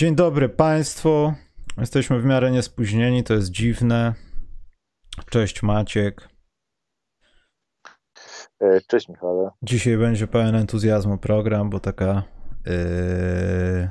[0.00, 1.32] Dzień dobry Państwu.
[1.78, 4.14] Jesteśmy w miarę niespóźnieni, to jest dziwne.
[5.30, 6.28] Cześć Maciek.
[8.60, 9.50] E, cześć Michale.
[9.62, 12.22] Dzisiaj będzie pełen entuzjazmu program, bo taka
[12.66, 13.90] yy,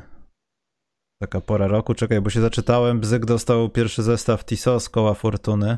[1.21, 1.93] taka pora roku.
[1.93, 2.99] Czekaj, bo się zaczytałem.
[2.99, 5.77] Bzyk dostał pierwszy zestaw Tiso z koła Fortuny.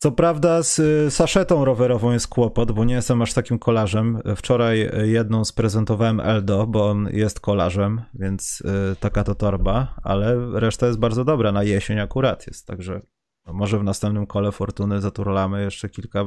[0.00, 4.20] Co prawda z y, saszetą rowerową jest kłopot, bo nie jestem aż takim kolarzem.
[4.36, 10.86] Wczoraj jedną sprezentowałem Eldo, bo on jest kolarzem, więc y, taka to torba, ale reszta
[10.86, 13.00] jest bardzo dobra, na jesień akurat jest, także
[13.46, 16.24] może w następnym kole Fortuny zaturlamy jeszcze kilka...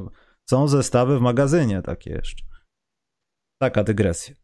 [0.50, 2.44] Są zestawy w magazynie takie jeszcze.
[3.61, 4.35] Taka dygresja.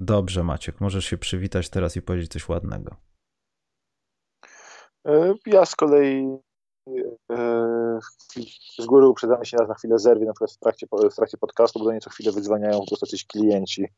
[0.00, 2.96] Dobrze Maciek, możesz się przywitać teraz i powiedzieć coś ładnego.
[5.06, 6.38] E, ja z kolei
[8.78, 11.84] z góry uprzedzamy się na chwilę zerwie, na przykład w trakcie, w trakcie podcastu, bo
[11.84, 13.88] do niej co chwilę wydzwaniają po prostu jacyś klienci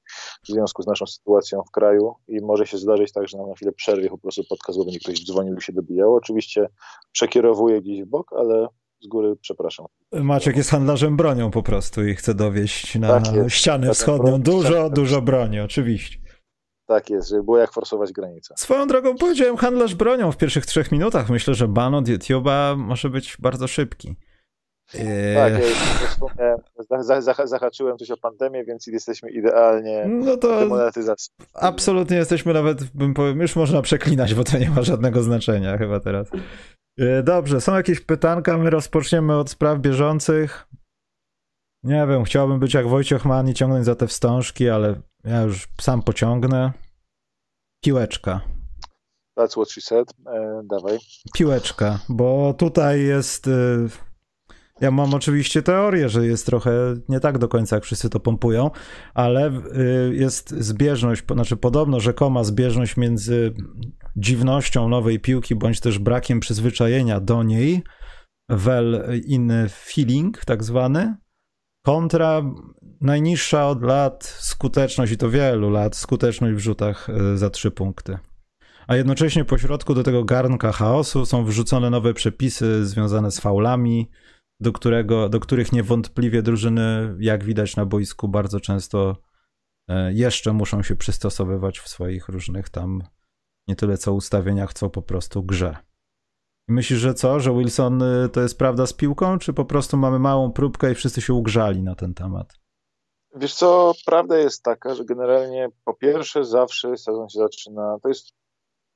[0.44, 3.54] w związku z naszą sytuacją w kraju i może się zdarzyć tak, że nam na
[3.54, 6.16] chwilę przerwie po prostu podcast, bo będzie ktoś dzwonił i się dobijało.
[6.16, 6.68] Oczywiście
[7.12, 8.68] przekierowuję gdzieś w bok, ale
[9.00, 9.86] z góry przepraszam.
[10.12, 14.90] Maciek jest handlarzem bronią po prostu i chce dowieść na tak ścianę tak wschodnią dużo,
[14.90, 16.23] dużo broni, oczywiście.
[16.86, 18.54] Tak jest, żeby było jak forsować granicę.
[18.58, 21.30] Swoją drogą powiedziałem handlarz bronią w pierwszych trzech minutach.
[21.30, 24.16] Myślę, że ban od YouTube'a może być bardzo szybki.
[25.34, 25.52] Tak,
[26.38, 31.32] ja zahaczyłem coś o pandemię, więc jesteśmy idealnie no to demonetyzacji.
[31.54, 36.00] Absolutnie jesteśmy nawet, bym powiedział, już można przeklinać, bo to nie ma żadnego znaczenia chyba
[36.00, 36.28] teraz.
[36.98, 40.66] E, dobrze, są jakieś pytanka, my rozpoczniemy od spraw bieżących.
[41.84, 45.68] Nie wiem, chciałbym być jak Wojciech Mann i ciągnąć za te wstążki, ale ja już
[45.80, 46.72] sam pociągnę.
[47.84, 48.40] Piłeczka.
[49.38, 50.14] That's what she said.
[50.26, 50.98] E, dawaj.
[51.34, 53.46] Piłeczka, bo tutaj jest...
[53.46, 53.88] Y
[54.80, 56.70] ja mam oczywiście teorię, że jest trochę
[57.08, 58.70] nie tak do końca, jak wszyscy to pompują,
[59.14, 63.54] ale y, jest zbieżność, znaczy podobno rzekoma zbieżność między
[64.16, 67.82] dziwnością nowej piłki, bądź też brakiem przyzwyczajenia do niej,
[68.50, 71.16] well in feeling tak zwany,
[71.84, 72.42] kontra
[73.00, 78.18] najniższa od lat skuteczność, i to wielu lat, skuteczność w rzutach y, za trzy punkty.
[78.86, 84.10] A jednocześnie po środku do tego garnka chaosu są wrzucone nowe przepisy związane z faulami,
[84.60, 89.16] do, którego, do których niewątpliwie drużyny, jak widać na boisku, bardzo często
[89.88, 93.02] e, jeszcze muszą się przystosowywać w swoich różnych tam
[93.68, 95.76] nie tyle co ustawieniach, co po prostu grze.
[96.68, 97.40] Myślisz, że co?
[97.40, 100.94] Że Wilson y, to jest prawda z piłką, czy po prostu mamy małą próbkę i
[100.94, 102.52] wszyscy się ugrzali na ten temat?
[103.36, 108.32] Wiesz co, prawda jest taka, że generalnie po pierwsze zawsze sezon się zaczyna, to jest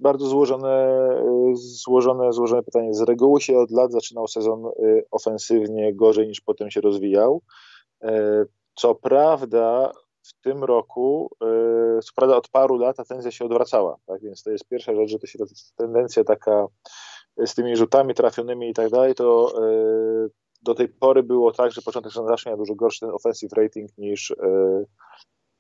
[0.00, 0.98] bardzo złożone,
[1.52, 2.94] y, złożone, złożone pytanie.
[2.94, 7.42] Z reguły się od lat zaczynał sezon y, ofensywnie gorzej niż potem się rozwijał.
[8.74, 9.92] Co prawda
[10.22, 11.30] w tym roku,
[12.04, 14.22] co prawda od paru lat ta tendencja się odwracała, tak?
[14.22, 15.38] więc to jest pierwsza rzecz, że to się
[15.76, 16.66] tendencja taka
[17.47, 19.53] z tymi rzutami trafionymi i tak dalej, to
[20.62, 23.91] do tej pory było tak, że początek sezonu zawsze miał dużo gorszy ten offensive rating
[23.99, 24.34] niż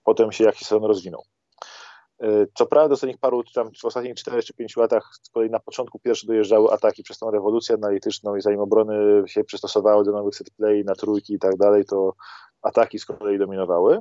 [0.04, 1.22] potem się jakiś sezon rozwinął.
[2.22, 5.50] E, co prawda w ostatnich paru, tam w ostatnich 4 czy 5 latach z kolei
[5.50, 10.12] na początku pierwsze dojeżdżały ataki przez tą rewolucję analityczną i zanim obrony się przystosowały do
[10.12, 12.12] nowych set play, na trójki i tak dalej, to
[12.62, 13.98] ataki z kolei dominowały.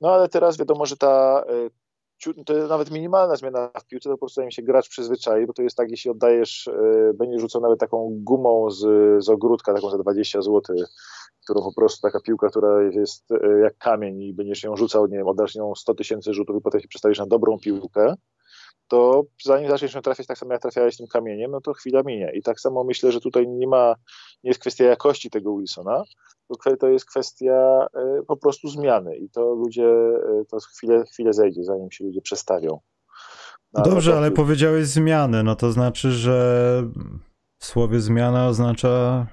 [0.00, 1.70] No ale teraz wiadomo, że ta e,
[2.46, 5.62] to jest nawet minimalna zmiana w piłce, to po prostu się gracz przyzwyczai, bo to
[5.62, 8.80] jest tak, jeśli oddajesz, e, będzie rzucał nawet taką gumą z,
[9.24, 10.76] z ogródka, taką za 20 zł,
[11.44, 15.16] którą po prostu taka piłka, która jest e, jak kamień i będziesz ją rzucał, nie
[15.16, 18.14] wiem, oddasz nią 100 tysięcy rzutów i potem się przestawisz na dobrą piłkę,
[18.92, 22.32] to zanim zaczniesz ją trafiać tak samo jak trafiałeś tym kamieniem, no to chwila minie.
[22.34, 23.94] I tak samo myślę, że tutaj nie ma,
[24.44, 26.02] nie jest kwestia jakości tego Wilsona,
[26.80, 31.64] to jest kwestia e, po prostu zmiany i to ludzie, e, to chwilę, chwilę zejdzie,
[31.64, 32.80] zanim się ludzie przestawią.
[33.72, 36.82] No, Dobrze, ale powiedziałeś zmiany, no to znaczy, że
[37.58, 39.26] w słowie zmiana oznacza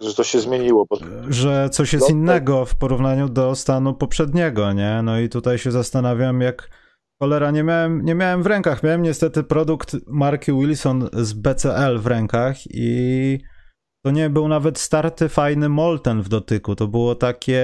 [0.00, 0.86] że to się zmieniło.
[1.28, 5.00] Że coś jest innego w porównaniu do stanu poprzedniego, nie?
[5.02, 6.70] No i tutaj się zastanawiam, jak
[7.22, 8.82] cholera, nie miałem, nie miałem w rękach.
[8.82, 13.38] Miałem niestety produkt marki Wilson z BCL w rękach i
[14.04, 16.76] to nie był nawet starty fajny molten w dotyku.
[16.76, 17.62] To było takie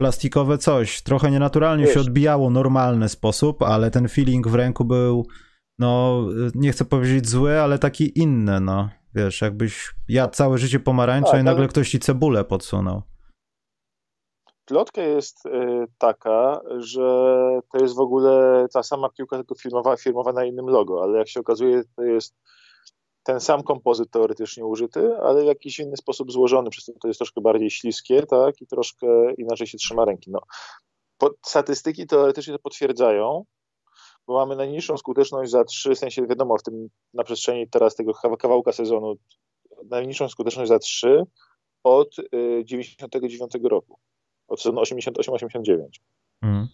[0.00, 1.02] plastikowe coś.
[1.02, 1.94] Trochę nienaturalnie Wiesz.
[1.94, 5.26] się odbijało normalny sposób, ale ten feeling w ręku był,
[5.78, 6.22] no,
[6.54, 8.88] nie chcę powiedzieć zły, ale taki inny, no.
[9.14, 13.02] Wiesz, jakbyś jadł całe życie pomarańcza tak, i nagle ktoś ci cebulę podsunął.
[14.64, 15.50] Plotka jest y,
[15.98, 17.00] taka, że
[17.72, 19.54] to jest w ogóle ta sama piłka, tylko
[19.98, 22.34] firmowa, na innym logo, ale jak się okazuje, to jest
[23.22, 27.18] ten sam kompozyt teoretycznie użyty, ale w jakiś inny sposób złożony, przez to to jest
[27.18, 29.06] troszkę bardziej śliskie, tak, i troszkę
[29.38, 30.30] inaczej się trzyma ręki.
[30.30, 30.40] No,
[31.46, 33.44] statystyki teoretycznie to potwierdzają,
[34.26, 38.12] bo mamy najniższą skuteczność za trzy, w sensie wiadomo, w tym na przestrzeni teraz tego
[38.14, 39.14] kawałka sezonu,
[39.90, 41.22] najniższą skuteczność za trzy
[41.84, 43.98] od y, 99 roku,
[44.52, 45.86] od sezonu 88-89.
[46.42, 46.68] Mm.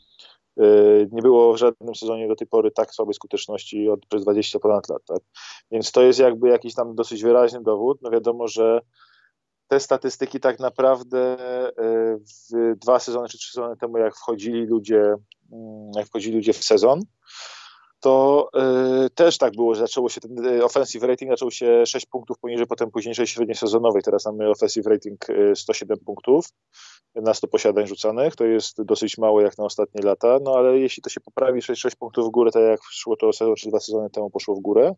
[0.60, 4.58] Y, nie było w żadnym sezonie do tej pory tak słabej skuteczności od przez 20
[4.58, 5.02] ponad lat.
[5.06, 5.18] Tak?
[5.70, 7.98] Więc to jest jakby jakiś tam dosyć wyraźny dowód.
[8.02, 8.80] No wiadomo, że
[9.68, 11.36] te statystyki tak naprawdę
[11.68, 15.14] y, w dwa sezony czy trzy sezony temu, jak wchodzili ludzie,
[15.52, 17.02] mm, jak wchodzili ludzie w sezon,
[18.00, 18.48] to
[19.06, 22.38] y, też tak było, że zaczęło się ten y, offensive rating zaczął się 6 punktów
[22.38, 24.02] poniżej potem późniejszej średniej sezonowej.
[24.02, 26.46] Teraz mamy offensive rating y, 107 punktów
[27.14, 28.36] na 100 posiadań rzucanych.
[28.36, 31.82] To jest dosyć mało jak na ostatnie lata, no ale jeśli to się poprawi 6,
[31.82, 34.60] 6 punktów w górę, tak jak szło to sezon czy dwa sezony temu poszło w
[34.60, 34.94] górę,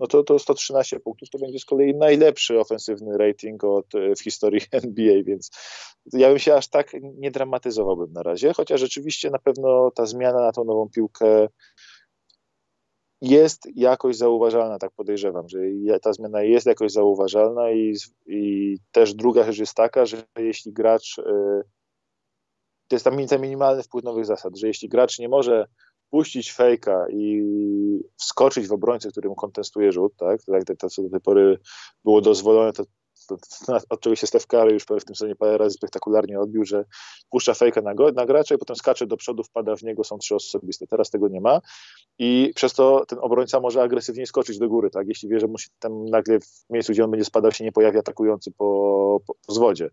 [0.00, 4.22] no to, to 113 punktów to będzie z kolei najlepszy ofensywny rating od, y, w
[4.22, 5.50] historii NBA, więc
[6.12, 10.40] ja bym się aż tak nie dramatyzowałbym na razie, chociaż rzeczywiście na pewno ta zmiana
[10.40, 11.48] na tą nową piłkę
[13.20, 15.58] jest jakoś zauważalna, tak podejrzewam, że
[16.02, 17.94] ta zmiana jest jakoś zauważalna i,
[18.26, 21.22] i też druga rzecz jest taka, że jeśli gracz, y,
[22.88, 25.66] to jest tam minimalny wpływ nowych zasad, że jeśli gracz nie może
[26.10, 27.42] puścić fejka i
[28.16, 31.58] wskoczyć w obrońcę, którym kontestuje rzut, tak, tak to, co do tej pory
[32.04, 32.84] było dozwolone, to
[33.90, 36.84] od się Steph Curry już w tym sezonie parę razy spektakularnie odbił, że
[37.30, 40.18] puszcza fejka na, go, na gracza i potem skacze do przodu, wpada w niego, są
[40.18, 40.86] trzy osobiste.
[40.86, 41.60] Teraz tego nie ma
[42.18, 45.08] i przez to ten obrońca może agresywnie skoczyć do góry, tak?
[45.08, 47.98] jeśli wie, że musi tam nagle w miejscu, gdzie on będzie spadał, się nie pojawi
[47.98, 49.90] atakujący po, po, po zwodzie.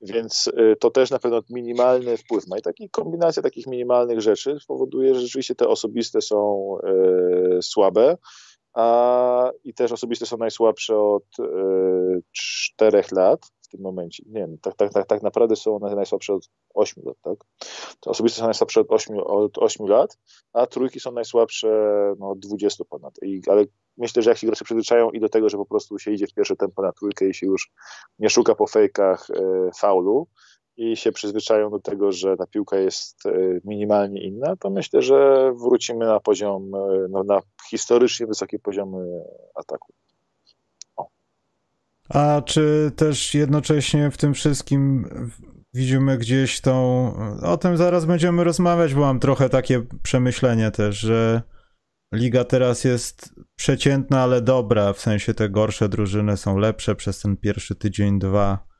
[0.00, 2.58] Więc y, to też na pewno minimalny wpływ ma.
[2.58, 6.68] I taki kombinacja takich minimalnych rzeczy spowoduje, że rzeczywiście te osobiste są
[7.58, 8.16] y, słabe
[8.74, 14.22] a, i też osobiste są najsłabsze od y, czterech lat w tym momencie.
[14.26, 17.38] Nie wiem, tak, tak, tak, tak naprawdę są one najsłabsze od 8 lat, tak?
[18.00, 20.18] To osobiste są najsłabsze od 8, od 8 lat,
[20.52, 21.68] a trójki są najsłabsze
[22.18, 23.14] no, od 20 ponad.
[23.22, 23.64] I, ale
[23.96, 26.34] myślę, że jak się gracze przyzwyczają i do tego, że po prostu się idzie w
[26.34, 27.72] pierwsze tempo na trójkę i się już
[28.18, 29.34] nie szuka po fejkach y,
[29.78, 30.26] faulu,
[30.76, 33.30] i się przyzwyczają do tego, że ta piłka jest e,
[33.64, 37.40] minimalnie inna, to myślę, że wrócimy na poziom, e, no, na
[37.70, 39.06] historycznie wysokie poziomy
[39.54, 39.92] ataku.
[40.96, 41.08] O.
[42.08, 45.08] A czy też jednocześnie w tym wszystkim
[45.74, 47.12] widzimy gdzieś tą.
[47.42, 51.42] O tym zaraz będziemy rozmawiać, bo mam trochę takie przemyślenie też, że
[52.14, 57.36] liga teraz jest przeciętna, ale dobra, w sensie te gorsze drużyny są lepsze przez ten
[57.36, 58.73] pierwszy tydzień, dwa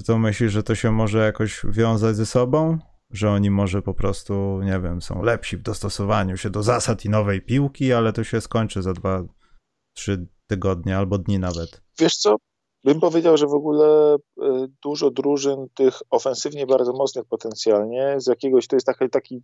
[0.00, 2.78] czy to myślisz, że to się może jakoś wiązać ze sobą?
[3.10, 7.08] Że oni może po prostu, nie wiem, są lepsi w dostosowaniu się do zasad i
[7.08, 9.24] nowej piłki, ale to się skończy za dwa,
[9.94, 11.82] trzy tygodnie albo dni nawet.
[11.98, 12.36] Wiesz co,
[12.84, 18.66] bym powiedział, że w ogóle e, dużo drużyn tych ofensywnie bardzo mocnych potencjalnie, z jakiegoś,
[18.66, 19.42] to jest taki, taki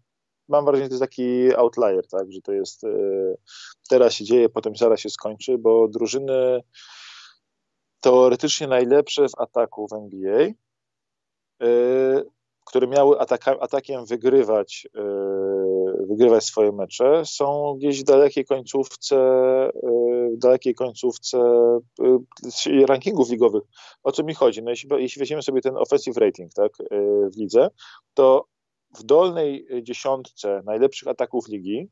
[0.48, 2.88] mam wrażenie, że to jest taki outlier, tak, że to jest e,
[3.88, 6.60] teraz się dzieje, potem zaraz się skończy, bo drużyny
[8.00, 10.40] teoretycznie najlepsze w ataku w NBA,
[11.62, 12.24] y,
[12.64, 19.16] które miały ataka, atakiem wygrywać, y, wygrywać swoje mecze, są gdzieś w dalekiej końcówce,
[19.68, 21.38] y, w dalekiej końcówce
[22.86, 23.62] rankingów ligowych.
[24.02, 24.62] O co mi chodzi?
[24.62, 26.72] No jeśli, jeśli weźmiemy sobie ten offensive rating tak,
[27.34, 27.68] w lidze,
[28.14, 28.44] to
[28.98, 31.88] w dolnej dziesiątce najlepszych ataków ligi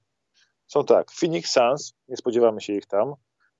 [0.66, 3.14] są tak, Phoenix Suns, nie spodziewamy się ich tam,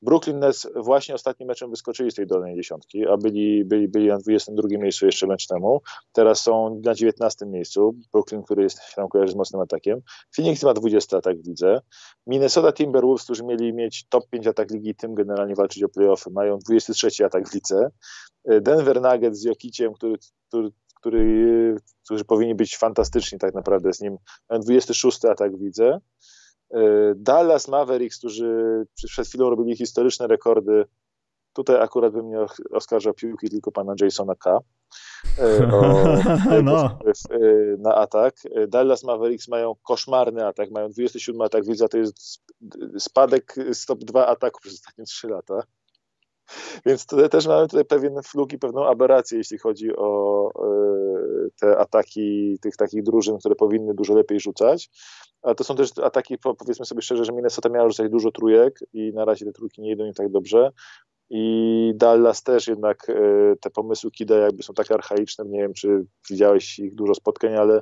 [0.05, 4.19] Brooklyn Nets właśnie ostatnim meczem wyskoczyli z tej dolnej dziesiątki, a byli, byli, byli na
[4.19, 5.81] 22 miejscu jeszcze mecz temu.
[6.13, 7.95] Teraz są na 19 miejscu.
[8.13, 10.01] Brooklyn, który jest się tam kojarzy z mocnym atakiem.
[10.37, 11.81] Phoenix ma 20 atak w lidze.
[12.27, 16.59] Minnesota Timberwolves, którzy mieli mieć top 5 atak ligi, tym generalnie walczyć o playoffy, mają
[16.59, 17.55] 23 atak w.
[18.61, 20.15] Denver Nuggets z Jokiciem, który,
[20.49, 20.71] który
[21.05, 24.17] który, którzy powinni być fantastyczni tak naprawdę z nim.
[24.51, 25.99] Mają 26 atak widzę.
[26.71, 26.81] E,
[27.17, 30.85] Dallas Mavericks, którzy przed chwilą robili historyczne rekordy.
[31.53, 34.59] Tutaj akurat bym nie oskarżał piłki, tylko pana Jasona K.
[35.39, 36.05] E, o,
[36.63, 36.99] no.
[37.31, 37.39] E,
[37.79, 38.35] na atak.
[38.69, 42.43] Dallas Mavericks mają koszmarny atak, mają 27 atak, widzę, to jest
[42.99, 45.63] spadek z top 2 ataków przez ostatnie 3 lata.
[46.87, 50.51] Więc tutaj też mamy tutaj pewien fluk i pewną aberrację, jeśli chodzi o
[51.61, 54.91] te ataki tych takich drużyn, które powinny dużo lepiej rzucać.
[55.43, 59.13] Ale to są też ataki, powiedzmy sobie szczerze, że Minnesota miała rzucać dużo trójek i
[59.15, 60.71] na razie te trójki nie idą im tak dobrze.
[61.31, 63.15] I Dallas też jednak e,
[63.61, 67.81] te pomysły Kida jakby są tak archaiczne, nie wiem czy widziałeś ich dużo spotkań, ale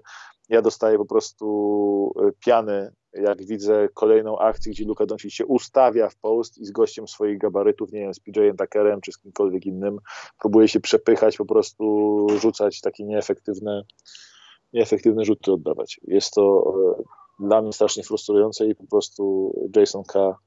[0.49, 6.09] ja dostaję po prostu e, piany, jak widzę kolejną akcję, gdzie Luka Doncic się ustawia
[6.09, 9.67] w post i z gościem swoich gabarytów, nie wiem, z PJ-em Tuckerem czy z kimkolwiek
[9.67, 9.99] innym,
[10.39, 13.83] próbuje się przepychać, po prostu rzucać takie nieefektywne,
[14.73, 16.01] nieefektywne rzuty oddawać.
[16.05, 16.75] Jest to
[17.41, 20.39] dla mnie strasznie frustrujące i po prostu Jason K.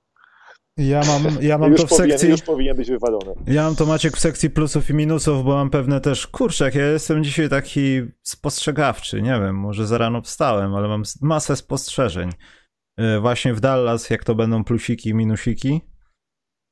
[0.77, 2.29] Ja mam, ja mam już to w powinien, sekcji.
[2.29, 3.33] Już powinien być wywalony.
[3.47, 6.27] Ja mam to Maciek w sekcji plusów i minusów, bo mam pewne też.
[6.27, 9.21] Kurczę, ja jestem dzisiaj taki spostrzegawczy.
[9.21, 12.29] Nie wiem, może za rano wstałem, ale mam masę spostrzeżeń.
[12.97, 15.81] E, właśnie w Dallas, jak to będą plusiki i minusiki.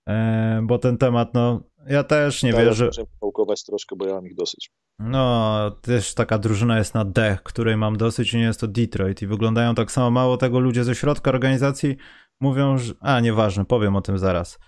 [0.10, 2.86] E, bo ten temat, no, ja też nie Teraz wierzę.
[2.86, 4.72] Muszę pałkować troszkę, bo ja mam ich dosyć.
[5.00, 9.22] No, też taka drużyna jest na D, której mam dosyć i nie jest to Detroit
[9.22, 10.12] i wyglądają tak samo.
[10.12, 11.98] Mało tego, ludzie ze środka organizacji
[12.42, 12.94] mówią, że...
[13.00, 14.60] A, nieważne, powiem o tym zaraz.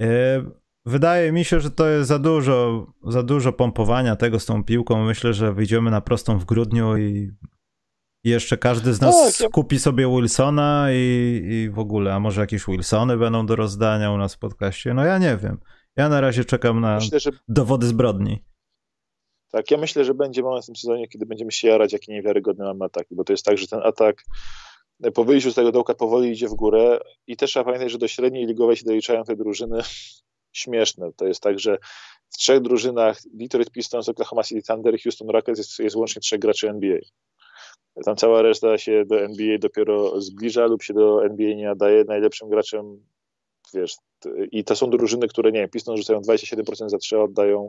[0.00, 0.06] Yy,
[0.86, 5.04] wydaje mi się, że to jest za dużo, za dużo pompowania tego z tą piłką.
[5.04, 7.30] Myślę, że wyjdziemy na prostą w grudniu i
[8.24, 12.66] jeszcze każdy z nas Tak, kupi sobie Wilsona i, i w ogóle, a może jakieś
[12.66, 14.94] Wilsony będą do rozdania u nas w podcaście?
[14.94, 15.58] No ja nie wiem.
[15.96, 18.44] Ja na razie czekam na Myślę, że dowody zbrodni.
[19.52, 22.64] tak, ja myślę, że będzie moment w tym sezonie, kiedy będziemy się jarać, jakie niewiarygodne
[22.64, 24.24] mamy ataki, bo to jest tak, że ten atak e,
[25.14, 28.08] po wyjściu z tego dołka powoli idzie w górę i też trzeba pamiętać, że do
[28.08, 29.80] średniej ligowej się doliczają te drużyny
[30.52, 31.12] śmieszne.
[31.16, 31.78] To jest tak, że
[32.30, 36.40] w trzech drużynach Detroit Pistons, Oklahoma City Thunder i Houston Rockets jest, jest łącznie trzech
[36.40, 36.98] graczy NBA.
[38.04, 42.04] Tam cała reszta się do NBA dopiero zbliża lub się do NBA nie nadaje.
[42.04, 43.04] Najlepszym graczem,
[43.74, 43.96] wiesz,
[44.52, 47.68] i to są drużyny, które, nie wiem, Pistons rzucają 27% za 3, oddają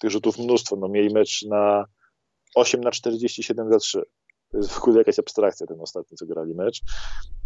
[0.00, 0.76] tych rzutów mnóstwo.
[0.76, 1.84] No, mieli mecz na
[2.54, 4.02] 8 na 47 za 3.
[4.62, 6.80] W ogóle jakaś abstrakcja ten ostatni, co grali mecz.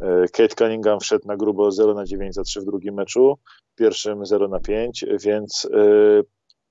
[0.00, 3.38] E, Kate Cunningham wszedł na grubo 0 na 9 za 3 w drugim meczu,
[3.73, 6.23] w pierwszym 0 na 5, więc e,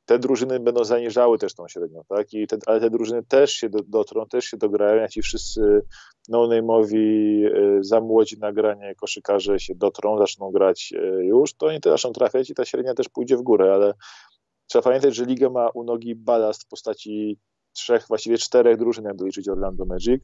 [0.05, 2.33] te drużyny będą zaniżały też tą średnią, tak?
[2.33, 5.81] I te, ale te drużyny też się do, dotrą, też się dograją, jak ci wszyscy
[6.29, 11.91] no-name'owi, e, za młodzi na granie koszykarze się dotrą, zaczną grać już, to oni też
[11.91, 13.93] zaczną trafiać i ta średnia też pójdzie w górę, ale
[14.67, 17.39] trzeba pamiętać, że liga ma u nogi balast w postaci
[17.73, 20.21] trzech, właściwie czterech drużyn, jak doliczyć Orlando Magic,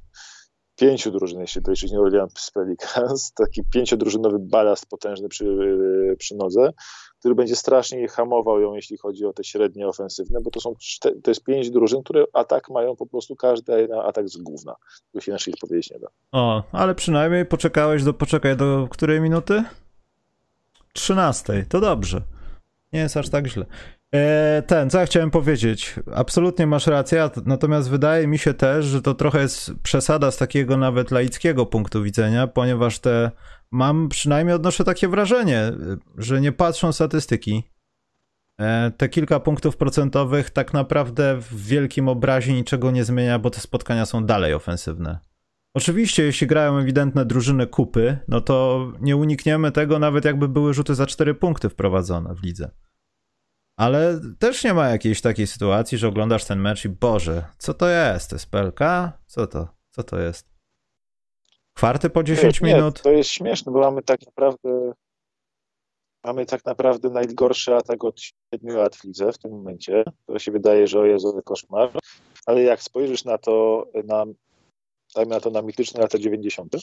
[0.75, 5.46] pięciu drużyn, jeśli doliczyć New Orleans Pelicans, taki pięciodrużynowy balast potężny przy,
[6.18, 6.74] przy nodze,
[7.20, 11.22] który będzie strasznie hamował ją, jeśli chodzi o te średnie ofensywne, bo to są czte-
[11.24, 14.75] to jest pięć drużyn, które atak mają po prostu każdy na atak z gówna.
[15.14, 16.08] To się inaczej powiedzieć nie da.
[16.32, 19.64] O, ale przynajmniej poczekałeś do, poczekaj, do której minuty?
[20.94, 22.22] 13, to dobrze.
[22.94, 23.66] Nie jest aż tak źle.
[24.13, 29.01] E, ten, co ja chciałem powiedzieć, absolutnie masz rację, natomiast wydaje mi się też, że
[29.01, 33.31] to trochę jest przesada z takiego nawet laickiego punktu widzenia, ponieważ te,
[33.71, 35.71] mam przynajmniej odnoszę takie wrażenie,
[36.17, 37.63] że nie patrzą statystyki,
[38.59, 43.59] e, te kilka punktów procentowych tak naprawdę w wielkim obrazie niczego nie zmienia, bo te
[43.59, 45.19] spotkania są dalej ofensywne.
[45.74, 50.95] Oczywiście, jeśli grają ewidentne drużyny kupy, no to nie unikniemy tego, nawet jakby były rzuty
[50.95, 52.71] za 4 punkty wprowadzone w lidze.
[53.77, 57.89] Ale też nie ma jakiejś takiej sytuacji, że oglądasz ten mecz i Boże, co to
[57.89, 58.29] jest?
[58.29, 58.79] To jest PLK?
[59.25, 59.67] Co to?
[59.89, 60.48] Co to jest?
[61.74, 62.96] Kwarty po 10 nie, minut?
[62.96, 64.94] Nie, to jest śmieszne, bo mamy tak naprawdę
[66.25, 70.03] mamy tak naprawdę najgorszy atak od 7 lat w lidze w tym momencie.
[70.25, 71.91] To się wydaje, że o Jezu, koszmar.
[72.46, 74.25] Ale jak spojrzysz na to, na,
[75.15, 76.75] dajmy na to na mityczne lata 90.,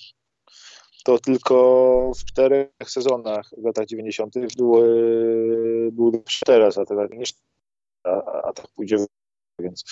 [1.03, 4.35] to tylko w czterech sezonach w latach 90.
[4.57, 6.13] były, były
[6.47, 7.35] teraz, a, teraz niż,
[8.05, 9.07] a, a tak pójdzie w
[9.59, 9.85] więc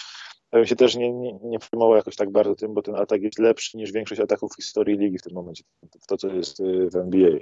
[0.53, 3.23] ja bym się też nie, nie, nie przejmował jakoś tak bardzo tym, bo ten atak
[3.23, 5.65] jest lepszy niż większość ataków w historii ligi w tym momencie,
[6.03, 7.39] w to, co jest y, w NBA.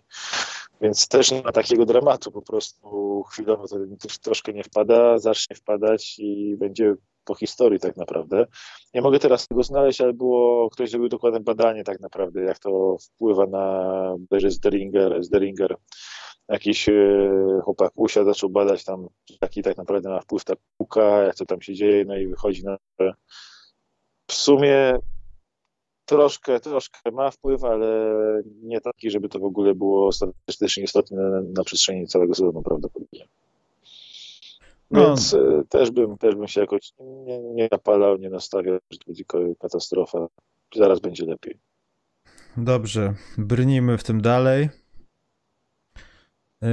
[0.81, 3.77] Więc też nie ma takiego dramatu, po prostu chwilowo to
[4.23, 6.95] troszkę nie wpada, zacznie wpadać i będzie
[7.29, 8.47] po historii tak naprawdę.
[8.95, 12.97] Nie mogę teraz tego znaleźć, ale było, ktoś zrobił dokładne badanie tak naprawdę, jak to
[13.01, 15.77] wpływa na, bodajże Zderinger, Zderinger
[16.49, 17.31] jakiś e,
[17.65, 19.07] chłopak usiadł, zaczął badać tam,
[19.43, 22.65] jaki tak naprawdę ma wpływ ta piłka, jak to tam się dzieje, no i wychodzi
[22.65, 23.13] na że
[24.31, 24.99] w sumie
[26.05, 27.89] troszkę, troszkę ma wpływ, ale
[28.63, 33.29] nie taki, żeby to w ogóle było statystycznie istotne na, na przestrzeni całego sezonu prawdopodobnie.
[34.91, 35.07] No.
[35.07, 39.05] Więc e, też, bym, też bym się jakoś nie, nie napalał, nie nastawiał, że to
[39.07, 39.25] będzie
[39.61, 40.27] katastrofa.
[40.75, 41.59] Zaraz będzie lepiej.
[42.57, 44.69] Dobrze, brnijmy w tym dalej.
[46.63, 46.69] Yy,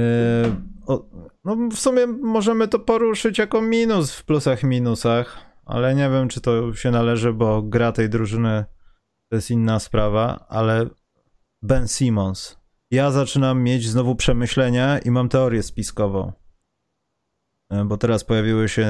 [0.86, 1.04] o,
[1.44, 6.40] no w sumie możemy to poruszyć jako minus w plusach minusach, ale nie wiem, czy
[6.40, 8.64] to się należy, bo gra tej drużyny
[9.28, 10.86] to jest inna sprawa, ale
[11.62, 12.58] Ben Simmons.
[12.90, 16.32] Ja zaczynam mieć znowu przemyślenia i mam teorię spiskową.
[17.70, 18.88] Yy, Bo teraz pojawiły się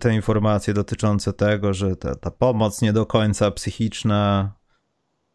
[0.00, 4.52] te informacje dotyczące tego, że ta, ta pomoc nie do końca psychiczna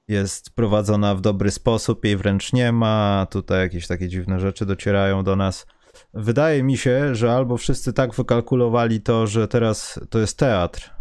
[0.08, 3.28] jest prowadzona w dobry sposób, jej wręcz nie ma.
[3.32, 5.66] Tutaj jakieś takie dziwne rzeczy docierają do nas.
[6.14, 10.92] Wydaje mi się, że albo wszyscy tak wykalkulowali to, że teraz to jest teatr,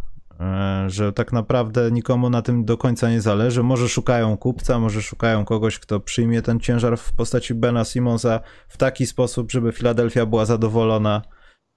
[0.40, 3.62] e, że tak naprawdę nikomu na tym do końca nie zależy.
[3.62, 8.76] Może szukają kupca, może szukają kogoś, kto przyjmie ten ciężar w postaci Bena Simonsa w
[8.76, 11.22] taki sposób, żeby Filadelfia była zadowolona,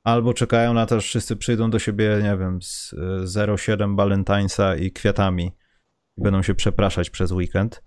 [0.03, 2.95] albo czekają na to, że wszyscy przyjdą do siebie, nie wiem, z
[3.57, 5.51] 07 Valentinesa i kwiatami
[6.17, 7.83] i będą się przepraszać przez weekend.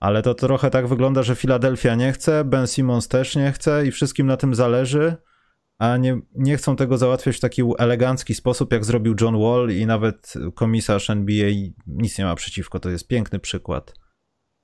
[0.00, 3.90] Ale to trochę tak wygląda, że Filadelfia nie chce, Ben Simmons też nie chce i
[3.90, 5.16] wszystkim na tym zależy,
[5.78, 9.86] a nie, nie chcą tego załatwiać w taki elegancki sposób, jak zrobił John Wall i
[9.86, 11.50] nawet komisarz NBA
[11.86, 12.80] nic nie ma przeciwko.
[12.80, 13.94] To jest piękny przykład.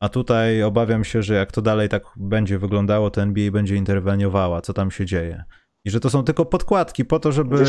[0.01, 4.61] A tutaj obawiam się, że jak to dalej tak będzie wyglądało, to NBA będzie interweniowała,
[4.61, 5.45] co tam się dzieje.
[5.89, 7.65] I że to są tylko podkładki po to, żeby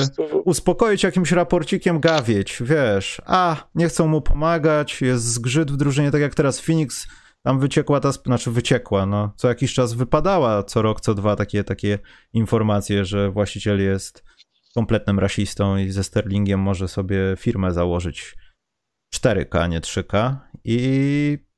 [0.46, 3.22] uspokoić jakimś raporcikiem gawieć, wiesz.
[3.26, 7.08] A, nie chcą mu pomagać, jest zgrzyt w drużynie, tak jak teraz Phoenix
[7.44, 11.64] tam wyciekła ta, znaczy wyciekła, no, co jakiś czas wypadała co rok, co dwa takie,
[11.64, 12.00] takie
[12.34, 14.24] informacje, że właściciel jest
[14.76, 18.36] kompletnym rasistą i ze Sterlingiem może sobie firmę założyć
[19.16, 21.49] 4K, nie 3K i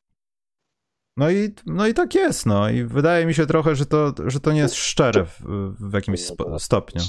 [1.18, 4.40] no i, no i tak jest, no i wydaje mi się trochę, że to, że
[4.40, 5.42] to nie jest szczere w,
[5.90, 6.20] w jakimś
[6.58, 7.02] stopniu.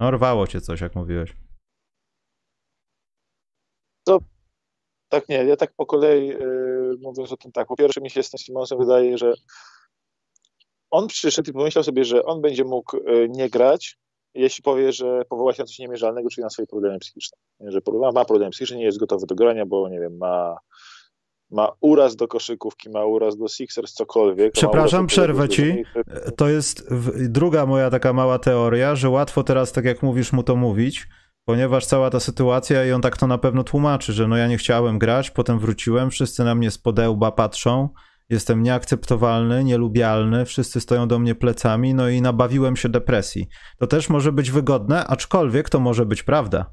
[0.00, 1.36] No rwało cię coś, jak mówiłeś.
[4.06, 4.18] To
[5.08, 8.22] tak nie, ja tak po kolei yy, mówiąc o tym tak, po pierwsze mi się
[8.22, 9.34] z tym Simonsem wydaje, że
[10.90, 13.98] on przyszedł i pomyślał sobie, że on będzie mógł yy, nie grać,
[14.34, 17.38] jeśli powie, że powoła się na coś niemierzalnego, czyli na swoje problemy psychiczne.
[17.60, 17.80] Że
[18.14, 20.56] ma problemy psychiczne, nie jest gotowy do grania, bo nie wiem, ma
[21.50, 24.52] ma uraz do koszykówki, ma uraz do Sixers, cokolwiek.
[24.52, 25.84] Przepraszam, przerwę ci.
[26.36, 26.94] To jest
[27.28, 31.08] druga moja taka mała teoria, że łatwo teraz, tak jak mówisz, mu to mówić,
[31.44, 34.56] ponieważ cała ta sytuacja i on tak to na pewno tłumaczy, że no ja nie
[34.56, 37.88] chciałem grać, potem wróciłem, wszyscy na mnie z podełba patrzą,
[38.30, 43.48] jestem nieakceptowalny, nielubialny, wszyscy stoją do mnie plecami, no i nabawiłem się depresji.
[43.78, 46.70] To też może być wygodne, aczkolwiek to może być prawda.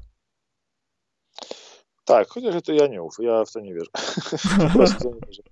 [2.04, 3.90] Tak, chociaż to ja nie uf, ja w to nie wierzę.
[4.72, 5.42] po prostu nie wierzę.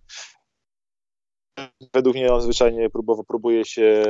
[1.95, 4.05] Według mnie on zwyczajnie próbował, próbuje się,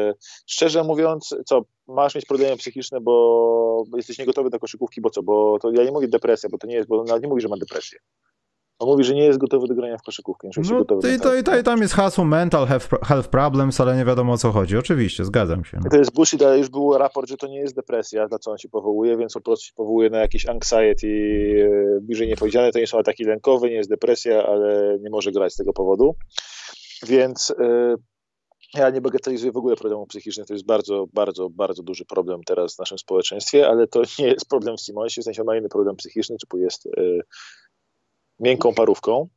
[0.46, 5.58] szczerze mówiąc, co, masz mieć problemy psychiczne, bo jesteś niegotowy do koszykówki, bo co, bo
[5.58, 7.56] to ja nie mówię depresja, bo to nie jest, bo nawet nie mówi, że ma
[7.56, 7.98] depresję.
[8.82, 10.48] On mówi, że nie jest gotowy do grania w koszykówkę.
[10.56, 12.66] No, gotowy i, to, i, to, I tam jest hasło mental
[13.02, 14.76] health problems, ale nie wiadomo o co chodzi.
[14.76, 15.78] Oczywiście, zgadzam się.
[15.84, 15.90] No.
[15.90, 18.58] To jest bullshit, ale już był raport, że to nie jest depresja, na co on
[18.58, 21.08] się powołuje, więc po prostu się powołuje na jakieś anxiety
[21.96, 22.72] e, bliżej niepowiedziane.
[22.72, 26.14] To nie są ataki lękowe, nie jest depresja, ale nie może grać z tego powodu.
[27.06, 27.96] Więc yy,
[28.74, 30.46] ja nie bagatelizuję w ogóle problemów psychicznych.
[30.46, 34.48] To jest bardzo, bardzo, bardzo duży problem teraz w naszym społeczeństwie, ale to nie jest
[34.48, 37.20] problem w Simonsie, w sensie ma inny problem psychiczny, typu jest yy,
[38.42, 39.28] miękką parówką,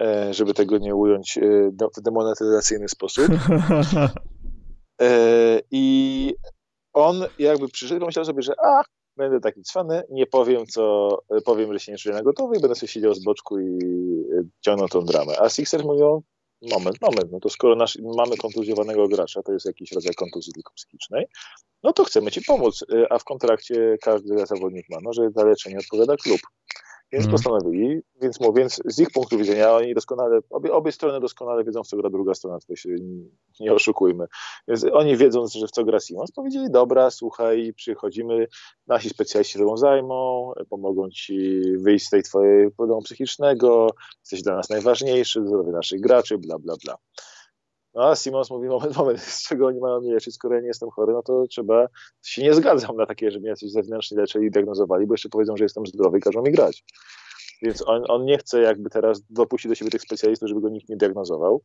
[0.00, 3.26] e, żeby tego nie ująć e, w demonetyzacyjny sposób.
[5.00, 6.34] E, I
[6.92, 8.82] on jakby przyszedł, pomyślał sobie, że a,
[9.16, 11.08] będę taki cwany, nie powiem, co
[11.44, 13.78] powiem, że się nie czuję na gotowy i będę sobie siedział z boczku i
[14.60, 15.34] ciągnął tą dramę.
[15.40, 16.22] A Sixers mówią,
[16.70, 20.72] moment, moment, no to skoro nasz, mamy kontuzjowanego gracza, to jest jakiś rodzaj kontuzji tylko
[20.74, 21.26] psychicznej,
[21.82, 25.78] no to chcemy ci pomóc, a w kontrakcie każdy zawodnik ma, no, że za leczenie
[25.78, 26.40] odpowiada klub.
[27.12, 27.32] Więc mm.
[27.32, 31.82] postanowili, więc mówię, więc z ich punktu widzenia oni doskonale, obie, obie strony doskonale wiedzą,
[31.82, 32.88] w co gra druga strona, to się
[33.60, 34.26] nie oszukujmy.
[34.68, 38.46] Więc oni wiedząc, że w co gra Simons, powiedzieli, dobra, słuchaj, przychodzimy,
[38.86, 43.90] nasi specjaliści tobą zajmą, pomogą ci wyjść z tej twojej problemu psychicznego,
[44.20, 46.96] jesteś dla nas najważniejszy, zdrowie naszych graczy, bla, bla, bla.
[47.98, 50.66] No a Simons mówi, moment, moment, z czego oni mają mnie leczyć, skoro ja nie
[50.66, 51.88] jestem chory, no to trzeba,
[52.22, 55.56] się nie zgadzam na takie, żeby mnie jacyś zewnętrzni leczyli i diagnozowali, bo jeszcze powiedzą,
[55.56, 56.84] że jestem zdrowy i każą mi grać.
[57.62, 60.88] Więc on, on, nie chce jakby teraz dopuścić do siebie tych specjalistów, żeby go nikt
[60.88, 61.62] nie diagnozował.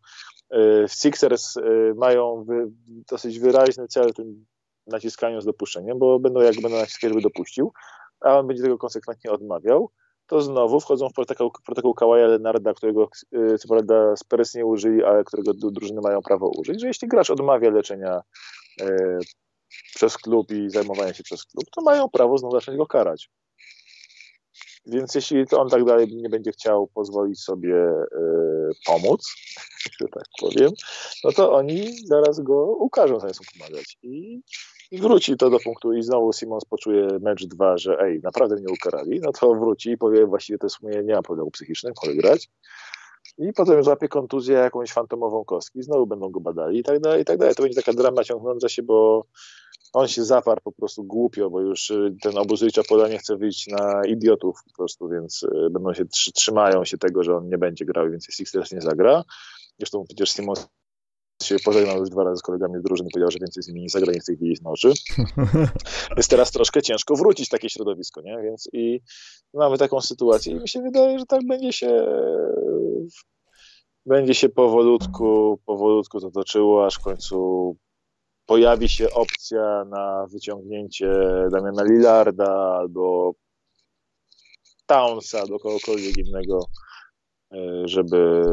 [0.87, 1.61] W Sixers y,
[1.95, 4.45] mają wy, dosyć wyraźny cel w tym
[4.87, 7.73] naciskaniu z dopuszczeniem, bo będą jak będą naciskać, żeby dopuścił,
[8.19, 9.91] a on będzie tego konsekwentnie odmawiał
[10.33, 15.03] to znowu wchodzą w protokół, protokół Kawaja Lenarda, którego y, co prawda Spurs nie użyli,
[15.03, 18.21] ale którego drużyny mają prawo użyć, że jeśli gracz odmawia leczenia
[18.81, 19.19] e,
[19.95, 23.29] przez klub i zajmowania się przez klub, to mają prawo znowu zacząć go karać.
[24.85, 28.05] Więc jeśli on tak dalej nie będzie chciał pozwolić sobie e,
[28.85, 29.33] pomóc,
[30.01, 30.71] że tak powiem,
[31.23, 33.97] no to oni zaraz go ukażą zamiast mu pomagać.
[34.03, 34.41] I
[34.93, 38.73] i wróci to do punktu i znowu Simons poczuje mecz 2, że ej, naprawdę mnie
[38.73, 42.15] ukarali, no to wróci i powie właściwie to jest sumie nie ma problemu psychicznych, mogę
[42.15, 42.49] grać.
[43.37, 47.25] I potem złapie kontuzję jakąś fantomową kostki, znowu będą go badali i tak dalej, i
[47.25, 47.55] tak dalej.
[47.55, 49.25] To będzie taka drama ciągnąca się, bo
[49.93, 53.67] on się zaparł po prostu głupio, bo już y, ten obóz pola nie chce wyjść
[53.67, 57.85] na idiotów po prostu, więc y, będą się, trzymają się tego, że on nie będzie
[57.85, 59.23] grał, więc Sixers nie zagra.
[59.79, 60.67] Zresztą przecież Simons
[61.43, 63.89] się pożegnał już dwa razy z kolegami z drużyny, powiedział, że więcej z nimi nie
[63.89, 64.93] zagra, nie chce ich widzieć na oczy.
[66.17, 68.37] Więc teraz troszkę ciężko wrócić w takie środowisko, nie?
[68.43, 69.01] Więc i
[69.53, 72.05] mamy taką sytuację i mi się wydaje, że tak będzie się
[74.05, 77.77] będzie się powolutku, powolutku to toczyło, aż w końcu
[78.45, 81.11] pojawi się opcja na wyciągnięcie
[81.51, 83.33] Damiana Lillarda albo
[84.85, 86.65] Townsa, albo kogokolwiek innego,
[87.53, 88.45] e, żeby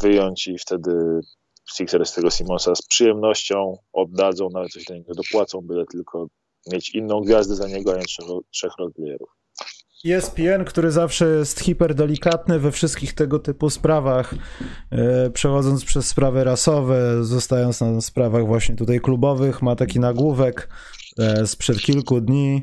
[0.00, 1.20] wyjąć i wtedy
[1.74, 6.26] Sixers tego Simonsa z przyjemnością oddadzą, nawet coś do niego dopłacą, byle tylko
[6.72, 9.28] mieć inną gwiazdę za niego, a nie trzech, trzech roleplayerów.
[10.04, 14.34] ESPN, który zawsze jest hiperdelikatny we wszystkich tego typu sprawach,
[14.90, 20.68] e, przechodząc przez sprawy rasowe, zostając na sprawach właśnie tutaj klubowych, ma taki nagłówek
[21.18, 22.62] e, sprzed kilku dni,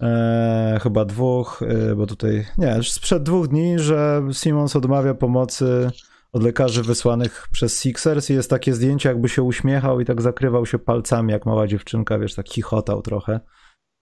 [0.00, 1.60] e, chyba dwóch,
[1.96, 5.90] bo tutaj, nie, sprzed dwóch dni, że Simons odmawia pomocy
[6.32, 10.66] od lekarzy wysłanych przez Sixers i jest takie zdjęcie, jakby się uśmiechał i tak zakrywał
[10.66, 13.40] się palcami, jak mała dziewczynka, wiesz, tak chichotał trochę.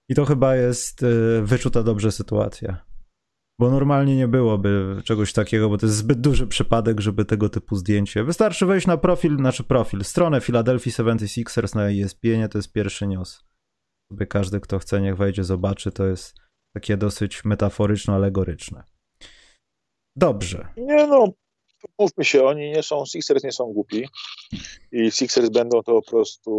[0.09, 2.87] I to chyba jest y, wyczuta dobrze sytuacja.
[3.61, 7.77] Bo normalnie nie byłoby czegoś takiego, bo to jest zbyt duży przypadek, żeby tego typu
[7.77, 8.25] zdjęcie.
[8.25, 13.45] Wystarczy wejść na profil, znaczy profil, stronę Philadelphia 76ers na ESPN, to jest pierwszy news.
[14.13, 15.93] Sobie każdy, kto chce, niech wejdzie, zobaczy.
[15.93, 16.35] To jest
[16.75, 18.83] takie dosyć metaforyczno-alegoryczne.
[20.17, 20.69] Dobrze.
[20.77, 21.33] Nie no,
[21.99, 24.09] mówmy się, oni nie są, Sixers nie są głupi
[24.93, 26.51] i Sixers będą to po prostu,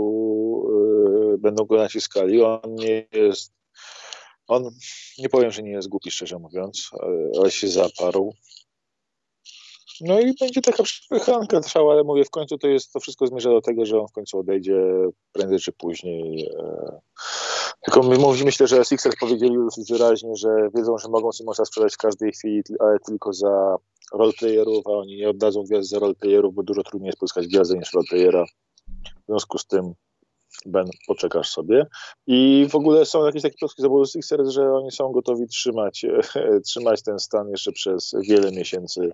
[1.31, 2.41] yy, będą go naciskali.
[2.41, 3.53] On nie jest,
[4.47, 4.69] on,
[5.17, 6.89] nie powiem, że nie jest głupi, szczerze mówiąc,
[7.39, 8.33] ale się zaparł.
[10.01, 13.49] No i będzie taka przepychanka trwała, ale mówię, w końcu to jest, to wszystko zmierza
[13.49, 14.81] do tego, że on w końcu odejdzie
[15.33, 16.49] prędzej czy później.
[16.59, 16.99] E,
[17.81, 21.97] tylko my, myślę, że Sixers powiedzieli już wyraźnie, że wiedzą, że mogą Simonsa sprzedać w
[21.97, 23.75] każdej chwili, ale tylko za
[24.13, 27.93] roleplayerów, a oni nie oddadzą gwiazd za roleplayerów, bo dużo trudniej jest pozyskać gwiazdę niż
[27.93, 28.45] roleplayera.
[29.23, 29.93] W związku z tym
[30.65, 31.85] Ben, poczekasz sobie.
[32.27, 36.05] I w ogóle są jakieś takie plotki z Sixers, że oni są gotowi trzymać,
[36.67, 39.11] trzymać ten stan jeszcze przez wiele miesięcy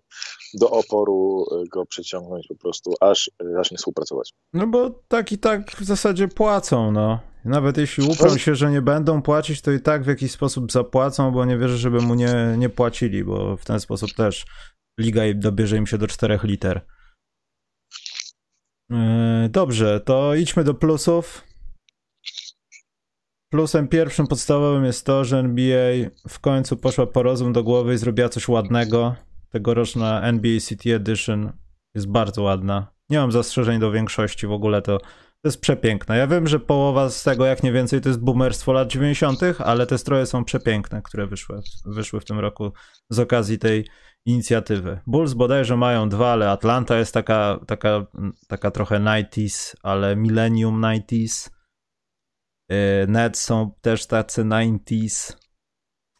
[0.54, 4.34] do oporu, go przyciągnąć po prostu, aż zacznie współpracować.
[4.54, 7.20] No bo tak i tak w zasadzie płacą, no.
[7.46, 8.38] Nawet jeśli uprą no.
[8.38, 11.78] się, że nie będą płacić, to i tak w jakiś sposób zapłacą, bo nie wierzę,
[11.78, 14.46] żeby mu nie, nie płacili, bo w ten sposób też
[15.00, 16.82] liga dobierze im się do czterech liter.
[18.94, 21.44] E, dobrze, to idźmy do plusów.
[23.50, 27.98] Plusem pierwszym podstawowym jest to, że NBA w końcu poszła po rozum do głowy i
[27.98, 29.16] zrobiła coś ładnego.
[29.50, 31.52] Tegoroczna NBA City Edition
[31.96, 32.94] jest bardzo ładna.
[33.10, 36.18] Nie mam zastrzeżeń do większości w ogóle, to, to jest przepiękne.
[36.18, 39.88] Ja wiem, że połowa z tego, jak nie więcej, to jest boomerstwo lat 90., ale
[39.88, 42.72] te stroje są przepiękne, które wyszły, wyszły w tym roku
[43.10, 43.86] z okazji tej
[44.26, 45.00] inicjatywy.
[45.08, 48.06] Bulls bodajże mają dwa, ale Atlanta jest taka, taka,
[48.48, 51.50] taka trochę 90s, ale millennium 90s.
[52.72, 55.38] Y, Nets są też tacy 90s.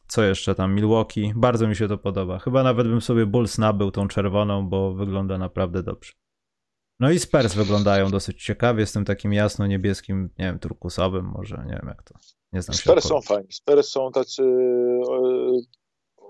[0.08, 0.76] Co jeszcze tam?
[0.76, 1.34] Milwaukee.
[1.36, 2.40] Bardzo mi się to podoba.
[2.40, 6.12] Chyba nawet bym sobie Bulls nabył tą czerwoną, bo wygląda naprawdę dobrze.
[7.00, 11.74] No i Spurs wyglądają dosyć ciekawie z tym takim jasno-niebieskim, nie wiem, turkusowym może, nie
[11.74, 12.16] wiem jak to.
[12.54, 13.48] Nie znam Spurs są fajni.
[13.52, 14.44] Spurs są tacy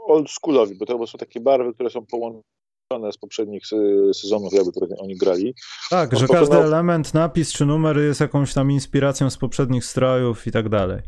[0.08, 3.64] oldschoolowi, bo to są takie barwy, które są połączone z poprzednich
[4.14, 5.56] sezonów, jakby, które oni grali.
[5.90, 10.48] Tak, On że każdy element, napis czy numer jest jakąś tam inspiracją z poprzednich strojów
[10.48, 11.02] i tak dalej.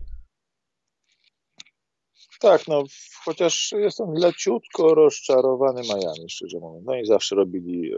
[2.42, 2.84] Tak, no
[3.26, 6.86] chociaż jestem leciutko rozczarowany Miami, szczerze mówiąc.
[6.86, 7.94] No i zawsze robili...
[7.94, 7.98] E...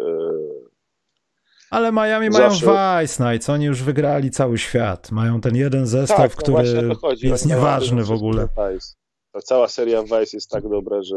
[1.69, 2.65] Ale Miami zawsze...
[2.65, 5.11] mają Vice Nights, oni już wygrali cały świat.
[5.11, 8.47] Mają ten jeden zestaw, tak, no który jest nieważny w ogóle.
[8.47, 9.06] Vice
[9.43, 11.15] cała seria Vice jest tak dobra, że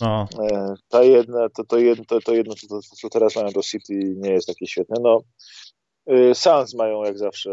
[0.00, 0.28] no.
[0.42, 4.14] E, ta jedna, to, to jedno, to, to jedno co, co teraz mają do City
[4.16, 4.96] nie jest takie świetne.
[5.00, 5.20] No,
[6.12, 7.50] y, Suns mają jak zawsze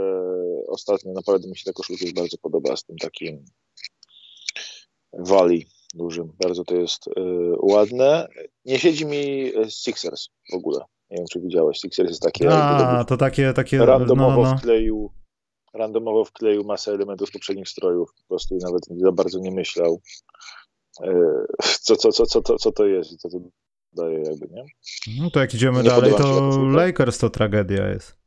[0.68, 3.46] ostatnio, naprawdę mi się ta koszulka bardzo podoba z tym takim
[5.14, 6.32] wali dużym.
[6.44, 7.12] Bardzo to jest y,
[7.62, 8.28] ładne.
[8.66, 10.80] Nie siedzi mi Sixers w ogóle.
[11.10, 11.80] Nie wiem, czy widziałeś.
[11.80, 12.50] Sixers jest takie...
[12.52, 13.54] A, to takie...
[13.54, 14.58] takie randomowo no, no.
[14.58, 15.12] wkleił
[15.74, 20.02] randomowo wkleił masę elementów z poprzednich strojów po prostu i nawet za bardzo nie myślał,
[21.04, 21.46] e,
[21.82, 23.38] co, co, co, co, to, co to jest i co to
[23.94, 24.66] daje jakby, nie?
[25.22, 28.22] No to jak idziemy nie dalej, to Lakers to tragedia jest.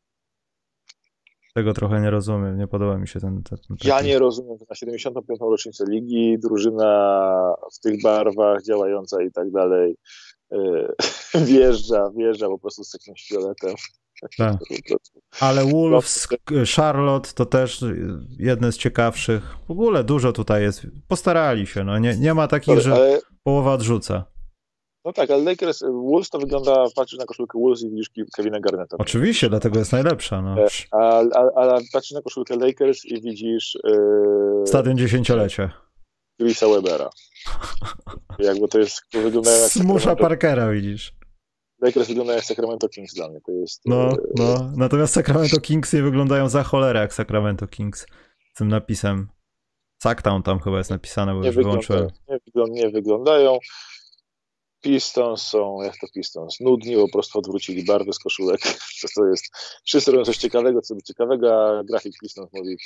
[1.55, 3.43] Tego trochę nie rozumiem, nie podoba mi się ten...
[3.43, 5.41] ten, ten ja nie rozumiem, na 75.
[5.41, 9.97] rocznicę ligi, drużyna w tych barwach działająca i tak dalej,
[10.51, 10.95] yy,
[11.49, 13.75] wjeżdża, wjeżdża po prostu z jakimś fioletem
[14.39, 14.57] tak.
[15.41, 16.29] Ale Wolves,
[16.77, 17.85] Charlotte to też
[18.39, 19.57] jedne z ciekawszych.
[19.69, 20.87] W ogóle dużo tutaj jest.
[21.09, 24.35] Postarali się, no nie, nie ma takich, że połowa odrzuca.
[25.05, 28.97] No tak, ale Lakers, Wolves to wygląda, patrzysz na koszulkę Wolves i widzisz Kevina Garneta.
[28.99, 30.43] Oczywiście, dlatego jest najlepsza.
[30.43, 30.57] No.
[30.91, 33.79] A, a, a patrzysz na koszulkę Lakers i widzisz...
[33.85, 35.71] Yy, Stadion dziesięciolecia.
[36.41, 37.11] Chrisa Webera.
[38.39, 39.71] Jakby to jest, wygląda jak...
[39.71, 41.15] Smusza Parkera widzisz.
[41.81, 43.41] Lakers wygląda jak Sacramento Kings dla mnie.
[43.41, 48.07] To jest, no, yy, no, natomiast Sacramento Kings nie wyglądają za cholerę jak Sacramento Kings
[48.55, 49.29] z tym napisem.
[50.03, 52.09] Sacktown tam chyba jest napisane, bo nie już wyłączyłem.
[52.29, 53.59] Nie, nie wyglądają.
[54.85, 58.61] Pistons są, jak to Pistons, nudni, po prostu odwrócili barwy z koszulek.
[59.17, 59.45] To jest,
[59.85, 62.77] wszyscy robią coś ciekawego, co by ciekawego, a grafik Pistons mówi,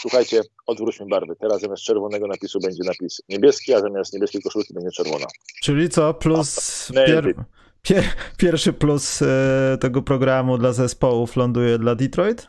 [0.00, 1.36] słuchajcie, odwróćmy barwy.
[1.40, 5.26] Teraz zamiast czerwonego napisu będzie napis niebieski, a zamiast niebieskiej koszulki będzie czerwona.
[5.62, 7.34] Czyli co, plus pier,
[7.82, 8.04] pier,
[8.36, 12.48] pierwszy plus e, tego programu dla zespołów ląduje dla Detroit?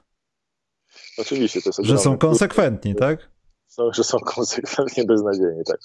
[1.17, 3.29] Oczywiście, to jest Że są konsekwentni, tak?
[3.67, 5.79] Są, że są konsekwentnie beznadziejni, tak.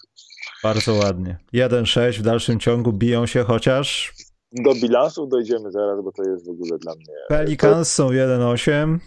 [0.63, 1.39] Bardzo ładnie.
[1.55, 4.15] 1-6 w dalszym ciągu biją się chociaż.
[4.53, 7.15] Do bilansów dojdziemy zaraz, bo to jest w ogóle dla mnie.
[7.29, 8.99] Pelicans są 1-8.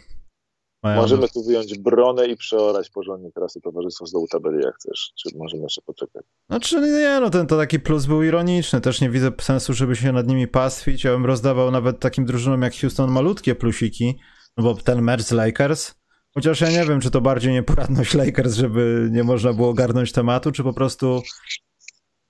[0.83, 1.01] Mają...
[1.01, 5.11] Możemy tu wyjąć bronę i przeorać porządnie trasy towarzystwa z dołu tabeli, jak chcesz.
[5.15, 6.25] Czy możemy jeszcze poczekać?
[6.49, 8.81] Znaczy nie, no ten to taki plus był ironiczny.
[8.81, 11.03] Też nie widzę sensu, żeby się nad nimi pastwić.
[11.03, 14.19] Ja bym rozdawał nawet takim drużynom jak Houston malutkie plusiki,
[14.57, 15.99] no bo ten mecz z Lakers
[16.33, 20.51] Chociaż ja nie wiem, czy to bardziej nieporadność Lakers, żeby nie można było ogarnąć tematu,
[20.51, 21.21] czy po prostu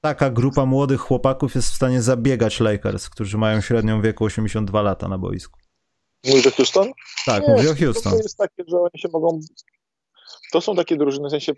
[0.02, 5.08] taka grupa młodych chłopaków jest w stanie zabiegać Lakers, którzy mają średnią wieku 82 lata
[5.08, 5.60] na boisku.
[6.26, 6.92] Mówisz o Houston?
[7.26, 8.14] Tak, nie, mówię o Houston.
[8.14, 9.40] To jest takie, że oni się mogą...
[10.52, 11.54] To są takie drużyny, w sensie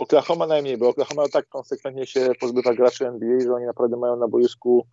[0.00, 4.28] Oklahoma najmniej, bo Oklahoma tak konsekwentnie się pozbywa graczy NBA, że oni naprawdę mają na
[4.28, 4.86] boisku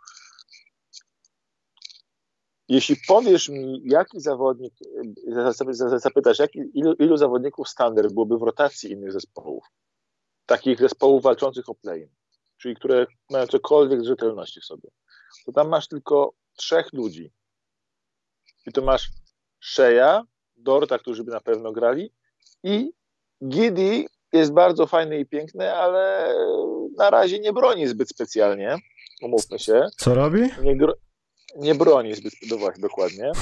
[2.68, 4.74] jeśli powiesz mi, jaki zawodnik,
[5.98, 9.63] zapytasz, jaki, ilu, ilu zawodników standard byłoby w rotacji innych zespołów,
[10.46, 12.10] takich zespołów walczących o play,
[12.58, 14.89] czyli które mają cokolwiek z rzetelności w sobie,
[15.46, 17.32] to tam masz tylko trzech ludzi.
[18.68, 19.10] I to masz
[19.60, 20.24] Sheya,
[20.56, 22.13] Dorta, którzy by na pewno grali
[22.63, 22.94] i
[23.48, 26.34] Gidi jest bardzo fajny i piękny, ale
[26.98, 28.78] na razie nie broni zbyt specjalnie,
[29.22, 29.82] umówmy się.
[29.98, 30.41] Co robi?
[30.41, 30.78] Nie,
[31.56, 32.34] nie broni zbyt
[32.80, 33.32] dokładnie.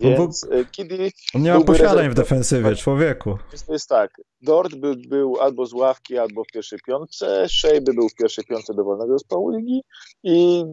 [0.00, 3.38] Więc bo, kiedy on nie ma posiadań w defensywie, człowieku.
[3.66, 7.94] To jest tak, Dort by, był albo z ławki, albo w pierwszej piątce, Shea by
[7.94, 9.82] był w pierwszej piątce dowolnego zespołu ligi
[10.22, 10.64] i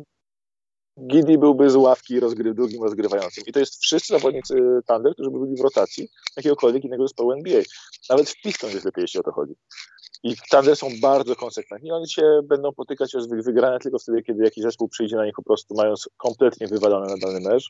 [0.99, 3.43] Gidi byłby z ławki rozgry, drugim rozgrywającym.
[3.47, 4.53] I to jest wszyscy zawodnicy
[4.87, 7.61] Thunder, którzy by byli w rotacji jakiegokolwiek innego zespołu NBA.
[8.09, 9.53] Nawet w Pistons jest lepiej, jeśli o to chodzi.
[10.23, 11.91] I Thunder są bardzo konsekwentni.
[11.91, 15.43] Oni się będą potykać o wygrane tylko wtedy, kiedy jakiś zespół przyjdzie na nich po
[15.43, 17.69] prostu mając kompletnie wywalone na dany mecz.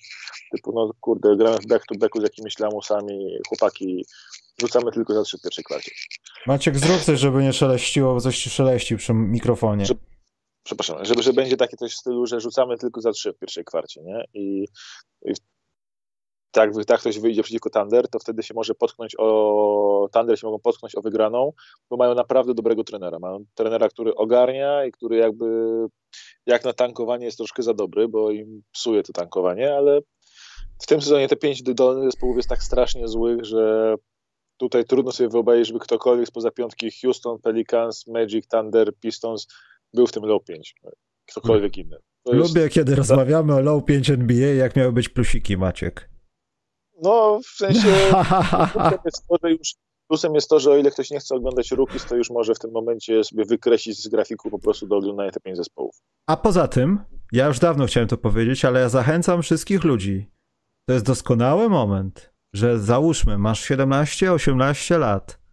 [0.52, 4.06] Typu, no kurde, gramy w back-to-backu z jakimiś lamusami, chłopaki,
[4.62, 5.92] rzucamy tylko za trzy pierwszej kwarcie.
[6.48, 9.86] Maciek, zrób coś, żeby nie szeleściło, bo coś ci szeleści przy mikrofonie.
[9.86, 9.94] Że,
[10.66, 13.66] przepraszam, żeby, że będzie takie coś w stylu, że rzucamy tylko za trzy w pierwszej
[13.66, 14.26] kwarcie, nie?
[14.34, 14.68] I,
[15.26, 15.34] i
[16.52, 20.60] tak, tak ktoś wyjdzie przeciwko Thunder, to wtedy się może potknąć o Thunder się mogą
[20.60, 21.54] potknąć o wygraną,
[21.90, 23.20] bo mają naprawdę dobrego trenera.
[23.20, 25.46] Mają trenera, który ogarnia i który jakby
[26.46, 30.02] jak na tankowanie jest troszkę za dobry, bo im psuje to tankowanie, ale
[30.82, 33.96] w tym sezonie te pięć dolnych zespołów jest tak strasznie złych, że
[34.58, 39.48] tutaj trudno sobie wyobrazić, żeby ktokolwiek spoza piątki Houston, Pelicans, Magic, Thunder, Pistons
[39.96, 40.76] był w tym low 5.
[41.30, 41.98] Ktokolwiek inny.
[42.24, 42.74] To Lubię, jest...
[42.74, 46.10] kiedy rozmawiamy o low 5 NBA, jak miały być plusiki, Maciek.
[47.04, 47.88] No, w sensie
[48.74, 49.76] plusem jest, to, że już,
[50.08, 52.60] plusem jest to, że o ile ktoś nie chce oglądać Rookies, to już może w
[52.60, 55.96] tym momencie sobie wykreślić z grafiku po prostu do oglądania te pięć zespołów.
[56.28, 57.00] A poza tym,
[57.32, 60.32] ja już dawno chciałem to powiedzieć, ale ja zachęcam wszystkich ludzi.
[60.88, 65.45] To jest doskonały moment, że załóżmy, masz 17-18 lat.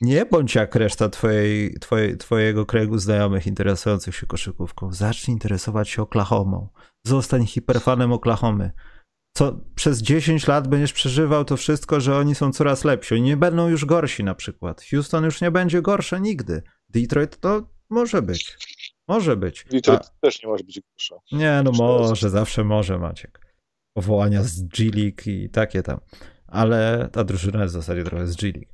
[0.00, 4.92] Nie bądź jak reszta twojej, twojej, twojego kręgu znajomych interesujących się koszykówką.
[4.92, 6.68] Zacznij interesować się Oklahomą.
[7.06, 8.70] Zostań hiperfanem Oklahomy
[9.36, 13.14] co przez 10 lat będziesz przeżywał to wszystko, że oni są coraz lepsi.
[13.14, 14.84] Oni nie będą już gorsi na przykład.
[14.90, 16.62] Houston już nie będzie gorsze nigdy.
[16.88, 18.56] Detroit to może być.
[19.08, 19.64] Może być.
[19.70, 20.20] Detroit A...
[20.20, 21.16] też nie może być gorsza.
[21.32, 23.40] Nie, no może, zawsze może Maciek.
[23.92, 26.00] Powołania z G-League i takie tam.
[26.46, 28.70] Ale ta drużyna jest w zasadzie trochę z G-League.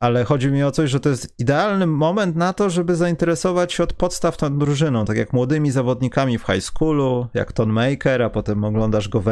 [0.00, 3.82] Ale chodzi mi o coś, że to jest idealny moment na to, żeby zainteresować się
[3.82, 8.30] od podstaw tą drużyną, tak jak młodymi zawodnikami w high schoolu, jak Ton Maker, a
[8.30, 9.26] potem oglądasz go w,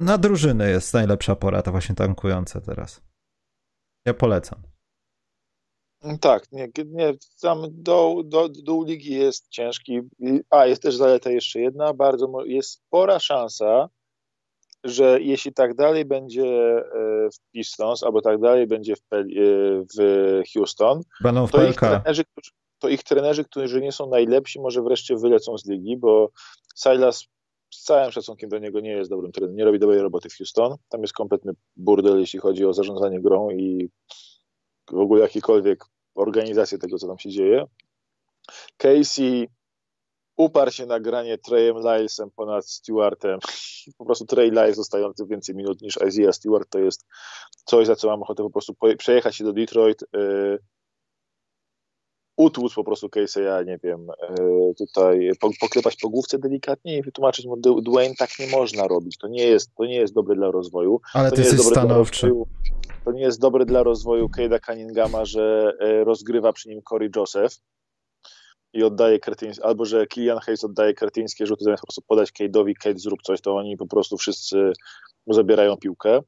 [0.00, 3.02] na drużynę jest najlepsza pora, ta właśnie tankująca teraz.
[4.06, 4.62] Ja polecam.
[6.20, 10.00] Tak, nie, nie tam do, do, dół ligi jest ciężki.
[10.50, 13.88] A, jest też zaleta jeszcze jedna, bardzo jest spora szansa,
[14.84, 19.24] że jeśli tak dalej będzie e, w Pistons, albo tak dalej będzie w, e,
[19.98, 22.22] w Houston, Będą w to, ich trenerzy,
[22.78, 26.30] to ich trenerzy, którzy nie są najlepsi, może wreszcie wylecą z ligi, bo
[26.76, 27.26] Silas
[27.74, 30.76] z całym szacunkiem do niego nie jest dobrym trenerem, nie robi dobrej roboty w Houston.
[30.88, 33.88] Tam jest kompletny burdel, jeśli chodzi o zarządzanie grą i
[34.90, 37.64] w ogóle jakikolwiek organizację tego, co tam się dzieje.
[38.76, 39.48] Casey
[40.44, 43.38] uparł się na granie Treyem Lylesem ponad Stewartem.
[43.98, 47.06] Po prostu Trey Lyles dostający więcej minut niż Isaiah Stewart to jest
[47.64, 50.58] coś, za co mam ochotę po prostu przejechać się do Detroit, yy,
[52.36, 54.06] utłuc po prostu Casey'a, nie wiem,
[54.38, 59.28] yy, tutaj poklepać po główce delikatnie i wytłumaczyć mu, Dwayne, tak nie można robić, to
[59.28, 61.00] nie jest, to nie jest dobre dla rozwoju.
[61.14, 62.32] Ale to ty jesteś stanowczy.
[63.04, 67.60] To nie jest dobre dla rozwoju Cade'a Cunninghama, że yy, rozgrywa przy nim Corey Joseph,
[68.72, 72.74] i oddaje kretyńskie, albo że Kilian Hayes oddaje kretyńskie rzuty, zamiast po prostu podać Cade'owi,
[72.74, 74.72] Cade zrób coś, to oni po prostu wszyscy
[75.26, 76.20] mu zabierają piłkę.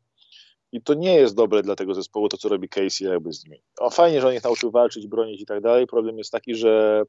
[0.73, 3.63] I to nie jest dobre dla tego zespołu, to co robi Casey jakby z nimi.
[3.81, 5.87] O, fajnie, że on ich nauczył walczyć, bronić i tak dalej.
[5.87, 7.03] Problem jest taki, że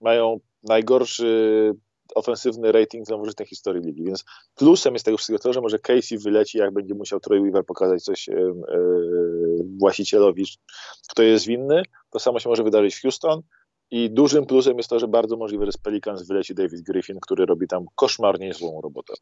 [0.00, 1.74] mają najgorszy
[2.14, 6.18] ofensywny rating w nowożytnej historii ligi, więc plusem jest tego wszystkiego to, że może Casey
[6.18, 8.54] wyleci, jak będzie musiał Troy Weaver pokazać coś yy,
[9.78, 10.44] właścicielowi,
[11.10, 11.82] kto jest winny.
[12.10, 13.42] To samo się może wydarzyć w Houston,
[13.90, 17.46] i dużym plusem jest to, że bardzo możliwe, że z Pelicans wyleci David Griffin, który
[17.46, 19.14] robi tam koszmarnie złą robotę.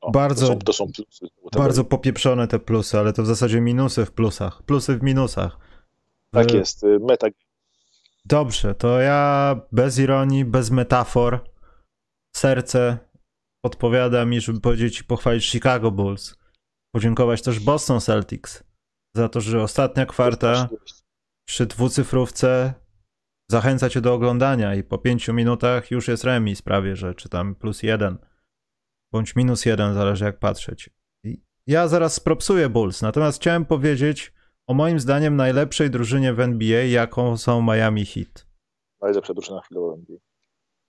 [0.00, 1.26] O, bardzo, to są, to są plusy.
[1.56, 4.62] Bardzo popieprzone te plusy, ale to w zasadzie minusy w plusach.
[4.62, 5.58] Plusy w minusach.
[6.30, 6.84] Tak y, jest.
[6.84, 7.26] Y, meta.
[8.24, 11.44] Dobrze, to ja bez ironii, bez metafor,
[12.36, 12.98] serce
[13.60, 16.34] podpowiada mi, żeby powiedzieć pochwalić Chicago Bulls.
[16.94, 18.64] Podziękować też Boston Celtics
[19.14, 20.68] za to, że ostatnia kwarta
[21.44, 22.74] przy dwucyfrówce
[23.50, 27.54] zachęca cię do oglądania i po pięciu minutach już jest remis prawie, że czy tam
[27.54, 28.18] plus jeden,
[29.12, 30.90] bądź minus jeden, zależy jak patrzeć.
[31.24, 34.34] I ja zaraz spropsuję Bulls, natomiast chciałem powiedzieć
[34.66, 38.46] o moim zdaniem najlepszej drużynie w NBA, jaką są Miami Heat.
[39.02, 40.16] Najlepsza drużyna chwilowo w NBA.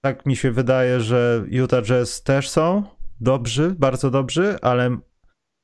[0.01, 2.83] Tak mi się wydaje, że Utah Jazz też są
[3.21, 4.97] dobrzy, bardzo dobrzy, ale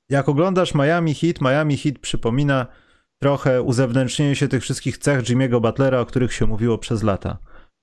[0.10, 2.68] jak oglądasz Miami Heat, Miami Heat przypomina
[3.22, 7.38] trochę uzewnętrznienie się tych wszystkich cech Jimmy'ego Butlera, o których się mówiło przez lata.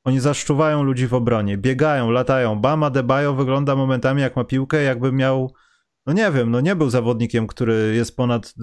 [0.05, 2.61] Oni zaszczuwają ludzi w obronie, biegają, latają.
[2.61, 5.55] Bama Debajo wygląda momentami jak ma piłkę, jakby miał,
[6.07, 8.55] no nie wiem, no nie był zawodnikiem, który jest ponad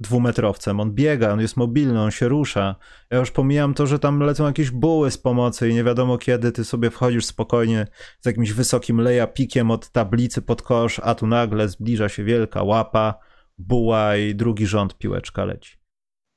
[0.00, 0.80] dwumetrowcem.
[0.80, 2.76] On biega, on jest mobilny, on się rusza.
[3.10, 6.52] Ja już pomijam to, że tam lecą jakieś buły z pomocy i nie wiadomo kiedy
[6.52, 7.86] ty sobie wchodzisz spokojnie
[8.20, 12.62] z jakimś wysokim leja pikiem od tablicy pod kosz, a tu nagle zbliża się wielka
[12.62, 13.14] łapa,
[13.58, 15.85] buła i drugi rząd piłeczka leci.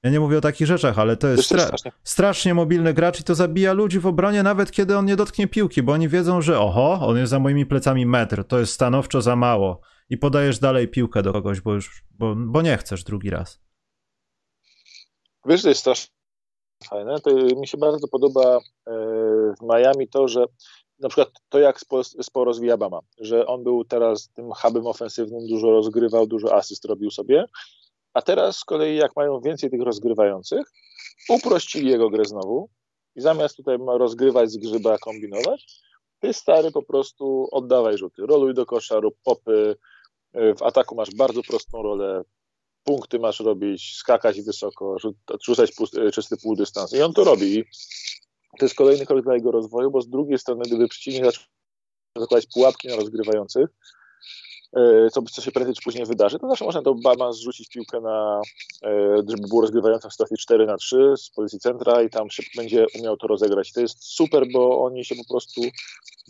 [0.04, 1.72] Ja nie mówię o takich rzeczach, ale to jest stra
[2.04, 5.84] strasznie mobilny gracz i to zabija ludzi w obronie, nawet kiedy on nie dotknie piłki,
[5.84, 9.36] bo oni wiedzą, że oho, on jest za moimi plecami metr, to jest stanowczo za
[9.36, 9.82] mało.
[10.10, 13.60] I podajesz dalej piłkę do kogoś, bo już, bo, bo nie chcesz drugi raz.
[15.46, 16.20] Wiesz, to jest strasznie
[16.90, 17.20] fajne.
[17.20, 18.92] To mi się bardzo podoba e,
[19.60, 20.46] w Miami to, że
[21.00, 25.48] na przykład to, jak sporo, sporo rozwija Bama, że on był teraz tym hubem ofensywnym,
[25.48, 27.46] dużo rozgrywał, dużo asyst robił sobie,
[28.14, 30.72] a teraz z kolei, jak mają więcej tych rozgrywających,
[31.30, 32.70] uprościli jego grę znowu
[33.16, 35.66] i zamiast tutaj rozgrywać z grzyba, kombinować,
[36.20, 39.76] ty stary po prostu oddawaj rzuty, roluj do kosza, rób popy,
[40.34, 42.24] w ataku masz bardzo prostą rolę,
[42.84, 44.98] punkty masz robić, skakać wysoko,
[45.46, 45.72] rzucać
[46.14, 47.64] czysty pół dystans i on to robi.
[48.60, 51.44] To jest kolejny krok dla jego rozwoju, bo z drugiej strony, gdyby przeciwnik zaczął
[52.18, 53.70] zakładać pułapki na rozgrywających,
[55.12, 58.42] co, co się prędzej czy później wydarzy, to zawsze można do Obama zrzucić piłkę na,
[58.84, 62.44] e, żeby było rozgrywająca w sytuacji 4 na 3 z pozycji centra i tam się
[62.56, 63.74] będzie umiał to rozegrać.
[63.74, 65.62] To jest super, bo oni się po prostu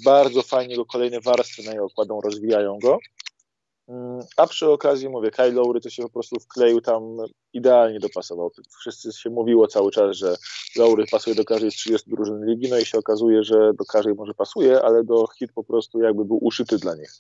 [0.06, 2.99] bardzo fajnie go kolejne warstwy na niego kładą, rozwijają go.
[3.89, 7.17] Mm, a przy okazji, mówię, Kyle Lowry to się po prostu wkleił tam,
[7.54, 8.52] idealnie dopasował.
[8.80, 10.35] Wszyscy się mówiło cały czas, że
[10.77, 14.13] Lowry pasuje do każdej z 30 drużyn ligi, no i się okazuje, że do każdej
[14.13, 17.12] może pasuje, ale do hit po prostu jakby był uszyty dla nich.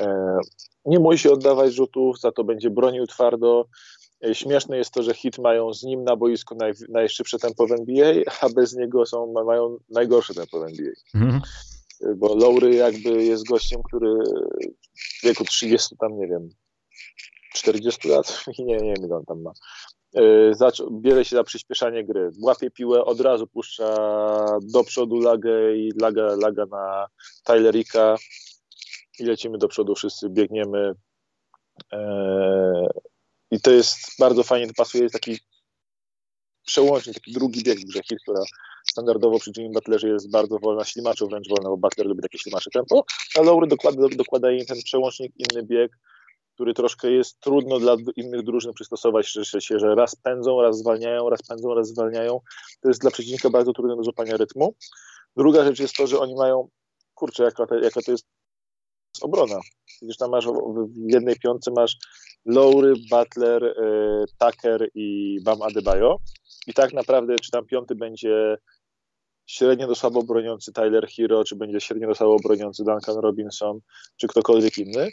[0.00, 0.38] E,
[0.84, 3.66] nie musi oddawać rzutów, za to będzie bronił twardo.
[4.24, 7.72] E, śmieszne jest to, że hit mają z nim na boisku naj, najszybsze tempo w
[7.72, 10.92] NBA, a bez niego są, mają najgorsze tempo w NBA.
[11.14, 11.42] Mhm.
[12.00, 14.14] E, bo Lowry jakby jest gościem, który
[14.94, 16.48] w wieku 30 tam, nie wiem,
[17.54, 19.52] 40 lat, nie, nie wiem ile on tam ma,
[20.90, 22.30] bierze się za przyspieszanie gry.
[22.42, 23.94] Łapie piłę, od razu puszcza
[24.62, 27.06] do przodu lagę i laga, laga na
[27.44, 28.16] Tylerika
[29.18, 30.94] i lecimy do przodu, wszyscy biegniemy.
[31.92, 32.88] Eee,
[33.50, 35.38] I to jest bardzo fajnie, to pasuje, jest taki
[36.66, 38.40] przełącznik, taki drugi bieg w grze hit, która
[38.90, 42.70] standardowo przy Jimmy Butlerze jest bardzo wolna, ślimaczu wręcz wolna, bo Butler lubi takie ślimacze
[42.70, 43.04] tempo,
[43.38, 45.92] a Lowry dokłada, dokłada im ten przełącznik, inny bieg,
[46.54, 51.42] który troszkę jest trudno dla innych drużyn przystosować się, że raz pędzą, raz zwalniają, raz
[51.42, 52.40] pędzą, raz zwalniają.
[52.80, 54.74] To jest dla przeciwnika bardzo trudne do złapania rytmu.
[55.36, 56.68] Druga rzecz jest to, że oni mają,
[57.14, 57.42] kurczę,
[57.82, 58.26] jaka to jest
[59.22, 59.60] obrona.
[60.02, 61.96] Widzisz, tam masz w jednej piątce masz
[62.44, 66.18] Lowry, Butler, e, Tucker i Bam Adebayo.
[66.66, 68.56] I tak naprawdę, czy tam piąty będzie
[69.46, 73.80] średnio do słabo broniący Tyler Hero, czy będzie średnio do słabo broniący Duncan Robinson,
[74.16, 75.10] czy ktokolwiek inny,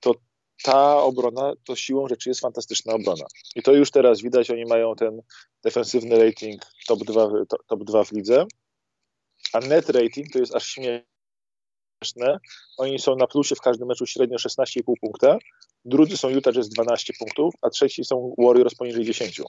[0.00, 0.14] to
[0.62, 3.24] ta obrona to siłą rzeczy jest fantastyczna obrona.
[3.56, 5.20] I to już teraz widać, oni mają ten
[5.64, 7.30] defensywny rating top 2,
[7.68, 8.46] top 2 w lidze,
[9.52, 11.11] a net rating to jest aż śmieszne.
[12.76, 15.38] Oni są na plusie w każdym meczu średnio 16,5 punkta,
[15.84, 19.40] drudzy są Utah Jazz 12 punktów, a trzeci są Warriors poniżej 10.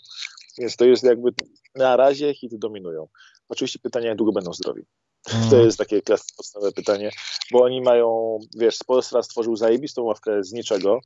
[0.58, 1.30] Więc to jest jakby
[1.76, 3.08] na razie hity dominują.
[3.50, 4.82] Oczywiście pytanie, jak długo będą zdrowi.
[5.34, 5.50] Mm.
[5.50, 6.02] To jest takie
[6.38, 7.12] podstawowe pytanie,
[7.52, 11.00] bo oni mają, wiesz, Spolstra stworzył zajebistą ławkę z niczego,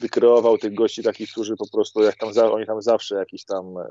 [0.00, 3.84] wykreował tych gości takich, którzy po prostu, jak tam, oni tam zawsze jakiś tam e,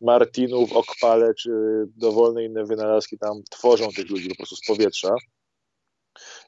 [0.00, 1.50] Martinów, Okpale, czy
[1.96, 5.14] dowolne inne wynalazki tam tworzą tych ludzi po prostu z powietrza.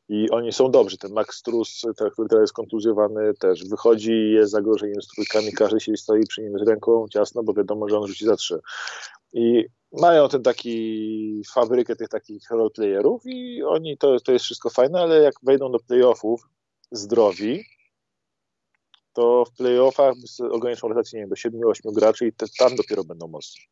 [0.09, 0.99] I oni są dobrzy.
[0.99, 1.83] Ten Max Strus,
[2.13, 5.53] który teraz jest kontuzjowany, też wychodzi i jest zagrożeniem z trójkami.
[5.53, 8.61] Każdy się stoi przy nim z ręką ciasno, bo wiadomo, że on rzuci za trzy.
[9.33, 15.01] I mają ten taki fabrykę tych takich roleplayerów i oni, to, to jest wszystko fajne,
[15.01, 16.49] ale jak wejdą do playoffów
[16.91, 17.65] zdrowi,
[19.13, 20.15] to w playoffach
[20.51, 23.63] ograniczą rotację nie, do 7-8 graczy i te, tam dopiero będą mocni.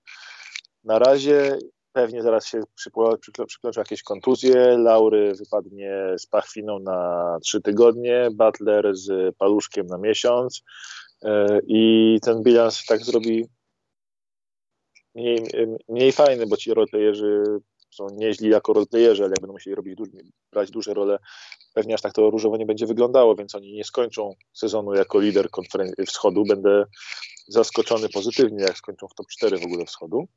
[0.85, 1.59] Na razie
[1.93, 2.63] pewnie zaraz się
[3.47, 10.63] przyklączą jakieś kontuzje, Laury wypadnie z pachwiną na 3 tygodnie, Butler z paluszkiem na miesiąc
[11.23, 13.47] e, i ten bilans tak zrobi
[15.15, 15.43] mniej,
[15.89, 17.45] mniej fajny, bo ci roleplayerzy
[17.91, 19.99] są nieźli jako roleplayerzy, ale jak będą musieli robić,
[20.53, 21.19] brać duże role,
[21.75, 25.49] pewnie aż tak to różowo nie będzie wyglądało, więc oni nie skończą sezonu jako lider
[26.07, 26.45] wschodu.
[26.45, 26.85] Będę
[27.49, 30.29] zaskoczony pozytywnie, jak skończą w top 4 w ogóle wschodu,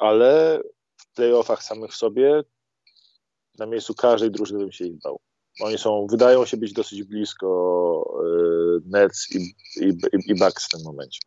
[0.00, 0.62] ale
[0.96, 2.42] w playoffach samych sobie
[3.58, 5.20] na miejscu każdej drużyny bym się ich bał.
[5.60, 10.80] Oni są, wydają się być dosyć blisko y, Nets i, i, i Bucks w tym
[10.84, 11.20] momencie.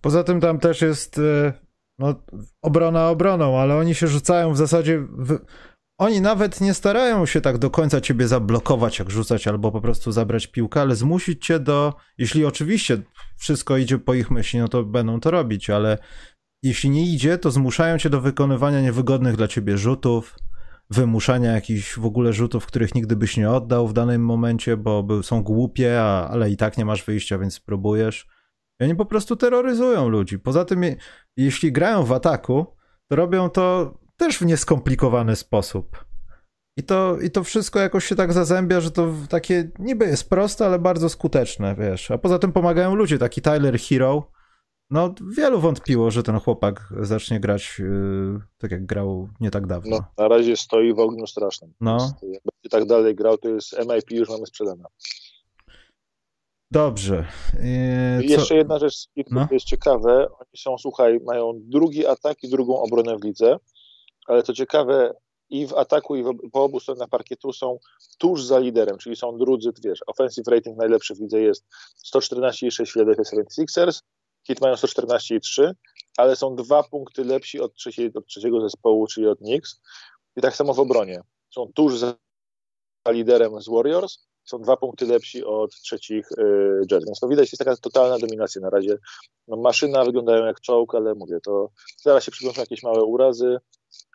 [0.00, 1.52] Poza tym tam też jest y,
[1.98, 2.14] no,
[2.62, 4.98] obrona obroną, ale oni się rzucają w zasadzie.
[4.98, 5.38] W...
[6.00, 10.12] Oni nawet nie starają się tak do końca ciebie zablokować, jak rzucać, albo po prostu
[10.12, 11.94] zabrać piłkę, ale zmusić cię do.
[12.18, 13.02] Jeśli oczywiście
[13.38, 15.98] wszystko idzie po ich myśli, no to będą to robić, ale
[16.62, 20.36] jeśli nie idzie, to zmuszają cię do wykonywania niewygodnych dla ciebie rzutów,
[20.90, 25.42] wymuszania jakichś w ogóle rzutów, których nigdy byś nie oddał w danym momencie, bo są
[25.42, 28.26] głupie, a, ale i tak nie masz wyjścia, więc spróbujesz.
[28.80, 30.38] I oni po prostu terroryzują ludzi.
[30.38, 30.82] Poza tym,
[31.36, 32.66] jeśli grają w ataku,
[33.10, 36.04] to robią to też w nieskomplikowany sposób.
[36.76, 40.66] I to, I to wszystko jakoś się tak zazębia, że to takie niby jest proste,
[40.66, 42.10] ale bardzo skuteczne, wiesz.
[42.10, 44.30] A poza tym pomagają ludzie, taki Tyler Hero.
[44.90, 49.96] No, wielu wątpiło, że ten chłopak zacznie grać yy, tak jak grał nie tak dawno.
[49.96, 51.72] No, na razie stoi w ogniu strasznym.
[51.80, 52.12] No.
[52.22, 54.84] Jakby tak dalej grał, to jest MIP już mamy sprzedane.
[56.70, 57.26] Dobrze.
[57.60, 59.46] Eee, Jeszcze jedna rzecz, no?
[59.48, 60.28] to jest ciekawe.
[60.30, 63.56] Oni są, słuchaj, mają drugi atak i drugą obronę w lidze,
[64.26, 65.14] ale co ciekawe,
[65.50, 67.78] i w ataku, i w, po obu stronach parkietu są
[68.18, 71.66] tuż za liderem, czyli są drudzy, wiesz, offensive rating najlepszy w lidze jest
[72.14, 74.02] 114,6 Philadelphia 76ers,
[74.48, 75.72] Hit mają 114,3,
[76.16, 77.72] ale są dwa punkty lepsi od,
[78.14, 79.80] od trzeciego zespołu, czyli od Knicks.
[80.36, 81.20] I tak samo w obronie.
[81.54, 82.14] Są tuż za
[83.08, 87.06] liderem z Warriors, są dwa punkty lepsi od trzecich y, Jets.
[87.06, 88.98] Więc to widać, jest taka totalna dominacja na razie.
[89.48, 93.58] No, maszyna wyglądają jak czołg, ale mówię, to zaraz się przyglądną jakieś małe urazy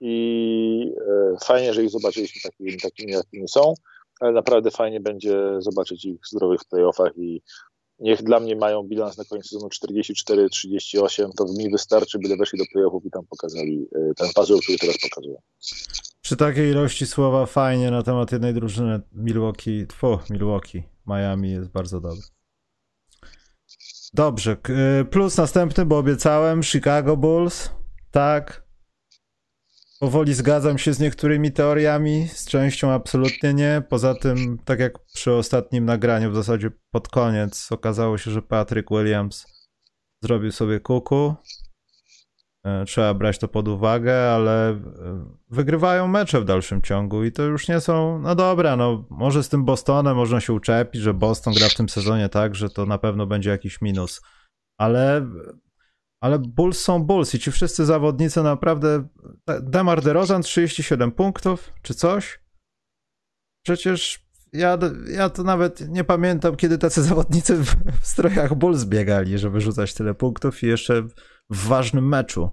[0.01, 0.93] i
[1.34, 3.73] y, fajnie, że ich zobaczyliśmy takimi, takimi, jakimi są,
[4.19, 7.41] ale naprawdę fajnie będzie zobaczyć ich w zdrowych playoffach i
[8.04, 12.66] niech dla mnie mają bilans na koniec sezonu 44-38, to mi wystarczy, byle weszli do
[12.74, 15.38] playoffów i tam pokazali y, ten puzzle, który teraz pokazują
[16.24, 22.01] przy takiej ilości słowa fajnie na temat jednej drużyny Milwaukee, tfu, Milwaukee, Miami jest bardzo
[22.01, 22.22] dobry.
[24.14, 24.58] Dobrze,
[25.01, 27.70] y, plus następny, bo obiecałem, Chicago Bulls,
[28.12, 28.62] tak.
[30.04, 33.84] Powoli zgadzam się z niektórymi teoriami, z częścią absolutnie nie.
[33.89, 38.89] Poza tym, tak jak przy ostatnim nagraniu, w zasadzie pod koniec, okazało się, że Patrick
[38.89, 39.45] Williams
[40.24, 41.36] zrobił sobie kuku.
[42.66, 44.80] E, trzeba brać to pod uwagę, ale e,
[45.49, 49.49] wygrywają mecze w dalszym ciągu i to już nie są, no dobra, no może z
[49.49, 52.97] tym Bostonem można się uczepić, że Boston gra w tym sezonie tak, że to na
[52.97, 54.22] pewno będzie jakiś minus,
[54.78, 55.28] ale
[56.24, 59.07] ale Bulls są Bulls i ci wszyscy zawodnicy naprawdę
[59.61, 62.39] Demar DeRozan 37 punktów czy coś?
[63.65, 69.38] Przecież ja, ja to nawet nie pamiętam, kiedy tacy zawodnicy w, w strojach Bulls biegali,
[69.38, 71.01] żeby rzucać tyle punktów i jeszcze
[71.49, 72.49] w ważnym meczu.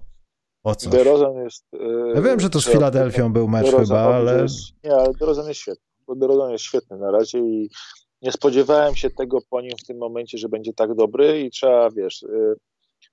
[0.63, 0.91] O coś.
[0.91, 1.65] DeRozan jest...
[1.73, 4.41] Yy, ja wiem, że to z Filadelfią był mecz DeRozan, chyba, ale...
[4.41, 5.85] Jest, nie, ale DeRozan jest świetny.
[6.07, 7.69] Bo DeRozan jest świetny na razie i
[8.21, 11.89] nie spodziewałem się tego po nim w tym momencie, że będzie tak dobry i trzeba,
[11.89, 12.55] wiesz, yy,